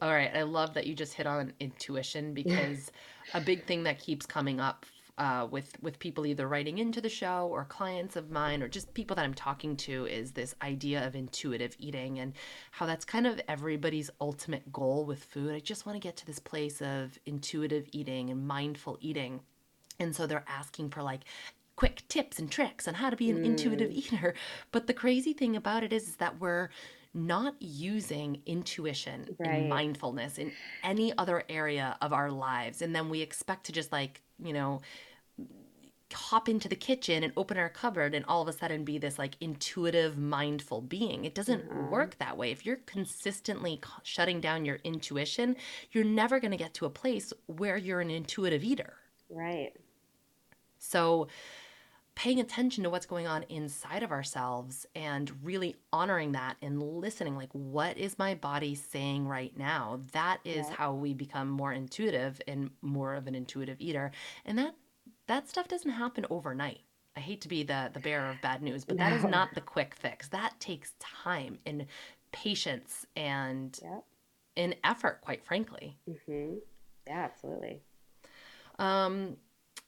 All 0.00 0.10
right, 0.10 0.34
I 0.34 0.42
love 0.42 0.72
that 0.74 0.86
you 0.86 0.94
just 0.94 1.12
hit 1.12 1.26
on 1.26 1.52
intuition 1.60 2.32
because 2.34 2.90
a 3.34 3.40
big 3.40 3.66
thing 3.66 3.82
that 3.84 3.98
keeps 3.98 4.24
coming 4.24 4.58
up 4.58 4.86
uh, 5.18 5.46
with 5.50 5.76
with 5.82 5.98
people 5.98 6.24
either 6.24 6.48
writing 6.48 6.78
into 6.78 7.00
the 7.00 7.08
show 7.08 7.48
or 7.50 7.64
clients 7.64 8.16
of 8.16 8.30
mine 8.30 8.62
or 8.62 8.68
just 8.68 8.94
people 8.94 9.14
that 9.16 9.24
I'm 9.24 9.34
talking 9.34 9.76
to 9.78 10.06
is 10.06 10.32
this 10.32 10.54
idea 10.62 11.06
of 11.06 11.14
intuitive 11.14 11.76
eating 11.78 12.18
and 12.18 12.32
how 12.70 12.86
that's 12.86 13.04
kind 13.04 13.26
of 13.26 13.40
everybody's 13.46 14.10
ultimate 14.20 14.72
goal 14.72 15.04
with 15.04 15.22
food. 15.24 15.54
I 15.54 15.60
just 15.60 15.84
want 15.84 15.96
to 15.96 16.00
get 16.06 16.16
to 16.18 16.26
this 16.26 16.38
place 16.38 16.80
of 16.80 17.18
intuitive 17.26 17.88
eating 17.92 18.30
and 18.30 18.46
mindful 18.46 18.98
eating. 19.00 19.40
And 19.98 20.16
so 20.16 20.26
they're 20.26 20.44
asking 20.48 20.90
for 20.90 21.02
like 21.02 21.22
quick 21.76 22.02
tips 22.08 22.38
and 22.38 22.50
tricks 22.50 22.88
on 22.88 22.94
how 22.94 23.10
to 23.10 23.16
be 23.16 23.30
an 23.30 23.38
mm. 23.38 23.44
intuitive 23.44 23.90
eater. 23.90 24.34
But 24.72 24.86
the 24.86 24.94
crazy 24.94 25.34
thing 25.34 25.56
about 25.56 25.84
it 25.84 25.92
is, 25.92 26.08
is 26.08 26.16
that 26.16 26.40
we're 26.40 26.70
not 27.14 27.54
using 27.60 28.40
intuition 28.46 29.36
right. 29.38 29.50
and 29.50 29.68
mindfulness 29.68 30.38
in 30.38 30.52
any 30.82 31.16
other 31.18 31.44
area 31.48 31.96
of 32.00 32.12
our 32.12 32.30
lives. 32.30 32.82
And 32.82 32.94
then 32.94 33.10
we 33.10 33.20
expect 33.20 33.66
to 33.66 33.72
just 33.72 33.92
like, 33.92 34.22
you 34.42 34.52
know, 34.52 34.80
hop 36.12 36.48
into 36.48 36.68
the 36.68 36.76
kitchen 36.76 37.22
and 37.24 37.32
open 37.36 37.56
our 37.56 37.68
cupboard 37.68 38.14
and 38.14 38.24
all 38.26 38.42
of 38.42 38.48
a 38.48 38.52
sudden 38.52 38.84
be 38.84 38.98
this 38.98 39.18
like 39.18 39.34
intuitive 39.40 40.18
mindful 40.18 40.80
being 40.80 41.24
it 41.24 41.34
doesn't 41.34 41.68
mm-hmm. 41.68 41.90
work 41.90 42.18
that 42.18 42.36
way 42.36 42.50
if 42.50 42.66
you're 42.66 42.80
consistently 42.86 43.80
shutting 44.02 44.40
down 44.40 44.64
your 44.64 44.76
intuition 44.84 45.56
you're 45.92 46.04
never 46.04 46.38
going 46.38 46.50
to 46.50 46.56
get 46.56 46.74
to 46.74 46.84
a 46.84 46.90
place 46.90 47.32
where 47.46 47.76
you're 47.76 48.00
an 48.00 48.10
intuitive 48.10 48.62
eater 48.62 48.94
right 49.30 49.72
so 50.78 51.28
paying 52.14 52.40
attention 52.40 52.84
to 52.84 52.90
what's 52.90 53.06
going 53.06 53.26
on 53.26 53.42
inside 53.44 54.02
of 54.02 54.10
ourselves 54.10 54.86
and 54.94 55.32
really 55.42 55.76
honoring 55.92 56.32
that 56.32 56.56
and 56.60 56.82
listening 56.82 57.36
like 57.36 57.48
what 57.52 57.96
is 57.96 58.18
my 58.18 58.34
body 58.34 58.74
saying 58.74 59.26
right 59.26 59.56
now 59.56 59.98
that 60.12 60.38
is 60.44 60.68
yeah. 60.68 60.74
how 60.76 60.92
we 60.92 61.14
become 61.14 61.48
more 61.48 61.72
intuitive 61.72 62.40
and 62.46 62.70
more 62.82 63.14
of 63.14 63.26
an 63.26 63.34
intuitive 63.34 63.80
eater 63.80 64.10
and 64.44 64.58
that 64.58 64.74
that 65.26 65.48
stuff 65.48 65.68
doesn't 65.68 65.92
happen 65.92 66.26
overnight 66.28 66.80
i 67.16 67.20
hate 67.20 67.40
to 67.40 67.48
be 67.48 67.62
the 67.62 67.90
the 67.94 68.00
bearer 68.00 68.30
of 68.30 68.40
bad 68.42 68.62
news 68.62 68.84
but 68.84 68.96
no. 68.96 69.04
that 69.04 69.12
is 69.14 69.24
not 69.24 69.48
the 69.54 69.60
quick 69.60 69.94
fix 69.94 70.28
that 70.28 70.58
takes 70.60 70.92
time 71.00 71.58
and 71.64 71.86
patience 72.30 73.06
and 73.16 73.78
yep. 73.82 74.04
and 74.56 74.76
effort 74.84 75.20
quite 75.22 75.42
frankly 75.42 75.96
mm-hmm. 76.08 76.56
yeah 77.06 77.24
absolutely 77.24 77.80
um 78.78 79.36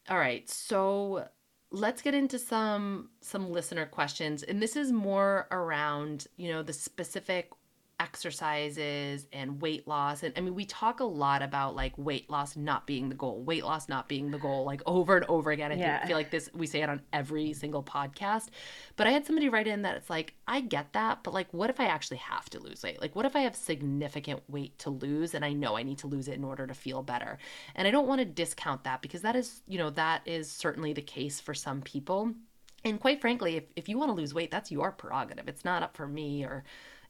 all 0.08 0.18
right 0.18 0.48
so 0.48 1.26
let's 1.74 2.02
get 2.02 2.14
into 2.14 2.38
some 2.38 3.10
some 3.20 3.50
listener 3.50 3.86
questions. 3.86 4.42
And 4.42 4.62
this 4.62 4.76
is 4.76 4.92
more 4.92 5.48
around 5.50 6.26
you 6.36 6.50
know 6.50 6.62
the 6.62 6.72
specific 6.72 7.50
exercises 8.00 9.26
and 9.32 9.62
weight 9.62 9.86
loss 9.86 10.24
and 10.24 10.34
i 10.36 10.40
mean 10.40 10.54
we 10.54 10.64
talk 10.64 10.98
a 10.98 11.04
lot 11.04 11.42
about 11.42 11.76
like 11.76 11.96
weight 11.96 12.28
loss 12.28 12.56
not 12.56 12.88
being 12.88 13.08
the 13.08 13.14
goal 13.14 13.40
weight 13.42 13.64
loss 13.64 13.88
not 13.88 14.08
being 14.08 14.32
the 14.32 14.38
goal 14.38 14.64
like 14.64 14.82
over 14.84 15.16
and 15.16 15.24
over 15.26 15.52
again. 15.52 15.70
I 15.70 15.76
yeah. 15.76 15.98
think, 15.98 16.08
feel 16.08 16.16
like 16.16 16.30
this 16.30 16.50
we 16.52 16.66
say 16.66 16.82
it 16.82 16.88
on 16.88 17.00
every 17.12 17.52
single 17.52 17.84
podcast 17.84 18.48
but 18.96 19.06
i 19.06 19.10
had 19.10 19.24
somebody 19.24 19.48
write 19.48 19.68
in 19.68 19.82
that 19.82 19.96
it's 19.96 20.10
like 20.10 20.34
i 20.48 20.60
get 20.60 20.92
that 20.92 21.22
but 21.22 21.32
like 21.32 21.46
what 21.52 21.70
if 21.70 21.78
i 21.78 21.84
actually 21.84 22.16
have 22.16 22.50
to 22.50 22.60
lose 22.60 22.82
weight? 22.82 23.00
Like 23.00 23.14
what 23.14 23.26
if 23.26 23.36
i 23.36 23.40
have 23.40 23.54
significant 23.54 24.42
weight 24.48 24.76
to 24.80 24.90
lose 24.90 25.34
and 25.34 25.44
i 25.44 25.52
know 25.52 25.76
i 25.76 25.84
need 25.84 25.98
to 25.98 26.08
lose 26.08 26.26
it 26.26 26.34
in 26.34 26.42
order 26.42 26.66
to 26.66 26.74
feel 26.74 27.02
better? 27.02 27.38
And 27.76 27.86
i 27.86 27.92
don't 27.92 28.08
want 28.08 28.20
to 28.20 28.24
discount 28.24 28.82
that 28.84 29.02
because 29.02 29.22
that 29.22 29.36
is 29.36 29.62
you 29.68 29.78
know 29.78 29.90
that 29.90 30.22
is 30.26 30.50
certainly 30.50 30.92
the 30.92 31.02
case 31.02 31.40
for 31.40 31.54
some 31.54 31.80
people. 31.80 32.32
And 32.84 33.00
quite 33.00 33.20
frankly 33.20 33.56
if, 33.56 33.64
if 33.76 33.88
you 33.88 33.98
want 33.98 34.08
to 34.10 34.14
lose 34.14 34.34
weight 34.34 34.50
that's 34.50 34.72
your 34.72 34.90
prerogative. 34.90 35.46
It's 35.46 35.64
not 35.64 35.84
up 35.84 35.96
for 35.96 36.08
me 36.08 36.44
or 36.44 36.64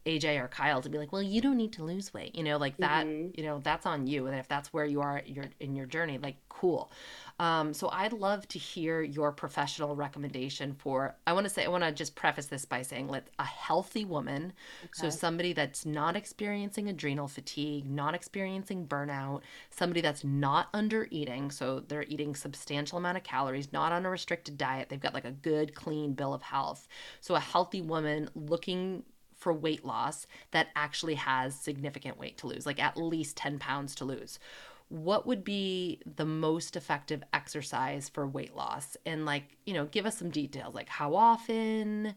AJ 0.07 0.39
or 0.43 0.49
Kyle 0.49 0.83
to 0.83 0.91
be 0.91 0.99
like, 0.99 1.13
well, 1.13 1.23
you 1.23 1.41
don't 1.41 1.57
need 1.57 1.73
to 1.75 1.83
lose 1.83 2.13
weight, 2.13 2.35
you 2.35 2.43
know, 2.43 2.59
like 2.59 2.77
that, 2.77 3.07
mm-hmm. 3.07 3.31
you 3.39 3.47
know, 3.47 3.61
that's 3.63 3.87
on 3.87 4.07
you. 4.07 4.27
And 4.27 4.37
if 4.39 4.47
that's 4.49 4.73
where 4.73 4.85
you 4.85 5.01
are 5.01 5.23
your, 5.25 5.47
in 5.61 5.75
your 5.75 5.87
journey, 5.87 6.19
like, 6.19 6.37
cool. 6.51 6.93
Um, 7.39 7.73
so 7.73 7.89
I'd 7.91 8.13
love 8.13 8.47
to 8.49 8.59
hear 8.59 9.03
your 9.03 9.33
professional 9.33 9.97
recommendation 9.97 10.75
for, 10.75 11.17
I 11.27 11.33
want 11.33 11.47
to 11.47 11.51
say, 11.51 11.65
I 11.65 11.69
want 11.69 11.85
to 11.85 11.93
just 11.93 12.15
preface 12.17 12.47
this 12.47 12.67
by 12.67 12.83
saying, 12.83 13.09
let 13.09 13.29
a 13.39 13.45
healthy 13.45 14.05
woman, 14.05 14.53
okay. 14.85 14.91
so 14.93 15.11
somebody 15.11 15.55
that's 15.55 15.87
not 15.87 16.17
experiencing 16.17 16.89
adrenal 16.89 17.27
fatigue, 17.27 17.91
not 17.91 18.15
experiencing 18.15 18.87
burnout, 18.87 19.41
somebody 19.71 20.03
that's 20.03 20.23
not 20.23 20.69
under 20.75 21.09
eating, 21.11 21.51
so 21.51 21.81
they're 21.81 22.05
eating 22.09 22.35
substantial 22.35 22.99
amount 22.99 23.17
of 23.17 23.25
calories, 23.25 23.73
not 23.73 23.91
on 23.91 24.05
a 24.05 24.11
restricted 24.11 24.59
diet, 24.59 24.91
they've 24.91 25.01
got 25.01 25.15
like 25.15 25.25
a 25.25 25.33
good, 25.33 25.75
clean 25.75 26.13
bill 26.13 26.35
of 26.35 26.43
health. 26.43 26.87
So 27.21 27.35
a 27.35 27.41
healthy 27.41 27.81
woman 27.81 28.29
looking 28.35 29.03
for 29.45 29.55
weight 29.55 29.85
loss 29.87 30.27
that 30.53 30.69
actually 30.77 31.17
has 31.17 31.55
significant 31.55 32.19
weight 32.19 32.39
to 32.39 32.49
lose, 32.49 32.67
like 32.67 32.83
at 32.83 32.97
least 32.99 33.37
10 33.39 33.61
pounds 33.61 33.95
to 33.97 34.07
lose. 34.07 34.41
What 34.89 35.27
would 35.27 35.45
be 35.45 36.01
the 36.17 36.25
most 36.27 36.77
effective 36.77 37.23
exercise 37.35 38.09
for 38.09 38.27
weight 38.27 38.57
loss? 38.57 38.97
And, 39.07 39.27
like, 39.27 39.57
you 39.67 39.75
know, 39.75 39.87
give 39.87 40.07
us 40.07 40.19
some 40.19 40.31
details 40.31 40.75
like 40.75 40.89
how 40.89 41.15
often, 41.17 42.15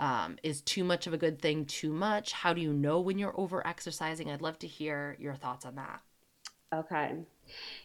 um, 0.00 0.38
is 0.42 0.62
too 0.62 0.84
much 0.84 1.06
of 1.06 1.12
a 1.14 1.18
good 1.18 1.40
thing 1.42 1.66
too 1.66 1.92
much? 1.92 2.32
How 2.32 2.54
do 2.54 2.60
you 2.62 2.72
know 2.72 3.00
when 3.00 3.18
you're 3.18 3.38
over 3.40 3.66
exercising? 3.66 4.30
I'd 4.30 4.42
love 4.42 4.58
to 4.60 4.66
hear 4.66 5.16
your 5.20 5.34
thoughts 5.34 5.66
on 5.66 5.76
that. 5.76 6.00
Okay. 6.74 7.14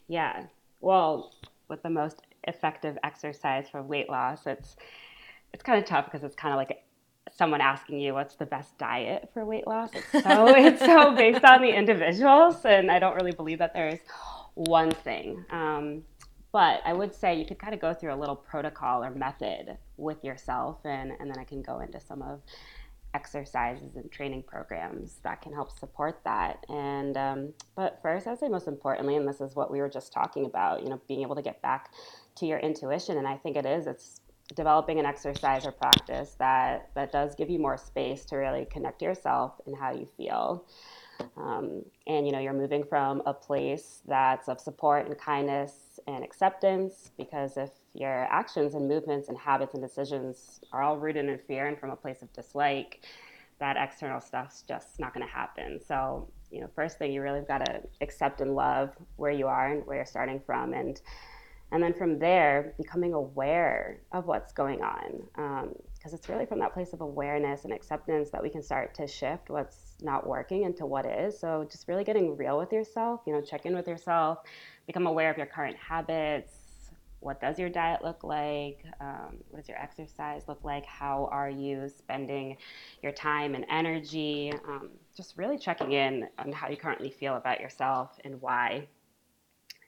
Yeah. 0.09 0.45
Well, 0.81 1.33
with 1.69 1.83
the 1.83 1.91
most 1.91 2.21
effective 2.45 2.97
exercise 3.03 3.69
for 3.69 3.83
weight 3.83 4.09
loss, 4.09 4.47
it's 4.47 4.77
it's 5.53 5.63
kind 5.63 5.79
of 5.79 5.85
tough 5.89 6.05
because 6.05 6.23
it's 6.23 6.35
kind 6.35 6.53
of 6.53 6.57
like 6.57 6.84
someone 7.37 7.61
asking 7.61 7.99
you 7.99 8.13
what's 8.13 8.35
the 8.35 8.45
best 8.45 8.77
diet 8.77 9.29
for 9.33 9.45
weight 9.45 9.67
loss. 9.67 9.89
It's 9.93 10.23
so 10.23 10.47
it's 10.55 10.79
so 10.79 11.15
based 11.15 11.43
on 11.43 11.61
the 11.61 11.75
individuals, 11.75 12.65
and 12.65 12.91
I 12.91 12.99
don't 12.99 13.15
really 13.15 13.33
believe 13.33 13.59
that 13.59 13.73
there's 13.73 13.99
one 14.53 14.91
thing. 14.91 15.45
Um, 15.49 16.03
but 16.51 16.81
I 16.85 16.93
would 16.93 17.13
say 17.13 17.37
you 17.37 17.45
could 17.45 17.59
kind 17.59 17.73
of 17.73 17.81
go 17.81 17.93
through 17.93 18.13
a 18.13 18.15
little 18.15 18.35
protocol 18.35 19.03
or 19.03 19.11
method 19.11 19.77
with 19.97 20.23
yourself, 20.23 20.79
and 20.85 21.11
and 21.19 21.29
then 21.29 21.37
I 21.37 21.43
can 21.43 21.61
go 21.61 21.81
into 21.81 21.99
some 21.99 22.21
of 22.21 22.41
exercises 23.13 23.95
and 23.95 24.11
training 24.11 24.43
programs 24.43 25.19
that 25.23 25.41
can 25.41 25.53
help 25.53 25.71
support 25.71 26.19
that. 26.25 26.65
And 26.69 27.17
um, 27.17 27.53
but 27.75 27.99
first, 28.01 28.27
I'd 28.27 28.39
say 28.39 28.49
most 28.49 28.67
importantly, 28.67 29.15
and 29.15 29.27
this 29.27 29.41
is 29.41 29.55
what 29.55 29.71
we 29.71 29.79
were 29.79 29.89
just 29.89 30.13
talking 30.13 30.45
about, 30.45 30.83
you 30.83 30.89
know, 30.89 31.01
being 31.07 31.21
able 31.21 31.35
to 31.35 31.41
get 31.41 31.61
back 31.61 31.91
to 32.35 32.45
your 32.45 32.59
intuition, 32.59 33.17
and 33.17 33.27
I 33.27 33.37
think 33.37 33.57
it 33.57 33.65
is. 33.65 33.87
It's 33.87 34.21
developing 34.53 34.99
an 34.99 35.05
exercise 35.05 35.65
or 35.65 35.71
practice 35.71 36.35
that 36.37 36.89
that 36.93 37.11
does 37.11 37.33
give 37.35 37.49
you 37.49 37.57
more 37.57 37.77
space 37.77 38.25
to 38.25 38.35
really 38.35 38.65
connect 38.65 39.01
yourself 39.01 39.53
and 39.65 39.75
how 39.75 39.91
you 39.91 40.05
feel. 40.17 40.65
Um, 41.37 41.83
and 42.07 42.25
you 42.25 42.31
know 42.31 42.39
you're 42.39 42.53
moving 42.53 42.83
from 42.83 43.23
a 43.25 43.33
place 43.33 44.01
that's 44.05 44.47
of 44.49 44.59
support 44.59 45.07
and 45.07 45.17
kindness 45.17 45.99
and 46.07 46.23
acceptance 46.23 47.11
because 47.17 47.57
if 47.57 47.71
your 47.93 48.27
actions 48.29 48.75
and 48.75 48.87
movements 48.87 49.29
and 49.29 49.37
habits 49.37 49.73
and 49.73 49.81
decisions 49.81 50.59
are 50.73 50.83
all 50.83 50.97
rooted 50.97 51.25
in 51.25 51.39
fear 51.39 51.67
and 51.67 51.79
from 51.79 51.89
a 51.89 51.95
place 51.95 52.21
of 52.21 52.31
dislike 52.33 53.05
that 53.59 53.77
external 53.77 54.19
stuff's 54.19 54.63
just 54.63 54.99
not 54.99 55.13
going 55.13 55.25
to 55.25 55.31
happen. 55.31 55.79
So 55.79 56.27
you 56.51 56.61
know 56.61 56.69
first 56.75 56.97
thing 56.99 57.11
you 57.11 57.21
really 57.21 57.41
got 57.41 57.65
to 57.65 57.81
accept 58.01 58.41
and 58.41 58.53
love 58.53 58.91
where 59.15 59.31
you 59.31 59.47
are 59.47 59.71
and 59.71 59.85
where 59.87 59.95
you're 59.97 60.05
starting 60.05 60.41
from. 60.45 60.73
And 60.73 61.01
and 61.75 61.83
then 61.83 61.93
from 61.93 62.17
there 62.17 62.73
becoming 62.77 63.13
aware 63.13 63.99
of 64.13 64.27
what's 64.27 64.53
going 64.53 64.81
on 64.81 65.73
because 65.93 66.13
it's 66.13 66.29
really 66.29 66.45
from 66.45 66.57
that 66.57 66.73
place 66.73 66.93
of 66.93 67.01
awareness 67.01 67.65
and 67.65 67.73
acceptance 67.73 68.29
that 68.29 68.41
we 68.41 68.49
can 68.49 68.63
start 68.63 68.95
to 68.95 69.05
shift 69.05 69.49
what's 69.49 69.97
not 70.01 70.25
working 70.25 70.63
into 70.63 70.85
what 70.85 71.05
is. 71.05 71.37
So 71.37 71.67
just 71.69 71.89
really 71.89 72.05
getting 72.05 72.37
real 72.37 72.57
with 72.57 72.71
yourself, 72.71 73.23
you 73.27 73.33
know, 73.33 73.41
check 73.41 73.65
in 73.65 73.75
with 73.75 73.89
yourself, 73.89 74.37
become 74.87 75.05
aware 75.05 75.29
of 75.29 75.35
your 75.35 75.47
current 75.47 75.75
habits. 75.75 76.53
What 77.19 77.41
does 77.41 77.59
your 77.59 77.67
diet 77.67 78.01
look 78.01 78.23
like? 78.23 78.85
Um, 79.01 79.39
what 79.49 79.59
does 79.59 79.67
your 79.67 79.77
exercise 79.77 80.43
look 80.47 80.63
like? 80.63 80.85
How 80.85 81.27
are 81.29 81.49
you 81.49 81.89
spending 81.89 82.55
your 83.03 83.11
time 83.11 83.53
and 83.53 83.65
energy? 83.69 84.53
Um, 84.65 84.91
just 85.17 85.37
really 85.37 85.57
checking 85.57 85.91
in 85.91 86.29
on 86.39 86.53
how 86.53 86.69
you 86.69 86.77
currently 86.77 87.09
feel 87.09 87.35
about 87.35 87.59
yourself 87.59 88.17
and 88.23 88.41
why. 88.41 88.87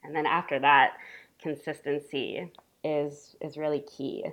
And 0.04 0.16
then 0.16 0.26
after 0.26 0.60
that, 0.60 0.94
consistency 1.48 2.52
is 2.84 3.36
is 3.42 3.58
really 3.58 3.84
key. 3.98 4.24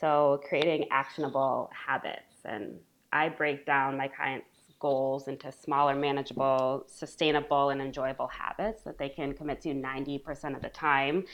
So, 0.00 0.40
creating 0.48 0.86
actionable 0.90 1.70
habits. 1.86 2.36
And 2.44 2.78
I 3.12 3.28
break 3.28 3.66
down 3.66 3.98
my 3.98 4.08
clients' 4.08 4.46
goals 4.78 5.28
into 5.28 5.52
smaller, 5.52 5.94
manageable, 5.94 6.84
sustainable, 6.86 7.68
and 7.70 7.82
enjoyable 7.82 8.28
habits 8.28 8.82
that 8.84 8.96
they 8.98 9.10
can 9.10 9.34
commit 9.34 9.60
to 9.62 9.68
90% 9.74 10.56
of 10.56 10.62
the 10.62 10.70
time. 10.70 11.24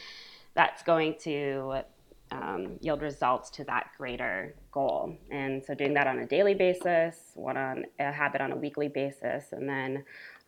That's 0.54 0.82
going 0.82 1.14
to 1.20 1.82
um, 2.32 2.78
yield 2.80 3.02
results 3.02 3.50
to 3.50 3.64
that 3.64 3.90
greater 3.96 4.56
goal. 4.72 5.16
And 5.30 5.64
so, 5.64 5.74
doing 5.74 5.94
that 5.94 6.06
on 6.06 6.18
a 6.18 6.26
daily 6.26 6.54
basis, 6.54 7.16
one 7.34 7.56
on 7.56 7.84
a 8.00 8.10
habit 8.10 8.40
on 8.40 8.52
a 8.52 8.56
weekly 8.56 8.88
basis, 8.88 9.52
and 9.52 9.68
then 9.68 10.02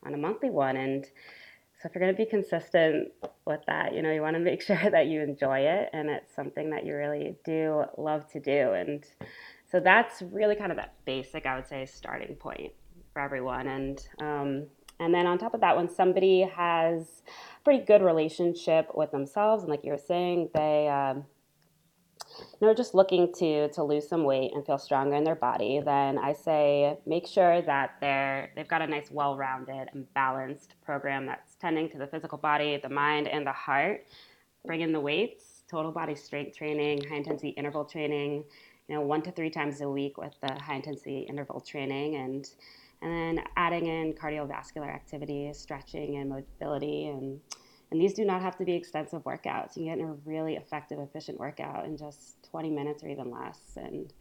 on 0.05 0.15
a 0.15 0.17
monthly 0.17 0.51
one. 0.51 0.77
And 0.77 1.07
so 1.81 1.89
if 1.89 1.95
you're 1.95 2.03
going 2.03 2.15
to 2.15 2.25
be 2.25 2.29
consistent 2.29 3.09
with 3.47 3.61
that, 3.69 3.95
you 3.95 4.03
know, 4.03 4.11
you 4.11 4.21
want 4.21 4.35
to 4.35 4.41
make 4.41 4.63
sure 4.71 4.91
that 4.91 5.07
you 5.07 5.21
enjoy 5.21 5.61
it 5.61 5.91
and 5.93 6.11
it's 6.11 6.35
something 6.35 6.71
that 6.71 6.85
you 6.85 6.95
really 6.95 7.37
do 7.45 7.85
love 7.97 8.29
to 8.33 8.41
do. 8.41 8.73
And 8.73 9.05
so 9.71 9.79
that's 9.79 10.23
really 10.23 10.57
kind 10.57 10.73
of 10.73 10.77
that 10.79 10.95
basic, 11.05 11.47
I 11.47 11.55
would 11.55 11.69
say, 11.69 11.87
starting 11.87 12.35
point 12.35 12.73
for 13.13 13.23
everyone. 13.23 13.69
And 13.69 14.07
um, 14.21 14.67
and 15.01 15.15
then 15.15 15.29
on 15.29 15.39
top 15.39 15.55
of 15.55 15.61
that, 15.61 15.77
when 15.77 15.89
somebody 15.89 16.41
has 16.43 17.23
a 17.27 17.63
pretty 17.63 17.85
good 17.85 18.03
relationship 18.03 18.91
with 18.97 19.13
themselves, 19.13 19.63
and 19.63 19.71
like 19.71 19.85
you 19.85 19.93
were 19.93 19.99
saying, 19.99 20.49
they 20.55 20.89
um, 20.89 21.25
you 22.61 22.67
know, 22.67 22.75
just 22.75 22.95
looking 22.95 23.33
to 23.35 23.69
to 23.69 23.83
lose 23.83 24.09
some 24.09 24.25
weight 24.25 24.53
and 24.55 24.65
feel 24.67 24.79
stronger 24.79 25.15
in 25.15 25.25
their 25.25 25.35
body, 25.35 25.81
then 25.85 26.19
I 26.19 26.33
say 26.33 26.99
make 27.07 27.27
sure 27.27 27.63
that 27.63 27.97
they're 28.01 28.51
they've 28.57 28.69
got 28.69 28.83
a 28.83 28.87
nice, 28.87 29.11
well-rounded 29.11 29.89
and 29.93 30.13
balanced 30.15 30.75
program 30.85 31.27
that's 31.27 31.48
tending 31.61 31.89
to 31.91 31.99
the 31.99 32.07
physical 32.07 32.39
body, 32.39 32.77
the 32.77 32.89
mind, 32.89 33.29
and 33.29 33.47
the 33.47 33.53
heart. 33.53 34.07
Bring 34.67 34.81
in 34.81 34.93
the 34.93 35.01
weights, 35.01 35.63
total 35.71 35.93
body 35.93 36.15
strength 36.15 36.57
training, 36.57 37.05
high 37.09 37.17
intensity 37.17 37.51
interval 37.51 37.85
training, 37.85 38.45
you 38.89 38.95
know, 38.95 39.03
one 39.03 39.23
to 39.23 39.31
three 39.31 39.51
times 39.51 39.81
a 39.81 39.89
week 39.89 40.19
with 40.19 40.35
the 40.41 40.55
high 40.61 40.77
intensity 40.77 41.21
interval 41.21 41.61
training, 41.61 42.17
and 42.17 42.49
and 43.01 43.39
then 43.39 43.45
adding 43.57 43.87
in 43.87 44.13
cardiovascular 44.13 44.93
activity, 44.93 45.51
stretching, 45.53 46.17
and 46.17 46.31
mobility, 46.31 47.07
and 47.07 47.41
and 47.91 48.01
these 48.01 48.15
do 48.15 48.25
not 48.25 48.43
have 48.43 48.57
to 48.59 48.65
be 48.65 48.75
extensive 48.75 49.23
workouts. 49.25 49.77
You 49.77 49.87
can 49.87 49.99
get 49.99 50.01
a 50.01 50.13
really 50.25 50.57
effective, 50.57 50.99
efficient 50.99 51.39
workout 51.39 51.87
in 51.87 51.97
just 51.97 52.43
20 52.51 52.71
minutes 52.71 53.03
or 53.03 53.09
even 53.09 53.31
less. 53.31 53.61
And 53.77 54.13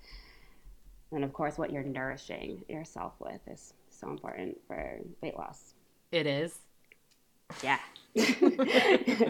and 1.11 1.23
of 1.23 1.33
course, 1.33 1.57
what 1.57 1.71
you're 1.71 1.83
nourishing 1.83 2.63
yourself 2.67 3.13
with 3.19 3.41
is 3.47 3.73
so 3.89 4.09
important 4.09 4.57
for 4.67 4.99
weight 5.21 5.37
loss. 5.37 5.73
It 6.11 6.27
is. 6.27 6.59
Yeah. 7.63 7.79
I 8.17 8.23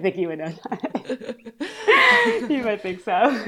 think 0.01 0.18
you 0.18 0.30
would 0.30 0.39
know 0.39 0.53
that. 0.70 1.38
you 2.49 2.63
might 2.63 2.82
think 2.82 3.03
so. 3.03 3.43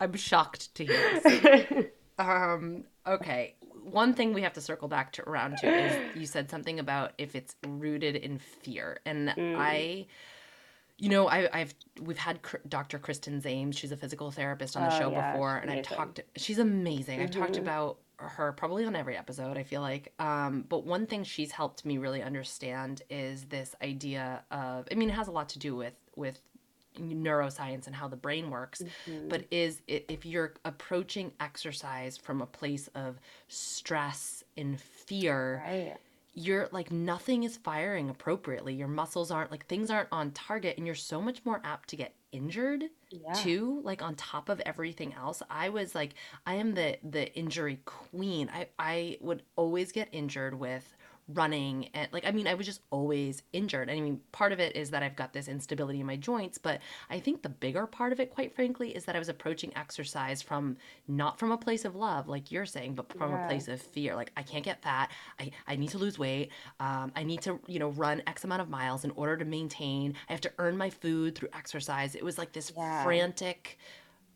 I'm 0.00 0.14
shocked 0.14 0.74
to 0.76 0.84
hear 0.84 1.20
this. 1.20 1.86
Um, 2.20 2.82
okay. 3.06 3.54
One 3.84 4.12
thing 4.12 4.34
we 4.34 4.42
have 4.42 4.54
to 4.54 4.60
circle 4.60 4.88
back 4.88 5.12
to 5.12 5.28
around 5.28 5.58
to 5.58 5.68
is 5.68 6.16
you 6.16 6.26
said 6.26 6.50
something 6.50 6.80
about 6.80 7.12
if 7.16 7.36
it's 7.36 7.54
rooted 7.64 8.16
in 8.16 8.40
fear. 8.40 8.98
And 9.06 9.28
mm. 9.28 9.54
I 9.56 10.06
you 10.98 11.08
know, 11.08 11.28
I, 11.28 11.48
have 11.56 11.74
we've 12.02 12.18
had 12.18 12.40
Dr. 12.68 12.98
Kristen 12.98 13.40
Zames. 13.40 13.78
She's 13.78 13.92
a 13.92 13.96
physical 13.96 14.32
therapist 14.32 14.76
on 14.76 14.82
the 14.82 14.94
oh, 14.94 14.98
show 14.98 15.10
yeah, 15.12 15.32
before, 15.32 15.56
and 15.58 15.70
I've 15.70 15.84
talked. 15.84 16.20
She's 16.36 16.58
amazing. 16.58 17.20
Mm-hmm. 17.20 17.22
I've 17.22 17.30
talked 17.30 17.56
about 17.56 17.98
her 18.18 18.52
probably 18.52 18.84
on 18.84 18.96
every 18.96 19.16
episode. 19.16 19.56
I 19.56 19.62
feel 19.62 19.80
like, 19.80 20.12
um, 20.18 20.64
but 20.68 20.84
one 20.84 21.06
thing 21.06 21.24
she's 21.24 21.52
helped 21.52 21.84
me 21.84 21.98
really 21.98 22.22
understand 22.22 23.02
is 23.10 23.44
this 23.44 23.74
idea 23.82 24.42
of. 24.50 24.86
I 24.90 24.94
mean, 24.94 25.10
it 25.10 25.14
has 25.14 25.28
a 25.28 25.32
lot 25.32 25.48
to 25.50 25.58
do 25.58 25.76
with 25.76 25.94
with 26.16 26.40
neuroscience 26.98 27.86
and 27.86 27.94
how 27.94 28.08
the 28.08 28.16
brain 28.16 28.50
works 28.50 28.82
mm-hmm. 28.82 29.28
but 29.28 29.44
is 29.52 29.80
if 29.86 30.26
you're 30.26 30.54
approaching 30.64 31.30
exercise 31.38 32.16
from 32.16 32.42
a 32.42 32.46
place 32.46 32.88
of 32.96 33.20
stress 33.46 34.42
and 34.56 34.80
fear 34.80 35.62
right 35.64 35.96
you're 36.38 36.68
like 36.70 36.92
nothing 36.92 37.42
is 37.42 37.56
firing 37.56 38.10
appropriately. 38.10 38.74
Your 38.74 38.88
muscles 38.88 39.30
aren't 39.30 39.50
like 39.50 39.66
things 39.66 39.90
aren't 39.90 40.08
on 40.12 40.30
target 40.30 40.76
and 40.76 40.86
you're 40.86 40.94
so 40.94 41.20
much 41.20 41.44
more 41.44 41.60
apt 41.64 41.88
to 41.90 41.96
get 41.96 42.14
injured 42.30 42.84
yeah. 43.10 43.32
too 43.32 43.80
like 43.84 44.02
on 44.02 44.14
top 44.14 44.50
of 44.50 44.60
everything 44.66 45.14
else 45.14 45.42
i 45.48 45.70
was 45.70 45.94
like 45.94 46.12
i 46.46 46.54
am 46.54 46.74
the 46.74 46.98
the 47.02 47.34
injury 47.34 47.80
queen 47.86 48.50
i 48.52 48.66
i 48.78 49.16
would 49.22 49.42
always 49.56 49.92
get 49.92 50.08
injured 50.12 50.58
with 50.58 50.94
running 51.28 51.90
and 51.92 52.08
like 52.10 52.24
I 52.24 52.30
mean 52.30 52.46
I 52.46 52.54
was 52.54 52.66
just 52.66 52.80
always 52.90 53.42
injured. 53.52 53.88
And 53.88 53.98
I 53.98 54.02
mean 54.02 54.20
part 54.32 54.52
of 54.52 54.60
it 54.60 54.74
is 54.74 54.90
that 54.90 55.02
I've 55.02 55.16
got 55.16 55.32
this 55.32 55.46
instability 55.48 56.00
in 56.00 56.06
my 56.06 56.16
joints, 56.16 56.56
but 56.58 56.80
I 57.10 57.20
think 57.20 57.42
the 57.42 57.48
bigger 57.48 57.86
part 57.86 58.12
of 58.12 58.20
it 58.20 58.30
quite 58.30 58.54
frankly 58.54 58.96
is 58.96 59.04
that 59.04 59.14
I 59.14 59.18
was 59.18 59.28
approaching 59.28 59.72
exercise 59.76 60.40
from 60.40 60.76
not 61.06 61.38
from 61.38 61.52
a 61.52 61.58
place 61.58 61.84
of 61.84 61.94
love 61.94 62.28
like 62.28 62.50
you're 62.50 62.66
saying, 62.66 62.94
but 62.94 63.12
from 63.12 63.32
yeah. 63.32 63.44
a 63.44 63.48
place 63.48 63.68
of 63.68 63.80
fear. 63.80 64.14
Like 64.14 64.32
I 64.36 64.42
can't 64.42 64.64
get 64.64 64.82
fat. 64.82 65.10
I 65.38 65.50
I 65.66 65.76
need 65.76 65.90
to 65.90 65.98
lose 65.98 66.18
weight. 66.18 66.50
Um, 66.80 67.12
I 67.14 67.22
need 67.24 67.42
to, 67.42 67.60
you 67.66 67.78
know, 67.78 67.90
run 67.90 68.22
x 68.26 68.44
amount 68.44 68.62
of 68.62 68.70
miles 68.70 69.04
in 69.04 69.10
order 69.12 69.36
to 69.36 69.44
maintain. 69.44 70.14
I 70.28 70.32
have 70.32 70.40
to 70.42 70.52
earn 70.58 70.76
my 70.76 70.90
food 70.90 71.34
through 71.34 71.50
exercise. 71.52 72.14
It 72.14 72.24
was 72.24 72.38
like 72.38 72.52
this 72.52 72.72
yeah. 72.76 73.04
frantic 73.04 73.78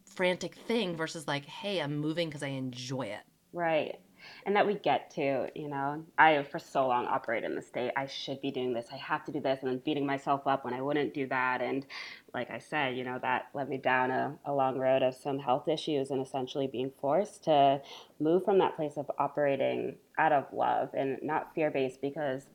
frantic 0.04 0.56
thing 0.56 0.94
versus 0.94 1.26
like, 1.26 1.46
hey, 1.46 1.80
I'm 1.80 1.96
moving 1.96 2.30
cuz 2.30 2.42
I 2.42 2.48
enjoy 2.48 3.06
it. 3.06 3.22
Right 3.54 3.98
and 4.44 4.56
that 4.56 4.66
we 4.66 4.74
get 4.74 5.10
to 5.10 5.48
you 5.54 5.68
know 5.68 6.02
i 6.18 6.42
for 6.42 6.58
so 6.58 6.86
long 6.88 7.06
operated 7.06 7.48
in 7.48 7.56
the 7.56 7.62
state 7.62 7.90
i 7.96 8.06
should 8.06 8.40
be 8.40 8.50
doing 8.50 8.72
this 8.72 8.86
i 8.92 8.96
have 8.96 9.24
to 9.24 9.32
do 9.32 9.40
this 9.40 9.60
and 9.62 9.70
then 9.70 9.78
beating 9.84 10.06
myself 10.06 10.46
up 10.46 10.64
when 10.64 10.74
i 10.74 10.80
wouldn't 10.80 11.14
do 11.14 11.26
that 11.26 11.60
and 11.60 11.86
like 12.34 12.50
i 12.50 12.58
said 12.58 12.96
you 12.96 13.04
know 13.04 13.18
that 13.20 13.46
led 13.54 13.68
me 13.68 13.76
down 13.76 14.10
a, 14.10 14.36
a 14.46 14.52
long 14.52 14.78
road 14.78 15.02
of 15.02 15.14
some 15.14 15.38
health 15.38 15.68
issues 15.68 16.10
and 16.10 16.24
essentially 16.24 16.66
being 16.66 16.90
forced 17.00 17.44
to 17.44 17.80
move 18.20 18.44
from 18.44 18.58
that 18.58 18.76
place 18.76 18.96
of 18.96 19.10
operating 19.18 19.96
out 20.18 20.32
of 20.32 20.44
love 20.52 20.90
and 20.94 21.18
not 21.22 21.54
fear-based 21.54 22.00
because 22.00 22.46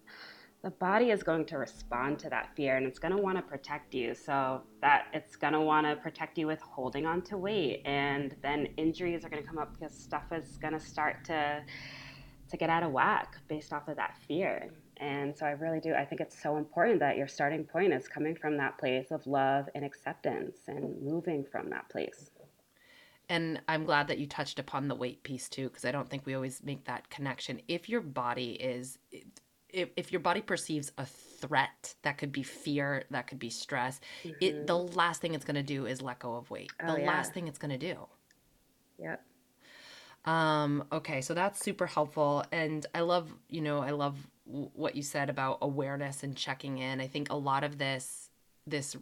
the 0.68 0.72
body 0.72 1.11
is 1.11 1.24
going 1.24 1.45
to 1.45 1.57
respond 1.57 2.20
to 2.20 2.30
that 2.30 2.53
fear 2.53 2.76
and 2.76 2.86
it's 2.86 2.99
going 2.99 3.15
to 3.15 3.22
want 3.22 3.38
to 3.38 3.41
protect 3.41 3.95
you. 3.95 4.13
So 4.13 4.61
that 4.82 5.05
it's 5.13 5.38
going 5.38 5.53
to 5.53 5.61
want 5.61 5.88
to 5.88 5.95
protect 5.95 6.38
you 6.38 6.45
with 6.45 6.59
holding 6.59 7.05
on 7.05 7.22
to 7.22 7.38
weight 7.38 7.84
and 7.86 8.36
then 8.43 8.68
injuries 8.76 9.24
are 9.24 9.30
going 9.30 9.41
to 9.41 9.47
come 9.47 9.57
up 9.57 9.72
because 9.80 9.97
stuff 9.97 10.26
is 10.34 10.57
going 10.57 10.74
to 10.74 10.80
start 10.80 11.24
to 11.28 11.63
to 12.49 12.57
get 12.57 12.70
out 12.70 12.84
of 12.84 12.91
whack 12.91 13.38
based 13.47 13.72
off 13.72 13.88
of 13.88 13.95
that 13.95 14.18
fear. 14.28 14.70
And 14.97 15.38
so 15.38 15.45
I 15.45 15.51
really 15.51 15.80
do 15.80 15.93
I 15.93 16.03
think 16.03 16.20
it's 16.20 16.38
so 16.43 16.57
important 16.57 16.99
that 16.99 17.15
your 17.15 17.30
starting 17.30 17.63
point 17.63 17.93
is 17.93 18.09
coming 18.09 18.36
from 18.36 18.57
that 18.57 18.78
place 18.78 19.09
of 19.11 19.26
love 19.26 19.70
and 19.74 19.86
acceptance 19.86 20.57
and 20.68 21.01
moving 21.01 21.45
from 21.49 21.70
that 21.70 21.88
place. 21.88 22.30
And 23.30 23.61
I'm 23.70 23.86
glad 23.86 24.09
that 24.09 24.18
you 24.18 24.28
touched 24.28 24.59
upon 24.59 24.89
the 24.89 24.95
weight 24.95 25.24
piece 25.24 25.47
too, 25.47 25.70
because 25.70 25.86
I 25.86 25.93
don't 25.93 26.09
think 26.09 26.26
we 26.26 26.34
always 26.34 26.61
make 26.61 26.86
that 26.86 27.09
connection. 27.09 27.61
If 27.70 27.88
your 27.88 28.01
body 28.01 28.51
is 28.51 28.97
if, 29.70 29.89
if 29.95 30.11
your 30.11 30.22
body 30.22 30.41
perceives 30.41 30.91
a 30.97 31.05
threat 31.05 31.95
that 32.01 32.18
could 32.18 32.32
be 32.32 32.43
fear 32.43 33.03
that 33.11 33.28
could 33.28 33.39
be 33.39 33.49
stress 33.49 33.99
mm-hmm. 34.24 34.36
it 34.41 34.68
the 34.68 34.78
last 34.78 35.22
thing 35.22 35.34
it's 35.34 35.45
going 35.45 35.55
to 35.55 35.63
do 35.63 35.86
is 35.86 36.01
let 36.01 36.20
go 36.20 36.36
of 36.36 36.49
weight 36.49 36.72
oh, 36.84 36.93
the 36.93 37.01
yeah. 37.01 37.07
last 37.07 37.34
thing 37.34 37.47
it's 37.47 37.59
going 37.59 37.78
to 37.78 37.93
do 37.93 37.95
yep 38.99 39.24
um 40.26 40.84
okay 40.91 41.22
so 41.22 41.34
that's 41.34 41.59
super 41.59 41.86
helpful 41.86 42.43
and 42.51 42.86
i 42.95 43.01
love 43.01 43.32
you 43.49 43.61
know 43.61 43.80
i 43.80 43.91
love 43.91 44.18
w- 44.47 44.70
what 44.74 44.95
you 44.95 45.03
said 45.03 45.30
about 45.30 45.59
awareness 45.61 46.24
and 46.24 46.36
checking 46.36 46.80
in 46.80 46.99
i 46.99 47.07
think 47.07 47.30
a 47.30 47.36
lot 47.36 47.63
of 47.63 47.78
this 47.78 48.30
this 48.65 48.95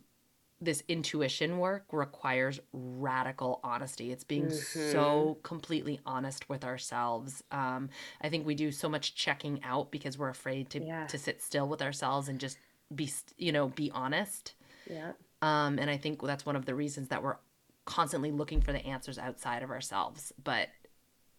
this 0.65 0.83
intuition 0.87 1.59
work 1.59 1.85
requires 1.91 2.59
radical 2.73 3.59
honesty. 3.63 4.11
It's 4.11 4.23
being 4.23 4.47
mm-hmm. 4.47 4.91
so 4.91 5.37
completely 5.43 5.99
honest 6.05 6.49
with 6.49 6.63
ourselves. 6.63 7.43
Um, 7.51 7.89
I 8.21 8.29
think 8.29 8.45
we 8.45 8.55
do 8.55 8.71
so 8.71 8.89
much 8.89 9.15
checking 9.15 9.63
out 9.63 9.91
because 9.91 10.17
we're 10.17 10.29
afraid 10.29 10.69
to 10.71 10.83
yeah. 10.83 11.07
to 11.07 11.17
sit 11.17 11.41
still 11.41 11.67
with 11.67 11.81
ourselves 11.81 12.27
and 12.27 12.39
just 12.39 12.57
be 12.93 13.09
you 13.37 13.51
know 13.51 13.69
be 13.69 13.91
honest. 13.91 14.53
Yeah. 14.89 15.13
Um, 15.41 15.79
and 15.79 15.89
I 15.89 15.97
think 15.97 16.21
that's 16.21 16.45
one 16.45 16.55
of 16.55 16.65
the 16.65 16.75
reasons 16.75 17.09
that 17.09 17.21
we're 17.23 17.37
constantly 17.85 18.31
looking 18.31 18.61
for 18.61 18.73
the 18.73 18.85
answers 18.85 19.17
outside 19.17 19.63
of 19.63 19.69
ourselves. 19.69 20.33
But 20.43 20.69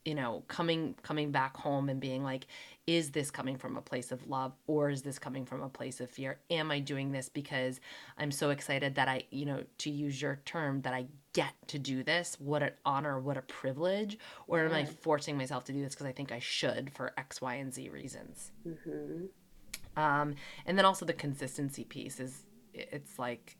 you 0.06 0.14
know 0.14 0.42
coming 0.48 0.94
coming 1.02 1.30
back 1.30 1.56
home 1.56 1.88
and 1.88 2.00
being 2.00 2.22
like 2.22 2.46
is 2.86 3.10
this 3.10 3.32
coming 3.32 3.56
from 3.56 3.76
a 3.76 3.82
place 3.82 4.12
of 4.12 4.28
love 4.28 4.52
or 4.68 4.90
is 4.90 5.02
this 5.02 5.18
coming 5.18 5.44
from 5.44 5.60
a 5.60 5.68
place 5.68 6.00
of 6.00 6.08
fear? 6.08 6.38
Am 6.50 6.70
i 6.70 6.78
doing 6.78 7.10
this 7.10 7.28
because 7.28 7.80
i'm 8.16 8.30
so 8.30 8.50
excited 8.50 8.94
that 8.94 9.08
i 9.08 9.24
you 9.30 9.44
know 9.44 9.64
to 9.78 9.90
use 9.90 10.22
your 10.22 10.40
term 10.44 10.80
that 10.82 10.94
i 10.94 11.06
get 11.32 11.52
to 11.66 11.78
do 11.78 12.02
this? 12.02 12.36
What 12.38 12.62
an 12.62 12.72
honor 12.84 13.18
what 13.20 13.36
a 13.36 13.42
privilege. 13.42 14.18
Or 14.46 14.64
am 14.64 14.72
i 14.72 14.84
forcing 14.84 15.36
myself 15.36 15.64
to 15.64 15.72
do 15.72 15.82
this 15.82 15.94
because 15.94 16.06
i 16.06 16.12
think 16.12 16.30
i 16.30 16.38
should 16.38 16.92
for 16.92 17.12
x 17.18 17.40
y 17.40 17.54
and 17.56 17.74
z 17.74 17.88
reasons? 17.88 18.52
Mm-hmm. 18.66 20.00
um, 20.02 20.34
and 20.64 20.78
then 20.78 20.84
also 20.84 21.04
the 21.04 21.12
consistency 21.12 21.84
piece 21.84 22.20
is 22.20 22.44
it's 22.72 23.18
like 23.18 23.56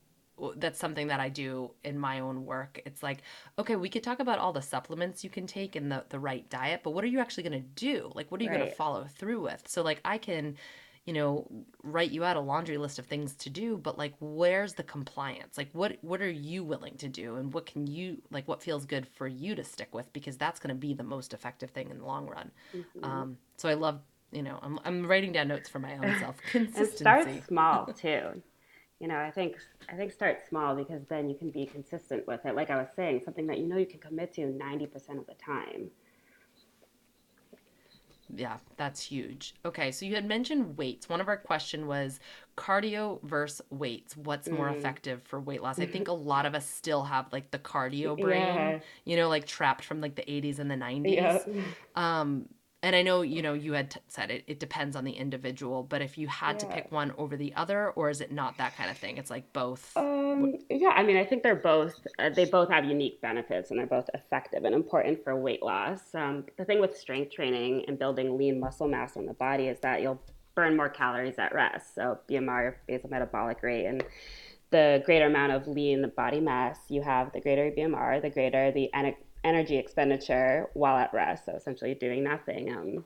that's 0.57 0.79
something 0.79 1.07
that 1.09 1.21
I 1.21 1.29
do 1.29 1.71
in 1.85 1.99
my 1.99 2.21
own 2.21 2.45
work. 2.45 2.81
It's 2.85 3.03
like, 3.03 3.23
okay, 3.59 3.77
we 3.77 3.89
could 3.89 4.03
talk 4.03 4.21
about 4.21 4.39
all 4.39 4.53
the 4.53 4.63
supplements 4.63 5.25
you 5.25 5.31
can 5.31 5.47
take 5.47 5.77
and 5.77 5.91
the, 5.91 6.05
the 6.11 6.19
right 6.19 6.49
diet, 6.51 6.83
but 6.85 6.91
what 6.91 7.05
are 7.05 7.09
you 7.09 7.21
actually 7.21 7.45
going 7.45 7.63
to 7.63 7.69
do? 7.75 8.11
Like, 8.15 8.31
what 8.31 8.41
are 8.41 8.45
you 8.45 8.51
right. 8.51 8.59
going 8.59 8.71
to 8.71 8.77
follow 8.77 9.07
through 9.17 9.41
with? 9.41 9.63
So, 9.67 9.83
like, 9.83 10.01
I 10.05 10.19
can, 10.19 10.57
you 11.07 11.15
know, 11.15 11.47
write 11.83 12.11
you 12.11 12.23
out 12.23 12.37
a 12.37 12.41
laundry 12.41 12.77
list 12.77 12.99
of 12.99 13.07
things 13.07 13.35
to 13.37 13.51
do, 13.51 13.79
but 13.79 13.97
like, 13.97 14.15
where's 14.21 14.75
the 14.75 14.83
compliance? 14.83 15.57
Like, 15.57 15.71
what 15.73 15.97
what 16.03 16.21
are 16.21 16.31
you 16.31 16.65
willing 16.65 16.97
to 16.99 17.09
do, 17.09 17.37
and 17.37 17.53
what 17.55 17.65
can 17.65 17.87
you 17.87 18.21
like? 18.31 18.47
What 18.47 18.63
feels 18.63 18.85
good 18.85 19.07
for 19.07 19.27
you 19.27 19.55
to 19.55 19.65
stick 19.65 19.95
with? 19.95 20.13
Because 20.13 20.37
that's 20.37 20.61
going 20.61 20.75
to 20.75 20.79
be 20.79 20.93
the 20.93 21.05
most 21.05 21.33
effective 21.33 21.71
thing 21.71 21.91
in 21.91 21.99
the 21.99 22.05
long 22.05 22.27
run. 22.27 22.51
Mm-hmm. 22.75 23.05
Um, 23.05 23.39
so 23.57 23.69
I 23.69 23.75
love, 23.75 24.01
you 24.33 24.43
know, 24.43 24.59
I'm 24.63 24.79
I'm 24.85 25.07
writing 25.07 25.33
down 25.33 25.49
notes 25.49 25.69
for 25.69 25.79
my 25.79 25.95
own 25.97 26.15
self. 26.19 26.37
Consistency. 26.51 26.83
and 26.83 26.99
start 26.99 27.47
small 27.47 27.87
too 27.87 28.43
you 29.01 29.09
know, 29.09 29.17
I 29.17 29.31
think 29.31 29.57
I 29.89 29.95
think 29.95 30.13
start 30.13 30.41
small 30.49 30.75
because 30.75 31.03
then 31.09 31.29
you 31.29 31.37
can 31.37 31.51
be 31.51 31.67
consistent 31.67 32.27
with 32.27 32.45
it. 32.47 32.55
Like 32.55 32.71
I 32.71 32.77
was 32.77 32.89
saying, 32.97 33.23
something 33.25 33.47
that 33.47 33.59
you 33.59 33.67
know 33.67 33.77
you 33.77 33.87
can 33.87 34.01
commit 34.01 34.33
to 34.35 34.43
90% 34.43 35.19
of 35.19 35.27
the 35.27 35.35
time. 35.35 35.91
Yeah, 38.35 38.57
that's 38.77 39.01
huge. 39.01 39.55
Okay, 39.65 39.93
so 39.93 40.05
you 40.05 40.15
had 40.15 40.27
mentioned 40.27 40.77
weights. 40.77 41.09
One 41.09 41.21
of 41.21 41.29
our 41.29 41.37
question 41.37 41.87
was 41.87 42.19
cardio 42.57 43.23
versus 43.23 43.63
weights. 43.71 44.17
What's 44.17 44.49
more 44.49 44.69
mm. 44.69 44.77
effective 44.77 45.23
for 45.23 45.41
weight 45.41 45.63
loss? 45.63 45.79
I 45.79 45.87
think 45.87 46.09
a 46.09 46.13
lot 46.13 46.45
of 46.45 46.55
us 46.55 46.69
still 46.69 47.05
have 47.05 47.33
like 47.33 47.51
the 47.51 47.59
cardio 47.59 48.19
brain, 48.21 48.43
yeah. 48.43 48.79
you 49.05 49.17
know, 49.17 49.29
like 49.29 49.47
trapped 49.47 49.85
from 49.85 50.01
like 50.01 50.17
the 50.17 50.23
80s 50.23 50.59
and 50.59 50.71
the 50.71 50.75
90s. 50.75 51.15
Yeah. 51.15 51.63
Um, 51.95 52.49
and 52.87 52.95
I 52.95 53.03
know 53.03 53.23
you 53.23 53.43
know 53.43 53.53
you 53.53 53.73
had 53.73 53.91
t- 53.91 54.01
said 54.07 54.31
it. 54.31 54.45
It 54.47 54.61
depends 54.61 54.95
on 54.95 55.03
the 55.03 55.11
individual, 55.11 55.83
but 55.83 56.03
if 56.03 56.17
you 56.17 56.29
had 56.29 56.53
yeah. 56.53 56.59
to 56.59 56.67
pick 56.67 56.93
one 56.93 57.13
over 57.19 57.37
the 57.37 57.53
other, 57.57 57.91
or 57.91 58.11
is 58.11 58.21
it 58.21 58.31
not 58.31 58.59
that 58.59 58.77
kind 58.77 58.89
of 58.91 58.97
thing? 58.97 59.19
It's 59.19 59.29
like 59.29 59.53
both. 59.53 59.91
Um, 59.97 60.55
yeah, 60.71 60.91
I 60.91 61.03
mean, 61.03 61.17
I 61.17 61.25
think 61.25 61.43
they're 61.43 61.57
both. 61.57 61.95
Uh, 62.21 62.31
they 62.31 62.45
both 62.45 62.71
have 62.71 62.85
unique 62.85 63.21
benefits, 63.21 63.71
and 63.71 63.81
they're 63.81 63.89
both 63.89 64.09
effective 64.15 64.63
and 64.63 64.73
important 64.73 65.25
for 65.25 65.35
weight 65.35 65.65
loss. 65.65 66.15
Um, 66.15 66.45
the 66.59 66.65
thing 66.65 66.81
with 66.81 66.97
strength 66.97 67.33
training 67.33 67.85
and 67.89 67.99
building 67.99 68.39
lean 68.39 68.61
muscle 68.61 68.87
mass 68.87 69.17
on 69.17 69.27
the 69.27 69.35
body 69.35 69.67
is 69.67 69.81
that 69.81 70.01
you'll 70.01 70.23
burn 70.55 70.77
more 70.77 70.89
calories 70.89 71.41
at 71.41 71.53
rest. 71.53 71.97
So 71.97 72.21
BMR, 72.31 72.77
basal 72.87 73.11
metabolic 73.11 73.65
rate, 73.65 73.87
and 73.87 74.05
the 74.71 75.03
greater 75.05 75.27
amount 75.27 75.53
of 75.53 75.67
lean 75.67 76.11
body 76.17 76.39
mass 76.39 76.79
you 76.89 77.03
have, 77.03 77.33
the 77.33 77.41
greater 77.41 77.73
BMR, 77.77 78.23
the 78.23 78.31
greater 78.31 78.71
the 78.71 78.91
energy 79.47 79.77
expenditure 79.77 80.69
while 80.75 80.97
at 80.97 81.15
rest. 81.15 81.47
So 81.47 81.53
essentially 81.53 81.95
doing 81.95 82.25
nothing. 82.25 82.73
Um, 82.77 83.05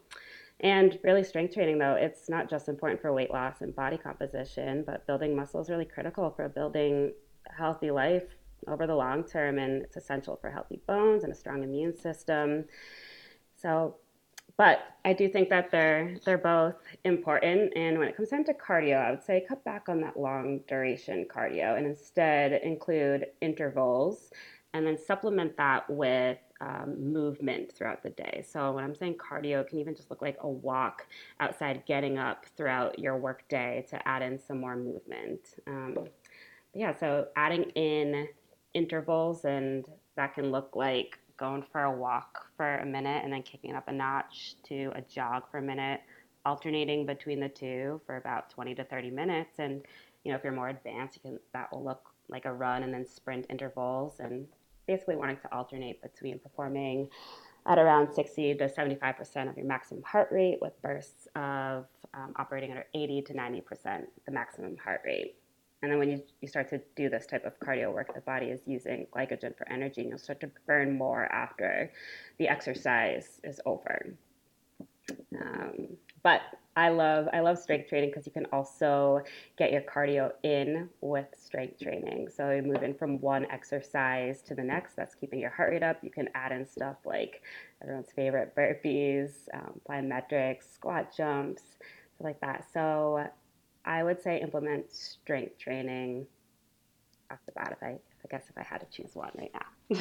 and 0.60 0.98
really, 1.02 1.24
strength 1.24 1.54
training, 1.54 1.78
though, 1.78 1.94
it's 1.94 2.28
not 2.28 2.50
just 2.50 2.68
important 2.68 3.00
for 3.00 3.12
weight 3.12 3.30
loss 3.30 3.62
and 3.62 3.74
body 3.74 3.96
composition, 3.96 4.84
but 4.86 5.06
building 5.06 5.34
muscle 5.34 5.60
is 5.60 5.70
really 5.70 5.86
critical 5.86 6.30
for 6.30 6.48
building 6.48 7.12
a 7.50 7.54
healthy 7.54 7.90
life 7.90 8.24
over 8.68 8.86
the 8.86 8.94
long 8.94 9.24
term. 9.24 9.58
And 9.58 9.82
it's 9.82 9.96
essential 9.96 10.36
for 10.36 10.50
healthy 10.50 10.80
bones 10.86 11.24
and 11.24 11.32
a 11.32 11.36
strong 11.36 11.62
immune 11.62 11.96
system. 11.96 12.66
So, 13.56 13.96
but 14.58 14.80
I 15.06 15.14
do 15.14 15.30
think 15.30 15.48
that 15.48 15.70
they're 15.70 16.18
they're 16.26 16.36
both 16.36 16.74
important. 17.04 17.72
And 17.74 17.98
when 17.98 18.08
it 18.08 18.14
comes 18.14 18.28
down 18.28 18.44
to 18.44 18.52
cardio, 18.52 19.02
I 19.02 19.10
would 19.12 19.22
say 19.22 19.42
cut 19.48 19.64
back 19.64 19.88
on 19.88 20.02
that 20.02 20.18
long 20.18 20.60
duration 20.68 21.26
cardio 21.34 21.78
and 21.78 21.86
instead 21.86 22.52
include 22.62 23.28
intervals 23.40 24.30
and 24.74 24.86
then 24.86 24.96
supplement 24.96 25.56
that 25.56 25.88
with 25.90 26.38
um, 26.60 27.12
movement 27.12 27.72
throughout 27.72 28.02
the 28.02 28.10
day. 28.10 28.44
So 28.46 28.72
when 28.72 28.84
I'm 28.84 28.94
saying 28.94 29.16
cardio, 29.16 29.60
it 29.62 29.68
can 29.68 29.78
even 29.78 29.94
just 29.94 30.10
look 30.10 30.22
like 30.22 30.36
a 30.40 30.48
walk 30.48 31.06
outside, 31.40 31.82
getting 31.86 32.18
up 32.18 32.44
throughout 32.56 32.98
your 32.98 33.16
work 33.16 33.48
day 33.48 33.84
to 33.90 34.08
add 34.08 34.22
in 34.22 34.38
some 34.38 34.60
more 34.60 34.76
movement. 34.76 35.40
Um, 35.66 36.08
yeah, 36.74 36.94
so 36.96 37.28
adding 37.36 37.64
in 37.70 38.28
intervals, 38.74 39.44
and 39.44 39.84
that 40.16 40.34
can 40.34 40.52
look 40.52 40.76
like 40.76 41.18
going 41.36 41.64
for 41.72 41.82
a 41.84 41.90
walk 41.90 42.46
for 42.56 42.76
a 42.76 42.86
minute 42.86 43.24
and 43.24 43.32
then 43.32 43.42
kicking 43.42 43.74
up 43.74 43.88
a 43.88 43.92
notch 43.92 44.56
to 44.64 44.92
a 44.94 45.00
jog 45.00 45.44
for 45.50 45.58
a 45.58 45.62
minute, 45.62 46.00
alternating 46.44 47.06
between 47.06 47.40
the 47.40 47.48
two 47.48 48.00
for 48.06 48.16
about 48.18 48.50
20 48.50 48.74
to 48.74 48.84
30 48.84 49.10
minutes. 49.10 49.58
And 49.58 49.82
you 50.22 50.30
know, 50.30 50.36
if 50.36 50.44
you're 50.44 50.52
more 50.52 50.68
advanced, 50.68 51.16
you 51.16 51.22
can 51.22 51.40
that 51.54 51.72
will 51.72 51.82
look 51.82 52.10
like 52.28 52.44
a 52.44 52.52
run 52.52 52.82
and 52.82 52.92
then 52.92 53.06
sprint 53.06 53.46
intervals 53.48 54.20
and 54.20 54.46
basically 54.90 55.16
wanting 55.16 55.36
to 55.36 55.54
alternate 55.54 56.02
between 56.02 56.38
performing 56.38 57.08
at 57.66 57.78
around 57.78 58.12
60 58.12 58.54
to 58.54 58.68
75% 58.68 59.48
of 59.48 59.56
your 59.56 59.66
maximum 59.66 60.02
heart 60.02 60.28
rate 60.32 60.58
with 60.60 60.72
bursts 60.82 61.28
of 61.36 61.86
um, 62.14 62.32
operating 62.36 62.72
at 62.72 62.88
80 62.94 63.22
to 63.22 63.34
90% 63.34 64.02
the 64.26 64.32
maximum 64.32 64.76
heart 64.78 65.02
rate. 65.04 65.36
And 65.82 65.92
then 65.92 65.98
when 65.98 66.10
you, 66.10 66.22
you 66.40 66.48
start 66.48 66.68
to 66.70 66.80
do 66.96 67.08
this 67.08 67.26
type 67.26 67.44
of 67.44 67.58
cardio 67.60 67.92
work, 67.92 68.12
the 68.14 68.20
body 68.20 68.46
is 68.46 68.60
using 68.66 69.06
glycogen 69.14 69.56
for 69.56 69.70
energy 69.70 70.00
and 70.00 70.10
you'll 70.10 70.18
start 70.18 70.40
to 70.40 70.50
burn 70.66 70.98
more 70.98 71.24
after 71.32 71.92
the 72.38 72.48
exercise 72.48 73.40
is 73.44 73.60
over. 73.64 74.14
Um, 75.40 75.86
but 76.22 76.40
I 76.76 76.88
love 76.88 77.28
I 77.32 77.40
love 77.40 77.58
strength 77.58 77.88
training 77.88 78.10
because 78.10 78.26
you 78.26 78.32
can 78.32 78.46
also 78.52 79.22
get 79.58 79.72
your 79.72 79.82
cardio 79.82 80.32
in 80.44 80.88
with 81.00 81.26
strength 81.36 81.80
training. 81.80 82.28
So 82.34 82.50
you 82.50 82.62
move 82.62 82.82
in 82.82 82.94
from 82.94 83.20
one 83.20 83.44
exercise 83.50 84.40
to 84.42 84.54
the 84.54 84.62
next. 84.62 84.94
That's 84.94 85.14
keeping 85.14 85.40
your 85.40 85.50
heart 85.50 85.70
rate 85.70 85.82
up. 85.82 85.98
You 86.02 86.10
can 86.10 86.28
add 86.34 86.52
in 86.52 86.64
stuff 86.64 86.96
like 87.04 87.42
everyone's 87.82 88.12
favorite 88.12 88.54
burpees, 88.54 89.48
um, 89.52 89.80
plyometrics, 89.88 90.72
squat 90.72 91.14
jumps, 91.14 91.62
stuff 91.62 92.24
like 92.24 92.40
that. 92.40 92.66
So 92.72 93.26
I 93.84 94.04
would 94.04 94.22
say 94.22 94.40
implement 94.40 94.92
strength 94.92 95.58
training 95.58 96.26
off 97.32 97.38
the 97.46 97.52
bat. 97.52 97.72
If 97.72 97.82
I, 97.82 97.88
I 97.88 98.28
guess 98.30 98.44
if 98.48 98.56
I 98.56 98.62
had 98.62 98.78
to 98.80 98.86
choose 98.86 99.14
one 99.14 99.30
right 99.36 99.52
now. 99.52 99.98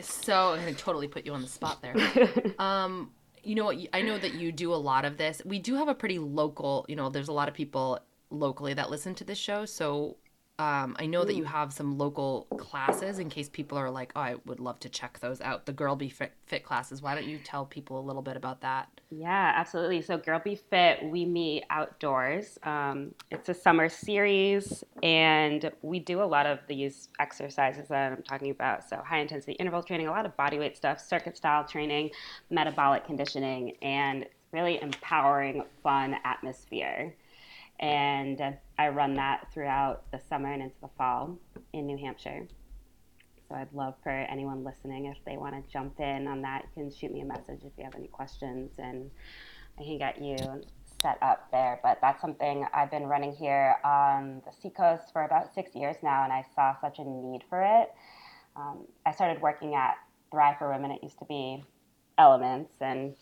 so 0.00 0.52
I'm 0.52 0.60
gonna 0.60 0.74
totally 0.74 1.08
put 1.08 1.26
you 1.26 1.34
on 1.34 1.42
the 1.42 1.48
spot 1.48 1.82
there. 1.82 1.94
Um, 2.58 3.10
you 3.46 3.54
know 3.54 3.64
what? 3.66 3.78
I 3.92 4.02
know 4.02 4.18
that 4.18 4.34
you 4.34 4.50
do 4.50 4.74
a 4.74 4.76
lot 4.76 5.04
of 5.04 5.16
this. 5.16 5.40
We 5.44 5.58
do 5.58 5.76
have 5.76 5.88
a 5.88 5.94
pretty 5.94 6.18
local, 6.18 6.84
you 6.88 6.96
know, 6.96 7.08
there's 7.08 7.28
a 7.28 7.32
lot 7.32 7.48
of 7.48 7.54
people 7.54 8.00
locally 8.30 8.74
that 8.74 8.90
listen 8.90 9.14
to 9.14 9.24
this 9.24 9.38
show. 9.38 9.64
So 9.64 10.16
um, 10.58 10.96
I 10.98 11.04
know 11.04 11.22
that 11.24 11.34
you 11.34 11.44
have 11.44 11.70
some 11.70 11.98
local 11.98 12.46
classes 12.56 13.18
in 13.18 13.28
case 13.28 13.46
people 13.46 13.76
are 13.76 13.90
like, 13.90 14.12
oh, 14.16 14.20
I 14.20 14.36
would 14.46 14.58
love 14.58 14.80
to 14.80 14.88
check 14.88 15.20
those 15.20 15.42
out. 15.42 15.66
The 15.66 15.72
Girl 15.72 15.96
Be 15.96 16.08
Fit, 16.08 16.32
Fit 16.46 16.64
classes. 16.64 17.02
Why 17.02 17.14
don't 17.14 17.26
you 17.26 17.38
tell 17.44 17.66
people 17.66 18.00
a 18.00 18.04
little 18.04 18.22
bit 18.22 18.38
about 18.38 18.62
that? 18.62 18.88
Yeah, 19.10 19.52
absolutely. 19.54 20.00
So, 20.00 20.16
Girl 20.16 20.40
Be 20.42 20.54
Fit, 20.54 21.04
we 21.04 21.26
meet 21.26 21.64
outdoors. 21.68 22.58
Um, 22.62 23.14
it's 23.30 23.50
a 23.50 23.54
summer 23.54 23.90
series, 23.90 24.82
and 25.02 25.70
we 25.82 25.98
do 25.98 26.22
a 26.22 26.24
lot 26.24 26.46
of 26.46 26.60
these 26.66 27.10
exercises 27.20 27.88
that 27.88 28.12
I'm 28.12 28.22
talking 28.22 28.50
about. 28.50 28.88
So, 28.88 28.96
high 29.04 29.18
intensity 29.18 29.52
interval 29.54 29.82
training, 29.82 30.06
a 30.06 30.10
lot 30.10 30.24
of 30.24 30.34
body 30.38 30.58
weight 30.58 30.74
stuff, 30.74 31.00
circuit 31.00 31.36
style 31.36 31.64
training, 31.64 32.12
metabolic 32.48 33.04
conditioning, 33.04 33.76
and 33.82 34.24
really 34.52 34.80
empowering, 34.80 35.64
fun 35.82 36.16
atmosphere 36.24 37.14
and 37.80 38.56
I 38.78 38.88
run 38.88 39.14
that 39.14 39.46
throughout 39.52 40.10
the 40.10 40.20
summer 40.28 40.52
and 40.52 40.62
into 40.62 40.76
the 40.80 40.88
fall 40.96 41.38
in 41.72 41.86
New 41.86 41.98
Hampshire. 41.98 42.46
So 43.48 43.54
I'd 43.54 43.72
love 43.72 43.94
for 44.02 44.10
anyone 44.10 44.64
listening 44.64 45.06
if 45.06 45.18
they 45.24 45.36
want 45.36 45.54
to 45.54 45.72
jump 45.72 46.00
in 46.00 46.26
on 46.26 46.42
that, 46.42 46.64
you 46.76 46.82
can 46.82 46.92
shoot 46.92 47.12
me 47.12 47.20
a 47.20 47.24
message 47.24 47.60
if 47.64 47.72
you 47.78 47.84
have 47.84 47.94
any 47.94 48.08
questions, 48.08 48.72
and 48.78 49.10
I 49.78 49.84
can 49.84 49.98
get 49.98 50.20
you 50.20 50.36
set 51.00 51.18
up 51.22 51.48
there. 51.52 51.78
But 51.82 51.98
that's 52.00 52.20
something 52.20 52.66
I've 52.74 52.90
been 52.90 53.06
running 53.06 53.32
here 53.32 53.76
on 53.84 54.42
the 54.44 54.52
Seacoast 54.52 55.12
for 55.12 55.24
about 55.24 55.54
six 55.54 55.74
years 55.74 55.96
now, 56.02 56.24
and 56.24 56.32
I 56.32 56.44
saw 56.54 56.74
such 56.80 56.98
a 56.98 57.04
need 57.04 57.42
for 57.48 57.62
it. 57.62 57.92
Um, 58.56 58.86
I 59.04 59.12
started 59.12 59.40
working 59.40 59.74
at 59.74 59.94
Thrive 60.30 60.58
for 60.58 60.72
Women. 60.72 60.90
It 60.90 61.02
used 61.02 61.18
to 61.18 61.26
be 61.26 61.62
Elements, 62.18 62.72
and 62.80 63.14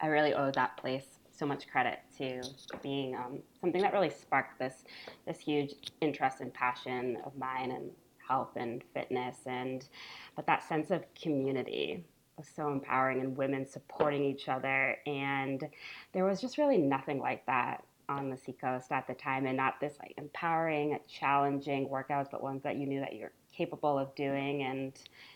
I 0.00 0.06
really 0.06 0.32
owe 0.32 0.52
that 0.52 0.76
place 0.76 1.18
so 1.36 1.46
much 1.46 1.68
credit 1.68 2.00
to 2.18 2.42
being 2.82 3.14
um, 3.14 3.40
something 3.60 3.82
that 3.82 3.92
really 3.92 4.10
sparked 4.10 4.58
this 4.58 4.84
this 5.26 5.38
huge 5.38 5.74
interest 6.00 6.40
and 6.40 6.52
passion 6.54 7.18
of 7.24 7.36
mine 7.36 7.70
and 7.70 7.90
health 8.26 8.56
and 8.56 8.82
fitness 8.92 9.36
and 9.46 9.88
but 10.34 10.46
that 10.46 10.66
sense 10.66 10.90
of 10.90 11.04
community 11.14 12.04
was 12.36 12.46
so 12.54 12.70
empowering 12.70 13.20
and 13.20 13.36
women 13.36 13.66
supporting 13.66 14.24
each 14.24 14.48
other. 14.48 14.98
And 15.06 15.66
there 16.12 16.24
was 16.24 16.40
just 16.40 16.58
really 16.58 16.78
nothing 16.78 17.18
like 17.18 17.44
that 17.46 17.84
on 18.08 18.30
the 18.30 18.36
seacoast 18.36 18.92
at 18.92 19.06
the 19.08 19.14
time 19.14 19.46
and 19.46 19.56
not 19.56 19.80
this 19.80 19.94
like 19.98 20.14
empowering 20.16 20.96
challenging 21.08 21.88
workouts 21.88 22.30
but 22.30 22.40
ones 22.40 22.62
that 22.62 22.76
you 22.76 22.86
knew 22.86 23.00
that 23.00 23.14
you're 23.14 23.32
capable 23.52 23.98
of 23.98 24.14
doing 24.14 24.62
and 24.62 24.92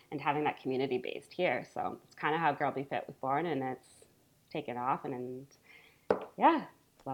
and 0.09 0.21
having 0.21 0.43
that 0.43 0.61
community 0.61 0.97
based 0.97 1.33
here. 1.33 1.65
So 1.73 1.97
it's 2.05 2.15
kind 2.15 2.35
of 2.35 2.39
how 2.41 2.53
girl 2.53 2.71
be 2.71 2.83
fit 2.83 3.03
was 3.07 3.15
born 3.17 3.45
and 3.45 3.63
it's 3.63 4.05
taken 4.51 4.77
off 4.77 5.05
and, 5.05 5.13
and 5.13 5.47
yeah. 6.37 6.63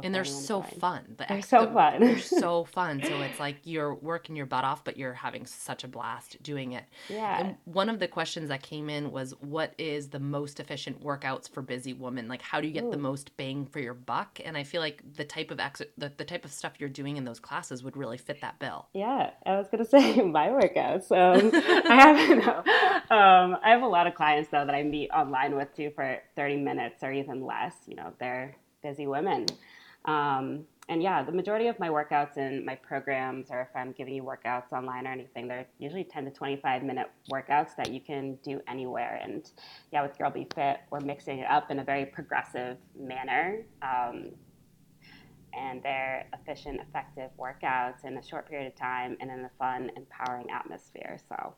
and 0.04 0.14
they're 0.14 0.26
so 0.26 0.62
fun. 0.62 1.16
The 1.18 1.26
they're 1.30 1.38
ex- 1.38 1.48
so 1.50 1.66
fun. 1.72 2.00
they're 2.02 2.20
so 2.20 2.64
fun. 2.78 3.02
So 3.04 3.22
it's 3.22 3.40
like 3.40 3.58
you're 3.64 3.94
working 3.96 4.36
your 4.36 4.46
butt 4.46 4.66
off, 4.66 4.84
but 4.84 4.98
you're 4.98 5.14
having 5.14 5.46
such 5.46 5.86
a 5.86 5.88
blast 5.88 6.42
doing 6.44 6.74
it. 6.74 6.84
Yeah. 7.08 7.40
And 7.40 7.56
one 7.64 7.88
of 7.90 8.00
the 8.00 8.08
questions 8.08 8.50
that 8.50 8.62
came 8.62 8.90
in 8.90 9.12
was, 9.12 9.34
"What 9.40 9.74
is 9.78 10.10
the 10.10 10.20
most 10.20 10.60
efficient 10.60 11.02
workouts 11.02 11.50
for 11.50 11.62
busy 11.62 11.94
women? 11.94 12.28
Like, 12.28 12.42
how 12.42 12.60
do 12.60 12.68
you 12.68 12.74
get 12.74 12.84
Ooh. 12.84 12.92
the 12.92 12.98
most 12.98 13.36
bang 13.38 13.66
for 13.66 13.80
your 13.80 13.94
buck?" 13.94 14.40
And 14.44 14.58
I 14.58 14.64
feel 14.64 14.82
like 14.82 15.02
the 15.16 15.24
type 15.24 15.52
of 15.52 15.60
ex- 15.62 15.82
the, 15.98 16.12
the 16.18 16.26
type 16.26 16.44
of 16.44 16.52
stuff 16.52 16.74
you're 16.80 16.90
doing 16.90 17.16
in 17.16 17.24
those 17.24 17.40
classes 17.40 17.82
would 17.84 17.96
really 17.96 18.18
fit 18.18 18.42
that 18.42 18.60
bill. 18.60 18.88
Yeah, 18.94 19.30
I 19.46 19.58
was 19.58 19.68
gonna 19.70 19.86
say 19.96 20.22
my 20.22 20.50
workouts. 20.50 21.12
Um, 21.14 21.50
I 21.90 21.96
have 21.96 22.38
no, 23.10 23.16
um, 23.16 23.58
I 23.64 23.70
have 23.70 23.84
a 23.84 23.88
lot 23.88 24.06
of 24.06 24.16
clients 24.16 24.50
though 24.50 24.66
that 24.66 24.76
I 24.76 24.84
meet 24.84 25.12
online 25.12 25.56
with 25.56 25.74
too 25.74 25.92
for 25.96 26.20
30 26.36 26.58
minutes 26.58 27.04
or 27.04 27.12
even 27.14 27.46
less. 27.46 27.74
You 27.88 27.96
know, 27.96 28.12
they're 28.20 28.58
busy 28.88 29.08
women. 29.08 29.46
Um, 30.06 30.66
and 30.90 31.04
yeah, 31.04 31.22
the 31.22 31.34
majority 31.34 31.68
of 31.68 31.78
my 31.80 31.90
workouts 31.90 32.38
and 32.38 32.66
my 32.66 32.76
programs, 32.76 33.52
or 33.52 33.62
if 33.62 33.68
I'm 33.76 33.92
giving 33.92 34.14
you 34.14 34.24
workouts 34.24 34.72
online 34.72 35.06
or 35.06 35.12
anything, 35.12 35.48
they're 35.50 35.66
usually 35.80 36.06
10 36.06 36.26
to 36.26 36.32
25 36.32 36.84
minute 36.84 37.08
workouts 37.30 37.76
that 37.76 37.92
you 37.92 38.00
can 38.00 38.36
do 38.36 38.62
anywhere. 38.70 39.20
And 39.22 39.50
yeah, 39.92 40.02
with 40.04 40.18
Girl 40.18 40.32
Be 40.32 40.48
Fit, 40.56 40.78
we're 40.90 41.02
mixing 41.02 41.40
it 41.40 41.50
up 41.50 41.72
in 41.72 41.80
a 41.80 41.84
very 41.84 42.06
progressive 42.06 42.78
manner. 42.98 43.66
Um, 43.82 44.32
and 45.54 45.84
they're 45.84 46.26
efficient, 46.34 46.80
effective 46.88 47.32
workouts 47.38 48.06
in 48.06 48.18
a 48.18 48.24
short 48.24 48.48
period 48.48 48.68
of 48.68 48.76
time 48.76 49.18
and 49.20 49.30
in 49.30 49.40
a 49.40 49.52
fun, 49.60 49.92
empowering 49.98 50.50
atmosphere. 50.52 51.18
So, 51.28 51.56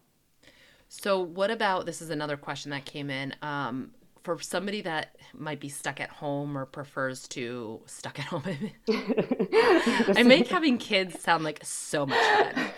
so 0.88 1.20
what 1.20 1.52
about 1.52 1.86
this? 1.86 2.02
Is 2.02 2.10
another 2.10 2.38
question 2.38 2.72
that 2.72 2.86
came 2.86 3.12
in. 3.12 3.36
Um, 3.44 3.92
for 4.24 4.40
somebody 4.40 4.82
that 4.82 5.16
might 5.34 5.60
be 5.60 5.70
stuck 5.70 6.00
at 6.00 6.10
home 6.10 6.58
or 6.58 6.66
prefers 6.66 7.28
to 7.30 7.82
stuck 7.86 8.20
at 8.20 8.26
home. 8.26 8.44
I 8.90 10.24
make 10.26 10.48
having 10.48 10.78
kids 10.78 11.20
sound 11.20 11.44
like 11.44 11.60
so 11.64 12.06
much 12.06 12.20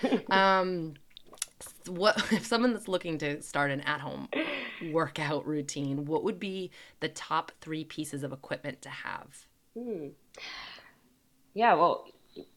fun. 0.02 0.22
Um, 0.30 0.94
what 1.88 2.32
if 2.32 2.46
someone 2.46 2.74
that's 2.74 2.88
looking 2.88 3.18
to 3.20 3.42
start 3.42 3.72
an 3.72 3.82
at-home 3.82 4.30
workout 4.92 5.46
routine 5.46 6.06
what 6.06 6.24
would 6.24 6.40
be 6.40 6.72
the 7.02 7.10
top 7.10 7.52
three 7.62 7.84
pieces 7.84 8.24
of 8.24 8.32
equipment 8.32 8.82
to 8.82 8.90
have? 8.90 9.46
Hmm. 9.78 10.08
yeah 11.54 11.74
well 11.74 12.06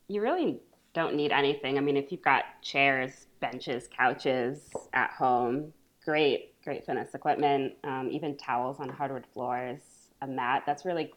you 0.09 0.20
really 0.20 0.61
don't 0.95 1.16
need 1.16 1.32
anything. 1.32 1.76
I 1.76 1.80
mean 1.80 1.97
if 1.97 2.12
you've 2.12 2.22
got 2.22 2.45
chairs 2.62 3.26
benches 3.41 3.89
couches 3.89 4.70
at 4.93 5.11
home 5.11 5.72
great 6.05 6.54
great 6.65 6.85
fitness 6.85 7.15
equipment, 7.15 7.75
um, 7.85 8.09
even 8.11 8.37
towels 8.37 8.81
on 8.81 8.89
hardwood 8.89 9.27
floors, 9.33 9.81
a 10.23 10.27
mat. 10.27 10.62
That's 10.67 10.85
really 10.85 11.12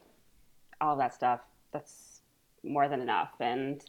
all 0.82 0.98
that 0.98 1.14
stuff. 1.14 1.40
That's 1.72 2.22
more 2.64 2.90
than 2.90 3.02
enough, 3.02 3.32
and 3.40 3.82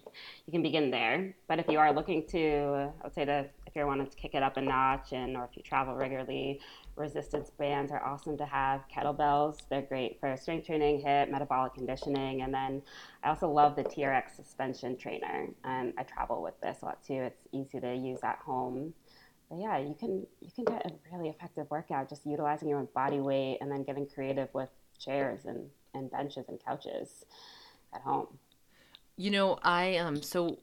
you 0.47 0.53
can 0.53 0.63
begin 0.63 0.91
there. 0.91 1.35
But 1.49 1.59
if 1.59 1.67
you 1.69 1.79
are 1.79 1.93
looking 1.93 2.25
to, 2.29 2.93
I 3.01 3.05
would 3.05 3.15
say 3.15 3.25
that 3.25 3.53
if 3.67 3.75
you're 3.75 3.87
wanting 3.87 4.07
to 4.07 4.17
kick 4.17 4.35
it 4.35 4.43
up 4.43 4.57
a 4.57 4.61
notch, 4.61 5.13
and 5.13 5.37
or 5.37 5.49
if 5.51 5.57
you 5.57 5.63
travel 5.63 5.95
regularly, 5.95 6.61
resistance 6.95 7.51
bands 7.51 7.91
are 7.91 8.05
awesome 8.05 8.37
to 8.39 8.47
have. 8.47 8.85
Kettlebells, 8.95 9.59
they're 9.69 9.83
great 9.83 10.21
for 10.21 10.37
strength 10.37 10.67
training, 10.67 11.03
HIIT, 11.03 11.31
metabolic 11.31 11.75
conditioning, 11.75 12.43
and 12.43 12.53
then 12.53 12.83
I 13.25 13.31
also 13.31 13.51
love 13.51 13.75
the 13.75 13.85
TRX 13.85 14.37
suspension 14.37 14.97
trainer, 14.97 15.49
and 15.65 15.93
I 15.99 16.03
travel 16.05 16.43
with 16.43 16.61
this 16.61 16.79
a 16.83 16.87
lot 16.87 17.03
too. 17.03 17.15
It's 17.15 17.45
easy 17.53 17.81
to 17.81 17.95
use 17.95 18.21
at 18.23 18.39
home 18.39 18.95
but 19.49 19.59
yeah, 19.59 19.79
you 19.79 19.95
can 19.99 20.27
you 20.41 20.51
can 20.55 20.65
get 20.65 20.87
a 20.87 20.93
really 21.13 21.29
effective 21.29 21.67
workout 21.71 22.09
just 22.09 22.27
utilizing 22.27 22.69
your 22.69 22.79
own 22.79 22.89
body 22.95 23.21
weight 23.21 23.59
and 23.61 23.71
then 23.71 23.83
getting 23.83 24.07
creative 24.07 24.49
with 24.53 24.69
chairs 24.99 25.45
and, 25.45 25.69
and 25.95 26.11
benches 26.11 26.47
and 26.49 26.63
couches 26.65 27.25
at 27.95 28.03
home. 28.03 28.27
You 29.17 29.31
know, 29.31 29.59
I 29.63 29.97
um 29.97 30.23
so 30.23 30.59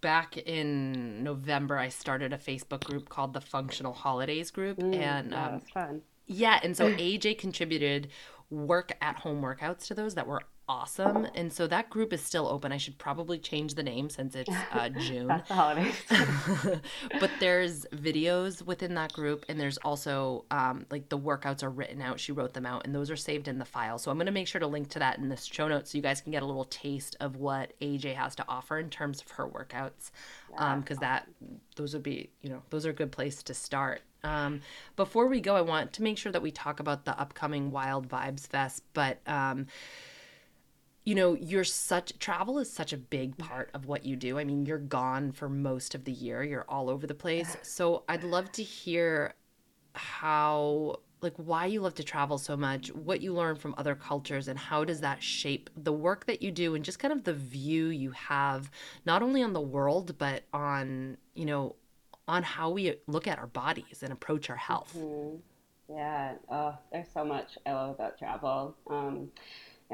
back 0.00 0.36
in 0.36 1.24
November 1.24 1.76
I 1.76 1.88
started 1.88 2.32
a 2.32 2.38
Facebook 2.38 2.84
group 2.84 3.08
called 3.08 3.32
the 3.32 3.40
Functional 3.40 3.92
Holidays 3.92 4.50
group 4.50 4.78
mm, 4.78 4.94
and 4.94 5.32
that 5.32 5.48
um, 5.48 5.54
was 5.54 5.70
fun. 5.72 6.02
Yeah, 6.26 6.60
and 6.62 6.76
so 6.76 6.90
AJ 6.94 7.38
contributed 7.38 8.08
work 8.50 8.92
at 9.00 9.16
home 9.16 9.42
workouts 9.42 9.86
to 9.88 9.94
those 9.94 10.14
that 10.14 10.26
were 10.26 10.42
awesome. 10.68 11.26
And 11.34 11.52
so 11.52 11.66
that 11.66 11.90
group 11.90 12.12
is 12.12 12.22
still 12.22 12.48
open. 12.48 12.72
I 12.72 12.76
should 12.76 12.98
probably 12.98 13.38
change 13.38 13.74
the 13.74 13.82
name 13.82 14.08
since 14.08 14.34
it's 14.34 14.50
uh, 14.72 14.88
June. 14.98 15.26
That's 15.26 15.48
the 15.48 15.54
holidays. 15.54 15.94
but 17.20 17.30
there's 17.40 17.86
videos 17.94 18.62
within 18.62 18.94
that 18.94 19.12
group, 19.12 19.44
and 19.48 19.60
there's 19.60 19.78
also 19.78 20.44
um, 20.50 20.86
like 20.90 21.08
the 21.08 21.18
workouts 21.18 21.62
are 21.62 21.70
written 21.70 22.00
out. 22.00 22.18
She 22.18 22.32
wrote 22.32 22.54
them 22.54 22.66
out, 22.66 22.86
and 22.86 22.94
those 22.94 23.10
are 23.10 23.16
saved 23.16 23.48
in 23.48 23.58
the 23.58 23.64
file. 23.64 23.98
So 23.98 24.10
I'm 24.10 24.16
going 24.16 24.26
to 24.26 24.32
make 24.32 24.48
sure 24.48 24.60
to 24.60 24.66
link 24.66 24.88
to 24.90 24.98
that 25.00 25.18
in 25.18 25.28
the 25.28 25.36
show 25.36 25.68
notes 25.68 25.92
so 25.92 25.98
you 25.98 26.02
guys 26.02 26.20
can 26.20 26.32
get 26.32 26.42
a 26.42 26.46
little 26.46 26.64
taste 26.64 27.16
of 27.20 27.36
what 27.36 27.72
AJ 27.80 28.14
has 28.14 28.34
to 28.36 28.44
offer 28.48 28.78
in 28.78 28.90
terms 28.90 29.20
of 29.20 29.30
her 29.32 29.46
workouts. 29.46 30.10
Because 30.50 30.58
yeah, 30.58 30.72
um, 30.72 30.96
that 31.00 31.28
those 31.76 31.94
would 31.94 32.02
be, 32.02 32.30
you 32.42 32.48
know, 32.48 32.62
those 32.70 32.86
are 32.86 32.90
a 32.90 32.94
good 32.94 33.12
place 33.12 33.42
to 33.42 33.54
start. 33.54 34.02
Um, 34.22 34.62
before 34.96 35.26
we 35.26 35.40
go, 35.40 35.54
I 35.54 35.60
want 35.60 35.92
to 35.94 36.02
make 36.02 36.16
sure 36.16 36.32
that 36.32 36.42
we 36.42 36.50
talk 36.50 36.80
about 36.80 37.04
the 37.04 37.18
upcoming 37.20 37.70
Wild 37.70 38.08
Vibes 38.08 38.46
Fest, 38.46 38.82
but 38.94 39.18
um, 39.26 39.66
you 41.04 41.14
know, 41.14 41.34
you're 41.34 41.64
such 41.64 42.18
travel 42.18 42.58
is 42.58 42.72
such 42.72 42.92
a 42.92 42.96
big 42.96 43.36
part 43.36 43.70
of 43.74 43.86
what 43.86 44.04
you 44.04 44.16
do. 44.16 44.38
I 44.38 44.44
mean, 44.44 44.64
you're 44.64 44.78
gone 44.78 45.32
for 45.32 45.48
most 45.48 45.94
of 45.94 46.04
the 46.04 46.12
year. 46.12 46.42
You're 46.42 46.64
all 46.68 46.88
over 46.88 47.06
the 47.06 47.14
place. 47.14 47.56
So 47.62 48.04
I'd 48.08 48.24
love 48.24 48.50
to 48.52 48.62
hear 48.62 49.34
how 49.94 51.00
like 51.20 51.34
why 51.36 51.66
you 51.66 51.80
love 51.80 51.94
to 51.94 52.04
travel 52.04 52.36
so 52.36 52.56
much, 52.56 52.92
what 52.92 53.22
you 53.22 53.32
learn 53.32 53.56
from 53.56 53.74
other 53.78 53.94
cultures 53.94 54.46
and 54.48 54.58
how 54.58 54.84
does 54.84 55.00
that 55.00 55.22
shape 55.22 55.70
the 55.74 55.92
work 55.92 56.26
that 56.26 56.42
you 56.42 56.52
do 56.52 56.74
and 56.74 56.84
just 56.84 56.98
kind 56.98 57.12
of 57.12 57.24
the 57.24 57.32
view 57.32 57.86
you 57.86 58.10
have 58.10 58.70
not 59.06 59.22
only 59.22 59.42
on 59.42 59.54
the 59.54 59.60
world 59.60 60.18
but 60.18 60.44
on, 60.52 61.16
you 61.34 61.46
know, 61.46 61.76
on 62.28 62.42
how 62.42 62.70
we 62.70 62.94
look 63.06 63.26
at 63.26 63.38
our 63.38 63.46
bodies 63.46 64.02
and 64.02 64.12
approach 64.12 64.50
our 64.50 64.56
health. 64.56 64.94
Mm-hmm. 64.96 65.36
Yeah, 65.96 66.34
oh, 66.50 66.76
there's 66.92 67.08
so 67.12 67.24
much 67.24 67.58
I 67.66 67.72
love 67.72 67.90
about 67.90 68.18
travel. 68.18 68.74
Um, 68.88 69.30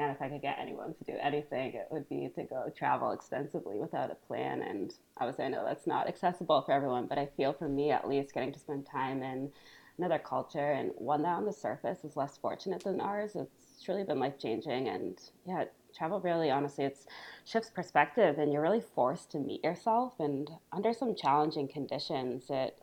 if 0.09 0.21
I 0.21 0.29
could 0.29 0.41
get 0.41 0.57
anyone 0.59 0.93
to 0.95 1.03
do 1.03 1.17
anything, 1.21 1.73
it 1.73 1.87
would 1.91 2.09
be 2.09 2.29
to 2.35 2.43
go 2.43 2.71
travel 2.75 3.11
extensively 3.11 3.77
without 3.77 4.09
a 4.09 4.15
plan. 4.15 4.61
And 4.61 4.93
obviously, 5.19 5.45
I 5.45 5.49
know 5.49 5.63
that's 5.63 5.85
not 5.85 6.07
accessible 6.07 6.61
for 6.61 6.71
everyone, 6.71 7.05
but 7.05 7.19
I 7.19 7.27
feel 7.37 7.53
for 7.53 7.69
me 7.69 7.91
at 7.91 8.07
least, 8.07 8.33
getting 8.33 8.53
to 8.53 8.59
spend 8.59 8.85
time 8.85 9.21
in 9.21 9.51
another 9.97 10.19
culture 10.19 10.71
and 10.71 10.91
one 10.95 11.21
that 11.21 11.35
on 11.35 11.45
the 11.45 11.53
surface 11.53 12.03
is 12.03 12.15
less 12.15 12.37
fortunate 12.37 12.83
than 12.83 12.99
ours, 12.99 13.35
it's 13.35 13.83
truly 13.83 14.03
been 14.03 14.19
life 14.19 14.39
changing. 14.39 14.87
And 14.87 15.19
yeah, 15.45 15.65
travel 15.95 16.19
really, 16.19 16.49
honestly, 16.49 16.85
it's 16.85 17.05
shifts 17.45 17.69
perspective, 17.69 18.39
and 18.39 18.51
you're 18.51 18.61
really 18.61 18.81
forced 18.81 19.31
to 19.31 19.39
meet 19.39 19.63
yourself. 19.63 20.13
And 20.19 20.49
under 20.71 20.93
some 20.93 21.15
challenging 21.15 21.67
conditions, 21.67 22.45
it 22.49 22.81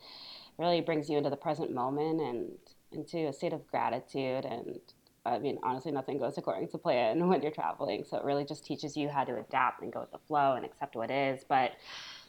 really 0.58 0.80
brings 0.80 1.08
you 1.08 1.16
into 1.16 1.30
the 1.30 1.36
present 1.36 1.72
moment 1.72 2.20
and 2.20 2.52
into 2.92 3.28
a 3.28 3.32
state 3.32 3.52
of 3.52 3.66
gratitude 3.66 4.44
and 4.44 4.80
I 5.28 5.38
mean, 5.38 5.58
honestly, 5.62 5.92
nothing 5.92 6.18
goes 6.18 6.38
according 6.38 6.68
to 6.68 6.78
plan 6.78 7.28
when 7.28 7.42
you're 7.42 7.50
traveling. 7.50 8.04
So 8.04 8.16
it 8.16 8.24
really 8.24 8.44
just 8.44 8.64
teaches 8.64 8.96
you 8.96 9.08
how 9.08 9.24
to 9.24 9.36
adapt 9.38 9.82
and 9.82 9.92
go 9.92 10.00
with 10.00 10.12
the 10.12 10.18
flow 10.26 10.54
and 10.54 10.64
accept 10.64 10.96
what 10.96 11.10
is. 11.10 11.44
But 11.48 11.72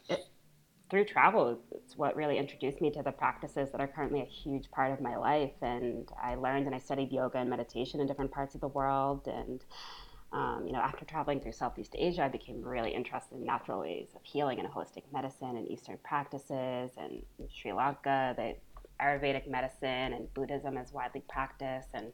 it, 0.08 0.20
through 0.90 1.04
travel, 1.04 1.58
it's 1.72 1.96
what 1.96 2.16
really 2.16 2.36
introduced 2.36 2.80
me 2.80 2.90
to 2.90 3.02
the 3.02 3.12
practices 3.12 3.70
that 3.70 3.80
are 3.80 3.86
currently 3.86 4.20
a 4.20 4.24
huge 4.24 4.70
part 4.70 4.92
of 4.92 5.00
my 5.00 5.16
life. 5.16 5.52
And 5.62 6.08
I 6.22 6.34
learned 6.34 6.66
and 6.66 6.74
I 6.74 6.78
studied 6.78 7.12
yoga 7.12 7.38
and 7.38 7.48
meditation 7.48 8.00
in 8.00 8.06
different 8.06 8.32
parts 8.32 8.54
of 8.54 8.60
the 8.60 8.68
world. 8.68 9.28
And 9.28 9.64
um, 10.32 10.64
you 10.66 10.72
know, 10.72 10.78
after 10.78 11.04
traveling 11.04 11.40
through 11.40 11.52
Southeast 11.52 11.94
Asia, 11.98 12.22
I 12.22 12.28
became 12.28 12.62
really 12.62 12.92
interested 12.92 13.36
in 13.36 13.44
natural 13.44 13.80
ways 13.80 14.08
of 14.14 14.22
healing 14.22 14.60
and 14.60 14.68
holistic 14.68 15.02
medicine 15.12 15.56
and 15.56 15.68
Eastern 15.68 15.98
practices. 16.04 16.92
And 16.96 17.22
Sri 17.52 17.72
Lanka, 17.72 18.34
the 18.36 18.54
Ayurvedic 19.00 19.48
medicine 19.48 20.12
and 20.12 20.32
Buddhism 20.34 20.76
is 20.76 20.92
widely 20.92 21.22
practiced. 21.28 21.88
And 21.94 22.12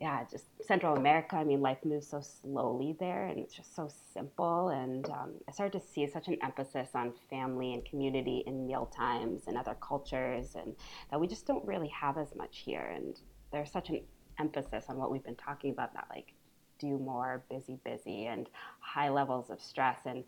yeah, 0.00 0.22
just 0.30 0.44
Central 0.64 0.96
America. 0.96 1.36
I 1.36 1.44
mean, 1.44 1.60
life 1.60 1.78
moves 1.84 2.06
so 2.06 2.20
slowly 2.20 2.96
there, 3.00 3.26
and 3.26 3.38
it's 3.38 3.54
just 3.54 3.74
so 3.74 3.90
simple. 4.14 4.68
And 4.68 5.08
um, 5.10 5.32
I 5.48 5.52
started 5.52 5.76
to 5.80 5.84
see 5.84 6.06
such 6.06 6.28
an 6.28 6.38
emphasis 6.42 6.90
on 6.94 7.12
family 7.28 7.74
and 7.74 7.84
community 7.84 8.44
and 8.46 8.66
meal 8.66 8.86
times 8.86 9.42
and 9.48 9.58
other 9.58 9.76
cultures, 9.80 10.54
and 10.54 10.76
that 11.10 11.20
we 11.20 11.26
just 11.26 11.46
don't 11.46 11.66
really 11.66 11.88
have 11.88 12.16
as 12.16 12.34
much 12.36 12.58
here. 12.58 12.92
And 12.94 13.18
there's 13.50 13.72
such 13.72 13.88
an 13.90 14.00
emphasis 14.38 14.84
on 14.88 14.98
what 14.98 15.10
we've 15.10 15.24
been 15.24 15.34
talking 15.34 15.72
about 15.72 15.92
that, 15.94 16.06
like, 16.10 16.32
do 16.78 16.96
more, 16.98 17.42
busy, 17.50 17.76
busy, 17.84 18.26
and 18.26 18.48
high 18.78 19.08
levels 19.08 19.50
of 19.50 19.60
stress. 19.60 19.98
And 20.06 20.22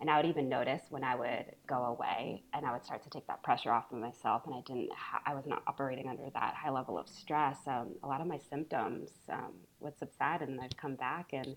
and 0.00 0.08
I 0.08 0.16
would 0.16 0.26
even 0.26 0.48
notice 0.48 0.82
when 0.88 1.04
I 1.04 1.14
would 1.14 1.44
go 1.66 1.84
away 1.84 2.42
and 2.54 2.64
I 2.64 2.72
would 2.72 2.84
start 2.84 3.02
to 3.02 3.10
take 3.10 3.26
that 3.26 3.42
pressure 3.42 3.70
off 3.70 3.92
of 3.92 3.98
myself 3.98 4.42
and 4.46 4.54
I 4.54 4.62
didn't, 4.66 4.90
ha- 4.92 5.22
I 5.26 5.34
was 5.34 5.46
not 5.46 5.62
operating 5.66 6.08
under 6.08 6.30
that 6.30 6.54
high 6.54 6.70
level 6.70 6.98
of 6.98 7.08
stress. 7.08 7.58
Um, 7.66 7.90
a 8.02 8.08
lot 8.08 8.20
of 8.22 8.26
my 8.26 8.38
symptoms 8.38 9.10
um, 9.30 9.52
would 9.80 9.98
subside 9.98 10.40
and 10.40 10.58
I'd 10.60 10.76
come 10.76 10.94
back 10.94 11.30
and 11.32 11.54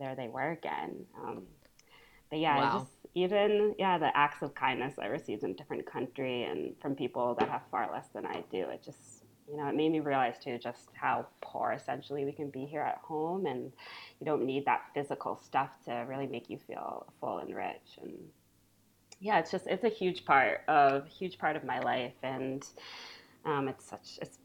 there 0.00 0.16
they 0.16 0.28
were 0.28 0.50
again. 0.50 1.06
Um, 1.22 1.42
but 2.30 2.40
yeah, 2.40 2.56
wow. 2.56 2.78
just 2.78 2.90
even, 3.14 3.74
yeah, 3.78 3.96
the 3.96 4.16
acts 4.16 4.42
of 4.42 4.54
kindness 4.56 4.94
I 5.00 5.06
received 5.06 5.44
in 5.44 5.50
a 5.50 5.54
different 5.54 5.86
country 5.86 6.42
and 6.42 6.74
from 6.82 6.96
people 6.96 7.36
that 7.38 7.48
have 7.48 7.62
far 7.70 7.88
less 7.92 8.08
than 8.12 8.26
I 8.26 8.42
do, 8.50 8.62
it 8.70 8.82
just 8.84 9.23
you 9.50 9.56
know, 9.56 9.68
it 9.68 9.74
made 9.74 9.92
me 9.92 10.00
realize 10.00 10.36
too 10.42 10.58
just 10.58 10.88
how 10.94 11.26
poor 11.40 11.72
essentially 11.72 12.24
we 12.24 12.32
can 12.32 12.50
be 12.50 12.64
here 12.64 12.80
at 12.80 12.98
home, 12.98 13.46
and 13.46 13.72
you 14.20 14.26
don't 14.26 14.44
need 14.44 14.64
that 14.66 14.82
physical 14.94 15.36
stuff 15.36 15.70
to 15.84 16.04
really 16.08 16.26
make 16.26 16.48
you 16.48 16.58
feel 16.58 17.06
full 17.20 17.38
and 17.38 17.54
rich. 17.54 17.98
And 18.00 18.12
yeah, 19.20 19.38
it's 19.38 19.50
just 19.50 19.66
it's 19.66 19.84
a 19.84 19.88
huge 19.88 20.24
part 20.24 20.62
of 20.68 21.06
huge 21.06 21.38
part 21.38 21.56
of 21.56 21.64
my 21.64 21.78
life, 21.80 22.14
and 22.22 22.66
um, 23.44 23.68
it's 23.68 23.84
such 23.84 24.18
it's 24.22 24.38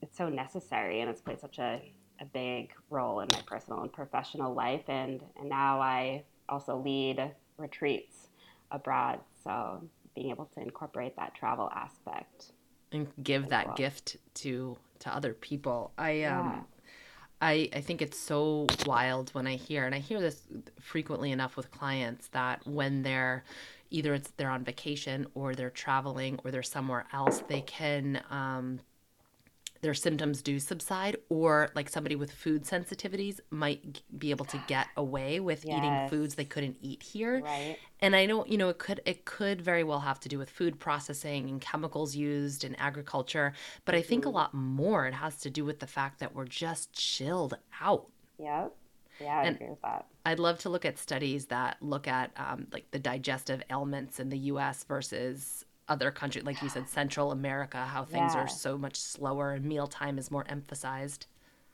it's 0.00 0.16
so 0.16 0.28
necessary, 0.28 1.00
and 1.00 1.10
it's 1.10 1.20
played 1.20 1.40
such 1.40 1.58
a 1.58 1.92
a 2.20 2.24
big 2.24 2.72
role 2.90 3.20
in 3.20 3.28
my 3.32 3.40
personal 3.46 3.80
and 3.82 3.92
professional 3.92 4.54
life, 4.54 4.88
and 4.88 5.22
and 5.38 5.48
now 5.48 5.80
I 5.80 6.24
also 6.48 6.76
lead 6.76 7.32
retreats 7.56 8.28
abroad, 8.70 9.20
so 9.44 9.82
being 10.14 10.30
able 10.30 10.46
to 10.46 10.60
incorporate 10.60 11.16
that 11.16 11.34
travel 11.34 11.70
aspect 11.74 12.52
and 12.92 13.08
give 13.22 13.48
that 13.48 13.68
well. 13.68 13.76
gift 13.76 14.16
to 14.34 14.76
to 15.00 15.14
other 15.14 15.34
people. 15.34 15.92
I 15.98 16.22
um 16.24 16.46
yeah. 16.46 16.60
I 17.40 17.68
I 17.74 17.80
think 17.80 18.02
it's 18.02 18.18
so 18.18 18.66
wild 18.86 19.30
when 19.30 19.46
I 19.46 19.56
hear 19.56 19.84
and 19.84 19.94
I 19.94 19.98
hear 19.98 20.20
this 20.20 20.42
frequently 20.80 21.32
enough 21.32 21.56
with 21.56 21.70
clients 21.70 22.28
that 22.28 22.66
when 22.66 23.02
they're 23.02 23.44
either 23.90 24.14
it's 24.14 24.30
they're 24.36 24.50
on 24.50 24.64
vacation 24.64 25.26
or 25.34 25.54
they're 25.54 25.70
traveling 25.70 26.38
or 26.44 26.50
they're 26.50 26.62
somewhere 26.62 27.06
else, 27.12 27.42
they 27.48 27.60
can 27.62 28.22
um 28.30 28.80
their 29.82 29.94
symptoms 29.94 30.42
do 30.42 30.58
subside 30.58 31.16
or 31.28 31.68
like 31.74 31.88
somebody 31.88 32.14
with 32.14 32.32
food 32.32 32.64
sensitivities 32.64 33.40
might 33.50 34.02
be 34.16 34.30
able 34.30 34.44
to 34.44 34.62
get 34.68 34.86
away 34.96 35.40
with 35.40 35.64
yes. 35.64 35.76
eating 35.76 36.08
foods 36.08 36.36
they 36.36 36.44
couldn't 36.44 36.76
eat 36.80 37.02
here 37.02 37.40
right. 37.40 37.76
and 38.00 38.14
i 38.14 38.24
don't 38.24 38.48
you 38.48 38.56
know 38.56 38.68
it 38.68 38.78
could 38.78 39.00
it 39.04 39.24
could 39.24 39.60
very 39.60 39.82
well 39.82 40.00
have 40.00 40.20
to 40.20 40.28
do 40.28 40.38
with 40.38 40.48
food 40.48 40.78
processing 40.78 41.48
and 41.48 41.60
chemicals 41.60 42.14
used 42.14 42.64
in 42.64 42.74
agriculture 42.76 43.52
but 43.84 43.94
i 43.94 44.00
think 44.00 44.22
mm-hmm. 44.22 44.30
a 44.30 44.38
lot 44.38 44.54
more 44.54 45.06
it 45.06 45.14
has 45.14 45.36
to 45.36 45.50
do 45.50 45.64
with 45.64 45.80
the 45.80 45.86
fact 45.86 46.20
that 46.20 46.34
we're 46.34 46.46
just 46.46 46.92
chilled 46.92 47.54
out 47.80 48.06
yeah 48.38 48.68
yeah, 49.20 49.38
I 49.38 49.44
and 49.44 49.56
agree 49.56 49.68
with 49.68 49.82
that. 49.82 50.06
I'd 50.24 50.38
love 50.38 50.58
to 50.60 50.68
look 50.68 50.84
at 50.84 50.98
studies 50.98 51.46
that 51.46 51.76
look 51.80 52.08
at 52.08 52.32
um, 52.36 52.66
like 52.72 52.90
the 52.90 52.98
digestive 52.98 53.62
ailments 53.70 54.18
in 54.18 54.30
the 54.30 54.38
U.S. 54.38 54.84
versus 54.84 55.64
other 55.92 56.10
countries, 56.10 56.44
like 56.44 56.62
you 56.62 56.70
said, 56.70 56.88
Central 56.88 57.32
America, 57.32 57.84
how 57.84 58.04
things 58.04 58.34
yeah. 58.34 58.40
are 58.40 58.48
so 58.48 58.78
much 58.78 58.96
slower 58.96 59.52
and 59.52 59.64
mealtime 59.64 60.18
is 60.18 60.30
more 60.30 60.44
emphasized. 60.48 61.26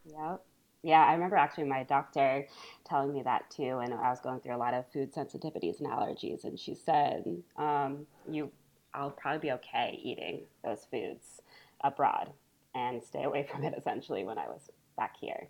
Yep. 0.04 0.42
Yeah, 0.82 1.04
I 1.04 1.12
remember 1.12 1.36
actually 1.36 1.64
my 1.64 1.84
doctor 1.84 2.46
telling 2.84 3.12
me 3.12 3.22
that 3.22 3.48
too, 3.50 3.78
and 3.78 3.94
I 3.94 4.10
was 4.10 4.20
going 4.20 4.40
through 4.40 4.56
a 4.56 4.58
lot 4.58 4.74
of 4.74 4.90
food 4.92 5.12
sensitivities 5.12 5.78
and 5.80 5.88
allergies, 5.88 6.44
and 6.44 6.58
she 6.58 6.74
said, 6.74 7.24
um, 7.56 8.06
"You, 8.28 8.50
I'll 8.94 9.10
probably 9.10 9.40
be 9.40 9.52
okay 9.52 9.98
eating 10.02 10.42
those 10.64 10.84
foods 10.90 11.42
abroad 11.82 12.32
and 12.74 13.02
stay 13.02 13.24
away 13.24 13.46
from 13.50 13.64
it." 13.64 13.74
Essentially, 13.76 14.24
when 14.24 14.38
I 14.38 14.46
was 14.46 14.70
back 14.96 15.16
here 15.20 15.48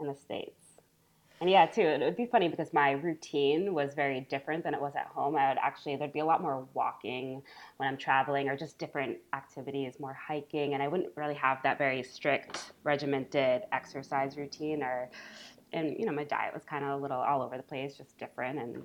in 0.00 0.06
the 0.06 0.14
states. 0.14 0.67
And 1.40 1.48
yeah, 1.48 1.66
too, 1.66 1.82
it 1.82 2.00
would 2.00 2.16
be 2.16 2.26
funny 2.26 2.48
because 2.48 2.72
my 2.72 2.92
routine 2.92 3.72
was 3.72 3.94
very 3.94 4.22
different 4.22 4.64
than 4.64 4.74
it 4.74 4.80
was 4.80 4.94
at 4.96 5.06
home. 5.06 5.36
I 5.36 5.50
would 5.50 5.58
actually, 5.58 5.94
there'd 5.94 6.12
be 6.12 6.18
a 6.18 6.24
lot 6.24 6.42
more 6.42 6.66
walking 6.74 7.42
when 7.76 7.88
I'm 7.88 7.96
traveling 7.96 8.48
or 8.48 8.56
just 8.56 8.76
different 8.76 9.18
activities, 9.32 10.00
more 10.00 10.14
hiking. 10.14 10.74
And 10.74 10.82
I 10.82 10.88
wouldn't 10.88 11.10
really 11.16 11.34
have 11.34 11.58
that 11.62 11.78
very 11.78 12.02
strict, 12.02 12.72
regimented 12.82 13.62
exercise 13.70 14.36
routine 14.36 14.82
or, 14.82 15.10
and, 15.72 15.96
you 15.96 16.06
know, 16.06 16.12
my 16.12 16.24
diet 16.24 16.52
was 16.52 16.64
kind 16.64 16.84
of 16.84 16.90
a 16.90 16.96
little 16.96 17.18
all 17.18 17.42
over 17.42 17.56
the 17.56 17.62
place, 17.62 17.96
just 17.96 18.18
different. 18.18 18.58
And 18.58 18.82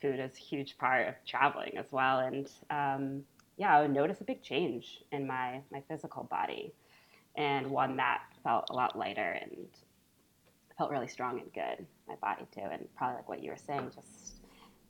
food 0.00 0.18
is 0.18 0.36
a 0.36 0.40
huge 0.40 0.78
part 0.78 1.06
of 1.06 1.14
traveling 1.24 1.78
as 1.78 1.92
well. 1.92 2.18
And 2.18 2.50
um, 2.70 3.22
yeah, 3.56 3.76
I 3.76 3.80
would 3.80 3.92
notice 3.92 4.20
a 4.20 4.24
big 4.24 4.42
change 4.42 5.04
in 5.12 5.24
my, 5.24 5.60
my 5.70 5.82
physical 5.88 6.24
body 6.24 6.74
and 7.36 7.70
one 7.70 7.96
that 7.96 8.22
felt 8.42 8.70
a 8.70 8.72
lot 8.72 8.98
lighter 8.98 9.38
and 9.40 9.68
felt 10.82 10.90
really 10.90 11.06
strong 11.06 11.38
and 11.38 11.52
good, 11.52 11.86
my 12.08 12.16
body 12.16 12.44
too. 12.52 12.60
And 12.60 12.88
probably 12.96 13.16
like 13.18 13.28
what 13.28 13.40
you 13.40 13.50
were 13.50 13.56
saying, 13.56 13.92
just 13.94 14.34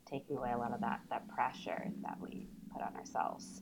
taking 0.09 0.37
away 0.37 0.51
a 0.51 0.57
lot 0.57 0.73
of 0.73 0.81
that, 0.81 1.01
that 1.11 1.27
pressure 1.27 1.83
that 2.01 2.17
we 2.19 2.47
put 2.71 2.81
on 2.81 2.95
ourselves. 2.95 3.61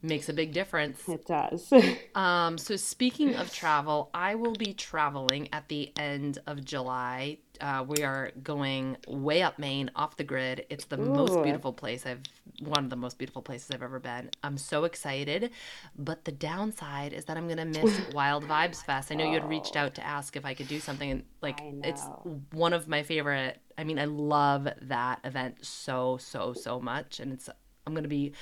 Makes 0.00 0.28
a 0.28 0.32
big 0.32 0.52
difference. 0.52 1.08
It 1.08 1.26
does. 1.26 1.72
um, 2.14 2.56
so, 2.56 2.76
speaking 2.76 3.34
of 3.34 3.52
travel, 3.52 4.10
I 4.14 4.36
will 4.36 4.54
be 4.54 4.74
traveling 4.74 5.48
at 5.52 5.68
the 5.68 5.92
end 5.96 6.38
of 6.46 6.64
July. 6.64 7.38
Uh, 7.62 7.84
we 7.86 8.02
are 8.02 8.32
going 8.42 8.96
way 9.06 9.40
up 9.40 9.56
Maine, 9.56 9.88
off 9.94 10.16
the 10.16 10.24
grid. 10.24 10.66
It's 10.68 10.84
the 10.86 10.98
Ooh. 11.00 11.14
most 11.14 11.40
beautiful 11.44 11.72
place 11.72 12.04
I've, 12.04 12.20
one 12.60 12.82
of 12.82 12.90
the 12.90 12.96
most 12.96 13.18
beautiful 13.18 13.40
places 13.40 13.70
I've 13.70 13.84
ever 13.84 14.00
been. 14.00 14.30
I'm 14.42 14.58
so 14.58 14.82
excited. 14.82 15.50
But 15.96 16.24
the 16.24 16.32
downside 16.32 17.12
is 17.12 17.24
that 17.26 17.36
I'm 17.36 17.46
going 17.46 17.72
to 17.72 17.80
miss 17.82 18.00
Wild 18.12 18.48
Vibes 18.48 18.84
Fest. 18.84 19.12
I 19.12 19.14
know 19.14 19.24
you 19.24 19.34
had 19.34 19.48
reached 19.48 19.76
out 19.76 19.94
to 19.94 20.04
ask 20.04 20.36
if 20.36 20.44
I 20.44 20.54
could 20.54 20.66
do 20.66 20.80
something. 20.80 21.08
And, 21.08 21.22
like, 21.40 21.60
it's 21.84 22.04
one 22.50 22.72
of 22.72 22.88
my 22.88 23.04
favorite. 23.04 23.58
I 23.78 23.84
mean, 23.84 24.00
I 24.00 24.06
love 24.06 24.66
that 24.82 25.20
event 25.22 25.64
so, 25.64 26.18
so, 26.18 26.52
so 26.54 26.80
much. 26.80 27.20
And 27.20 27.32
it's, 27.32 27.48
I'm 27.86 27.94
going 27.94 28.02
to 28.02 28.08
be 28.08 28.32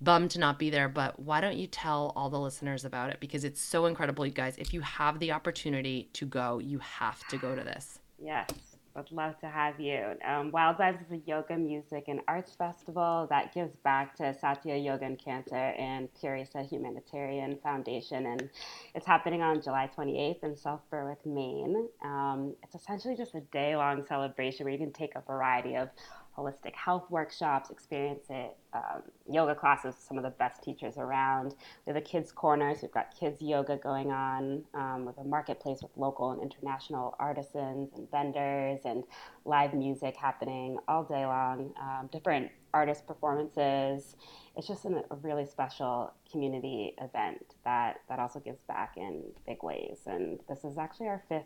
bummed 0.00 0.30
to 0.32 0.38
not 0.38 0.58
be 0.58 0.70
there, 0.70 0.88
but 0.88 1.20
why 1.20 1.42
don't 1.42 1.56
you 1.56 1.66
tell 1.66 2.12
all 2.16 2.30
the 2.30 2.40
listeners 2.40 2.86
about 2.86 3.10
it? 3.10 3.20
Because 3.20 3.44
it's 3.44 3.60
so 3.60 3.84
incredible, 3.84 4.24
you 4.24 4.32
guys. 4.32 4.56
If 4.56 4.72
you 4.72 4.80
have 4.80 5.18
the 5.18 5.32
opportunity 5.32 6.08
to 6.14 6.24
go, 6.24 6.58
you 6.58 6.78
have 6.78 7.26
to 7.28 7.36
go 7.36 7.54
to 7.54 7.62
this. 7.62 7.98
Yes, 8.24 8.48
would 8.96 9.12
love 9.12 9.38
to 9.40 9.48
have 9.48 9.78
you. 9.78 10.02
Um, 10.26 10.50
Wild 10.50 10.78
Vibes 10.78 11.04
is 11.04 11.12
a 11.12 11.20
yoga, 11.26 11.58
music, 11.58 12.04
and 12.08 12.22
arts 12.26 12.54
festival 12.54 13.26
that 13.28 13.52
gives 13.52 13.76
back 13.84 14.16
to 14.16 14.32
Satya 14.32 14.76
Yoga 14.76 15.04
and 15.04 15.18
Cancer 15.18 15.54
and 15.54 16.08
Purisa 16.14 16.66
Humanitarian 16.66 17.58
Foundation. 17.62 18.24
And 18.24 18.48
it's 18.94 19.06
happening 19.06 19.42
on 19.42 19.60
July 19.60 19.90
28th 19.94 20.42
in 20.42 20.56
South 20.56 20.80
Berwick, 20.90 21.26
Maine. 21.26 21.86
Um, 22.02 22.54
it's 22.62 22.74
essentially 22.74 23.14
just 23.14 23.34
a 23.34 23.42
day 23.52 23.76
long 23.76 24.06
celebration 24.06 24.64
where 24.64 24.72
you 24.72 24.78
can 24.78 24.92
take 24.92 25.16
a 25.16 25.20
variety 25.20 25.76
of 25.76 25.90
holistic 26.36 26.74
health 26.74 27.10
workshops, 27.10 27.70
experience 27.70 28.24
it, 28.28 28.56
um, 28.72 29.02
yoga 29.30 29.54
classes, 29.54 29.94
some 29.96 30.16
of 30.16 30.24
the 30.24 30.30
best 30.30 30.62
teachers 30.62 30.98
around. 30.98 31.54
We 31.86 31.92
have 31.92 31.96
a 31.96 32.00
kids' 32.00 32.32
corner, 32.32 32.74
so 32.74 32.80
we've 32.82 32.92
got 32.92 33.14
kids' 33.18 33.40
yoga 33.40 33.76
going 33.76 34.10
on 34.10 34.64
um, 34.74 35.04
with 35.04 35.16
a 35.18 35.24
marketplace 35.24 35.80
with 35.82 35.92
local 35.96 36.32
and 36.32 36.42
international 36.42 37.14
artisans 37.18 37.90
and 37.96 38.10
vendors 38.10 38.80
and 38.84 39.04
live 39.44 39.74
music 39.74 40.16
happening 40.16 40.78
all 40.88 41.04
day 41.04 41.24
long, 41.24 41.72
um, 41.80 42.08
different 42.10 42.50
artist 42.72 43.06
performances. 43.06 44.16
It's 44.56 44.66
just 44.66 44.84
an, 44.84 45.02
a 45.10 45.16
really 45.16 45.46
special 45.46 46.12
community 46.30 46.94
event 47.00 47.54
that, 47.64 48.00
that 48.08 48.18
also 48.18 48.40
gives 48.40 48.60
back 48.62 48.94
in 48.96 49.22
big 49.46 49.62
ways. 49.62 49.98
And 50.06 50.40
this 50.48 50.64
is 50.64 50.78
actually 50.78 51.08
our 51.08 51.22
fifth 51.28 51.44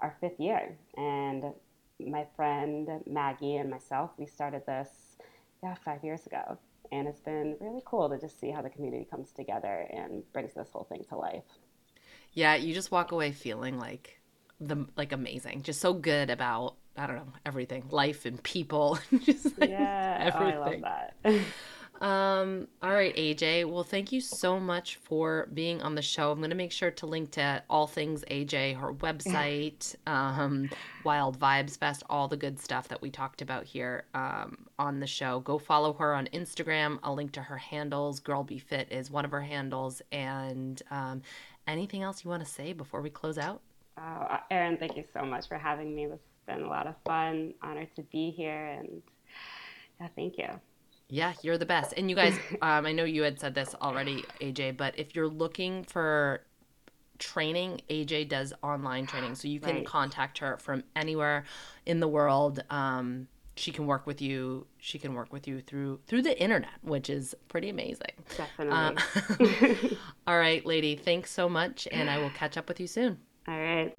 our 0.00 0.16
fifth 0.20 0.40
year. 0.40 0.76
And 0.96 1.44
my 2.06 2.26
friend 2.36 2.88
Maggie 3.06 3.56
and 3.56 3.70
myself, 3.70 4.10
we 4.18 4.26
started 4.26 4.64
this, 4.66 4.88
yeah, 5.62 5.74
five 5.84 6.04
years 6.04 6.26
ago. 6.26 6.58
And 6.90 7.08
it's 7.08 7.20
been 7.20 7.56
really 7.60 7.82
cool 7.86 8.08
to 8.10 8.18
just 8.18 8.38
see 8.38 8.50
how 8.50 8.60
the 8.62 8.70
community 8.70 9.06
comes 9.10 9.32
together 9.32 9.86
and 9.92 10.22
brings 10.32 10.52
this 10.54 10.68
whole 10.72 10.84
thing 10.84 11.04
to 11.08 11.16
life. 11.16 11.44
Yeah, 12.32 12.54
you 12.54 12.74
just 12.74 12.90
walk 12.90 13.12
away 13.12 13.32
feeling 13.32 13.78
like 13.78 14.20
the 14.60 14.86
like 14.96 15.12
amazing, 15.12 15.62
just 15.62 15.80
so 15.80 15.92
good 15.94 16.30
about 16.30 16.76
I 16.96 17.06
don't 17.06 17.16
know 17.16 17.32
everything, 17.46 17.84
life 17.90 18.26
and 18.26 18.42
people, 18.42 18.98
just 19.22 19.58
like 19.60 19.70
yeah, 19.70 20.16
everything. 20.20 20.56
Oh, 20.56 20.62
I 20.62 20.70
love 20.70 20.80
that. 20.82 21.16
Um, 22.02 22.66
all 22.82 22.90
right, 22.90 23.14
AJ. 23.14 23.70
Well, 23.70 23.84
thank 23.84 24.10
you 24.10 24.20
so 24.20 24.58
much 24.58 24.96
for 24.96 25.48
being 25.54 25.80
on 25.82 25.94
the 25.94 26.02
show. 26.02 26.32
I'm 26.32 26.38
going 26.38 26.50
to 26.50 26.56
make 26.56 26.72
sure 26.72 26.90
to 26.90 27.06
link 27.06 27.30
to 27.32 27.62
all 27.70 27.86
things 27.86 28.24
AJ, 28.28 28.76
her 28.80 28.92
website, 28.92 29.94
um, 30.08 30.68
Wild 31.04 31.38
Vibes 31.38 31.78
Fest, 31.78 32.02
all 32.10 32.26
the 32.26 32.36
good 32.36 32.58
stuff 32.58 32.88
that 32.88 33.00
we 33.00 33.08
talked 33.08 33.40
about 33.40 33.62
here 33.62 34.02
um, 34.14 34.66
on 34.80 34.98
the 34.98 35.06
show. 35.06 35.38
Go 35.40 35.58
follow 35.58 35.92
her 35.92 36.12
on 36.12 36.26
Instagram. 36.32 36.98
I'll 37.04 37.14
link 37.14 37.30
to 37.32 37.40
her 37.40 37.56
handles. 37.56 38.18
Girl 38.18 38.42
Be 38.42 38.58
Fit 38.58 38.88
is 38.90 39.08
one 39.08 39.24
of 39.24 39.30
her 39.30 39.42
handles. 39.42 40.02
And 40.10 40.82
um, 40.90 41.22
anything 41.68 42.02
else 42.02 42.24
you 42.24 42.30
want 42.30 42.44
to 42.44 42.50
say 42.50 42.72
before 42.72 43.00
we 43.00 43.10
close 43.10 43.38
out? 43.38 43.60
Uh, 43.96 44.38
Erin, 44.50 44.76
thank 44.76 44.96
you 44.96 45.04
so 45.14 45.24
much 45.24 45.46
for 45.46 45.56
having 45.56 45.94
me. 45.94 46.06
This 46.06 46.18
has 46.18 46.56
been 46.56 46.64
a 46.66 46.68
lot 46.68 46.88
of 46.88 46.96
fun. 47.06 47.54
Honored 47.62 47.94
to 47.94 48.02
be 48.02 48.32
here. 48.32 48.76
And 48.80 49.02
yeah, 50.00 50.08
thank 50.16 50.36
you. 50.36 50.48
Yeah, 51.12 51.34
you're 51.42 51.58
the 51.58 51.66
best. 51.66 51.92
And 51.98 52.08
you 52.08 52.16
guys, 52.16 52.34
um, 52.62 52.86
I 52.86 52.92
know 52.92 53.04
you 53.04 53.22
had 53.22 53.38
said 53.38 53.54
this 53.54 53.74
already, 53.82 54.24
AJ, 54.40 54.78
but 54.78 54.98
if 54.98 55.14
you're 55.14 55.28
looking 55.28 55.84
for 55.84 56.40
training, 57.18 57.82
AJ 57.90 58.30
does 58.30 58.54
online 58.62 59.06
training. 59.06 59.34
So 59.34 59.46
you 59.46 59.60
can 59.60 59.76
right. 59.76 59.86
contact 59.86 60.38
her 60.38 60.56
from 60.56 60.84
anywhere 60.96 61.44
in 61.84 62.00
the 62.00 62.08
world. 62.08 62.64
Um, 62.70 63.28
she 63.56 63.72
can 63.72 63.86
work 63.86 64.06
with 64.06 64.22
you. 64.22 64.66
She 64.78 64.98
can 64.98 65.12
work 65.12 65.34
with 65.34 65.46
you 65.46 65.60
through 65.60 66.00
through 66.06 66.22
the 66.22 66.40
internet, 66.40 66.72
which 66.80 67.10
is 67.10 67.34
pretty 67.48 67.68
amazing. 67.68 68.14
Definitely. 68.34 68.96
Uh, 69.38 69.94
all 70.26 70.38
right, 70.38 70.64
lady. 70.64 70.96
Thanks 70.96 71.30
so 71.30 71.46
much, 71.46 71.86
and 71.92 72.08
I 72.08 72.16
will 72.16 72.30
catch 72.30 72.56
up 72.56 72.68
with 72.68 72.80
you 72.80 72.86
soon. 72.86 73.18
All 73.46 73.60
right. 73.60 73.92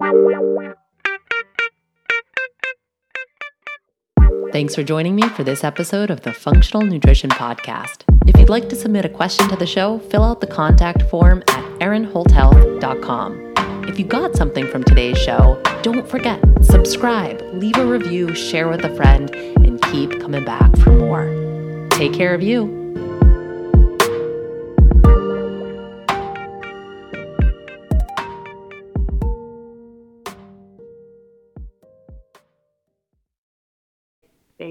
Thanks 4.54 4.76
for 4.76 4.84
joining 4.84 5.16
me 5.16 5.28
for 5.30 5.42
this 5.42 5.64
episode 5.64 6.10
of 6.10 6.20
the 6.20 6.30
Funk'tional 6.30 6.88
Nutrition 6.88 7.28
Podcast. 7.28 8.04
If 8.28 8.38
you'd 8.38 8.48
like 8.48 8.68
to 8.68 8.76
submit 8.76 9.04
a 9.04 9.08
question 9.08 9.48
to 9.48 9.56
the 9.56 9.66
show, 9.66 9.98
fill 9.98 10.22
out 10.22 10.40
the 10.40 10.46
contact 10.46 11.02
form 11.10 11.42
at 11.48 11.64
erinholthealth.com. 11.80 13.54
If 13.88 13.98
you 13.98 14.04
got 14.04 14.36
something 14.36 14.68
from 14.68 14.84
today's 14.84 15.18
show, 15.18 15.60
don't 15.82 16.08
forget, 16.08 16.40
subscribe, 16.62 17.42
leave 17.54 17.76
a 17.78 17.84
review, 17.84 18.32
share 18.32 18.68
with 18.68 18.84
a 18.84 18.94
friend, 18.94 19.34
and 19.34 19.82
keep 19.82 20.20
coming 20.20 20.44
back 20.44 20.76
for 20.76 20.92
more. 20.92 21.88
Take 21.90 22.12
care 22.12 22.32
of 22.32 22.40
you. 22.40 22.83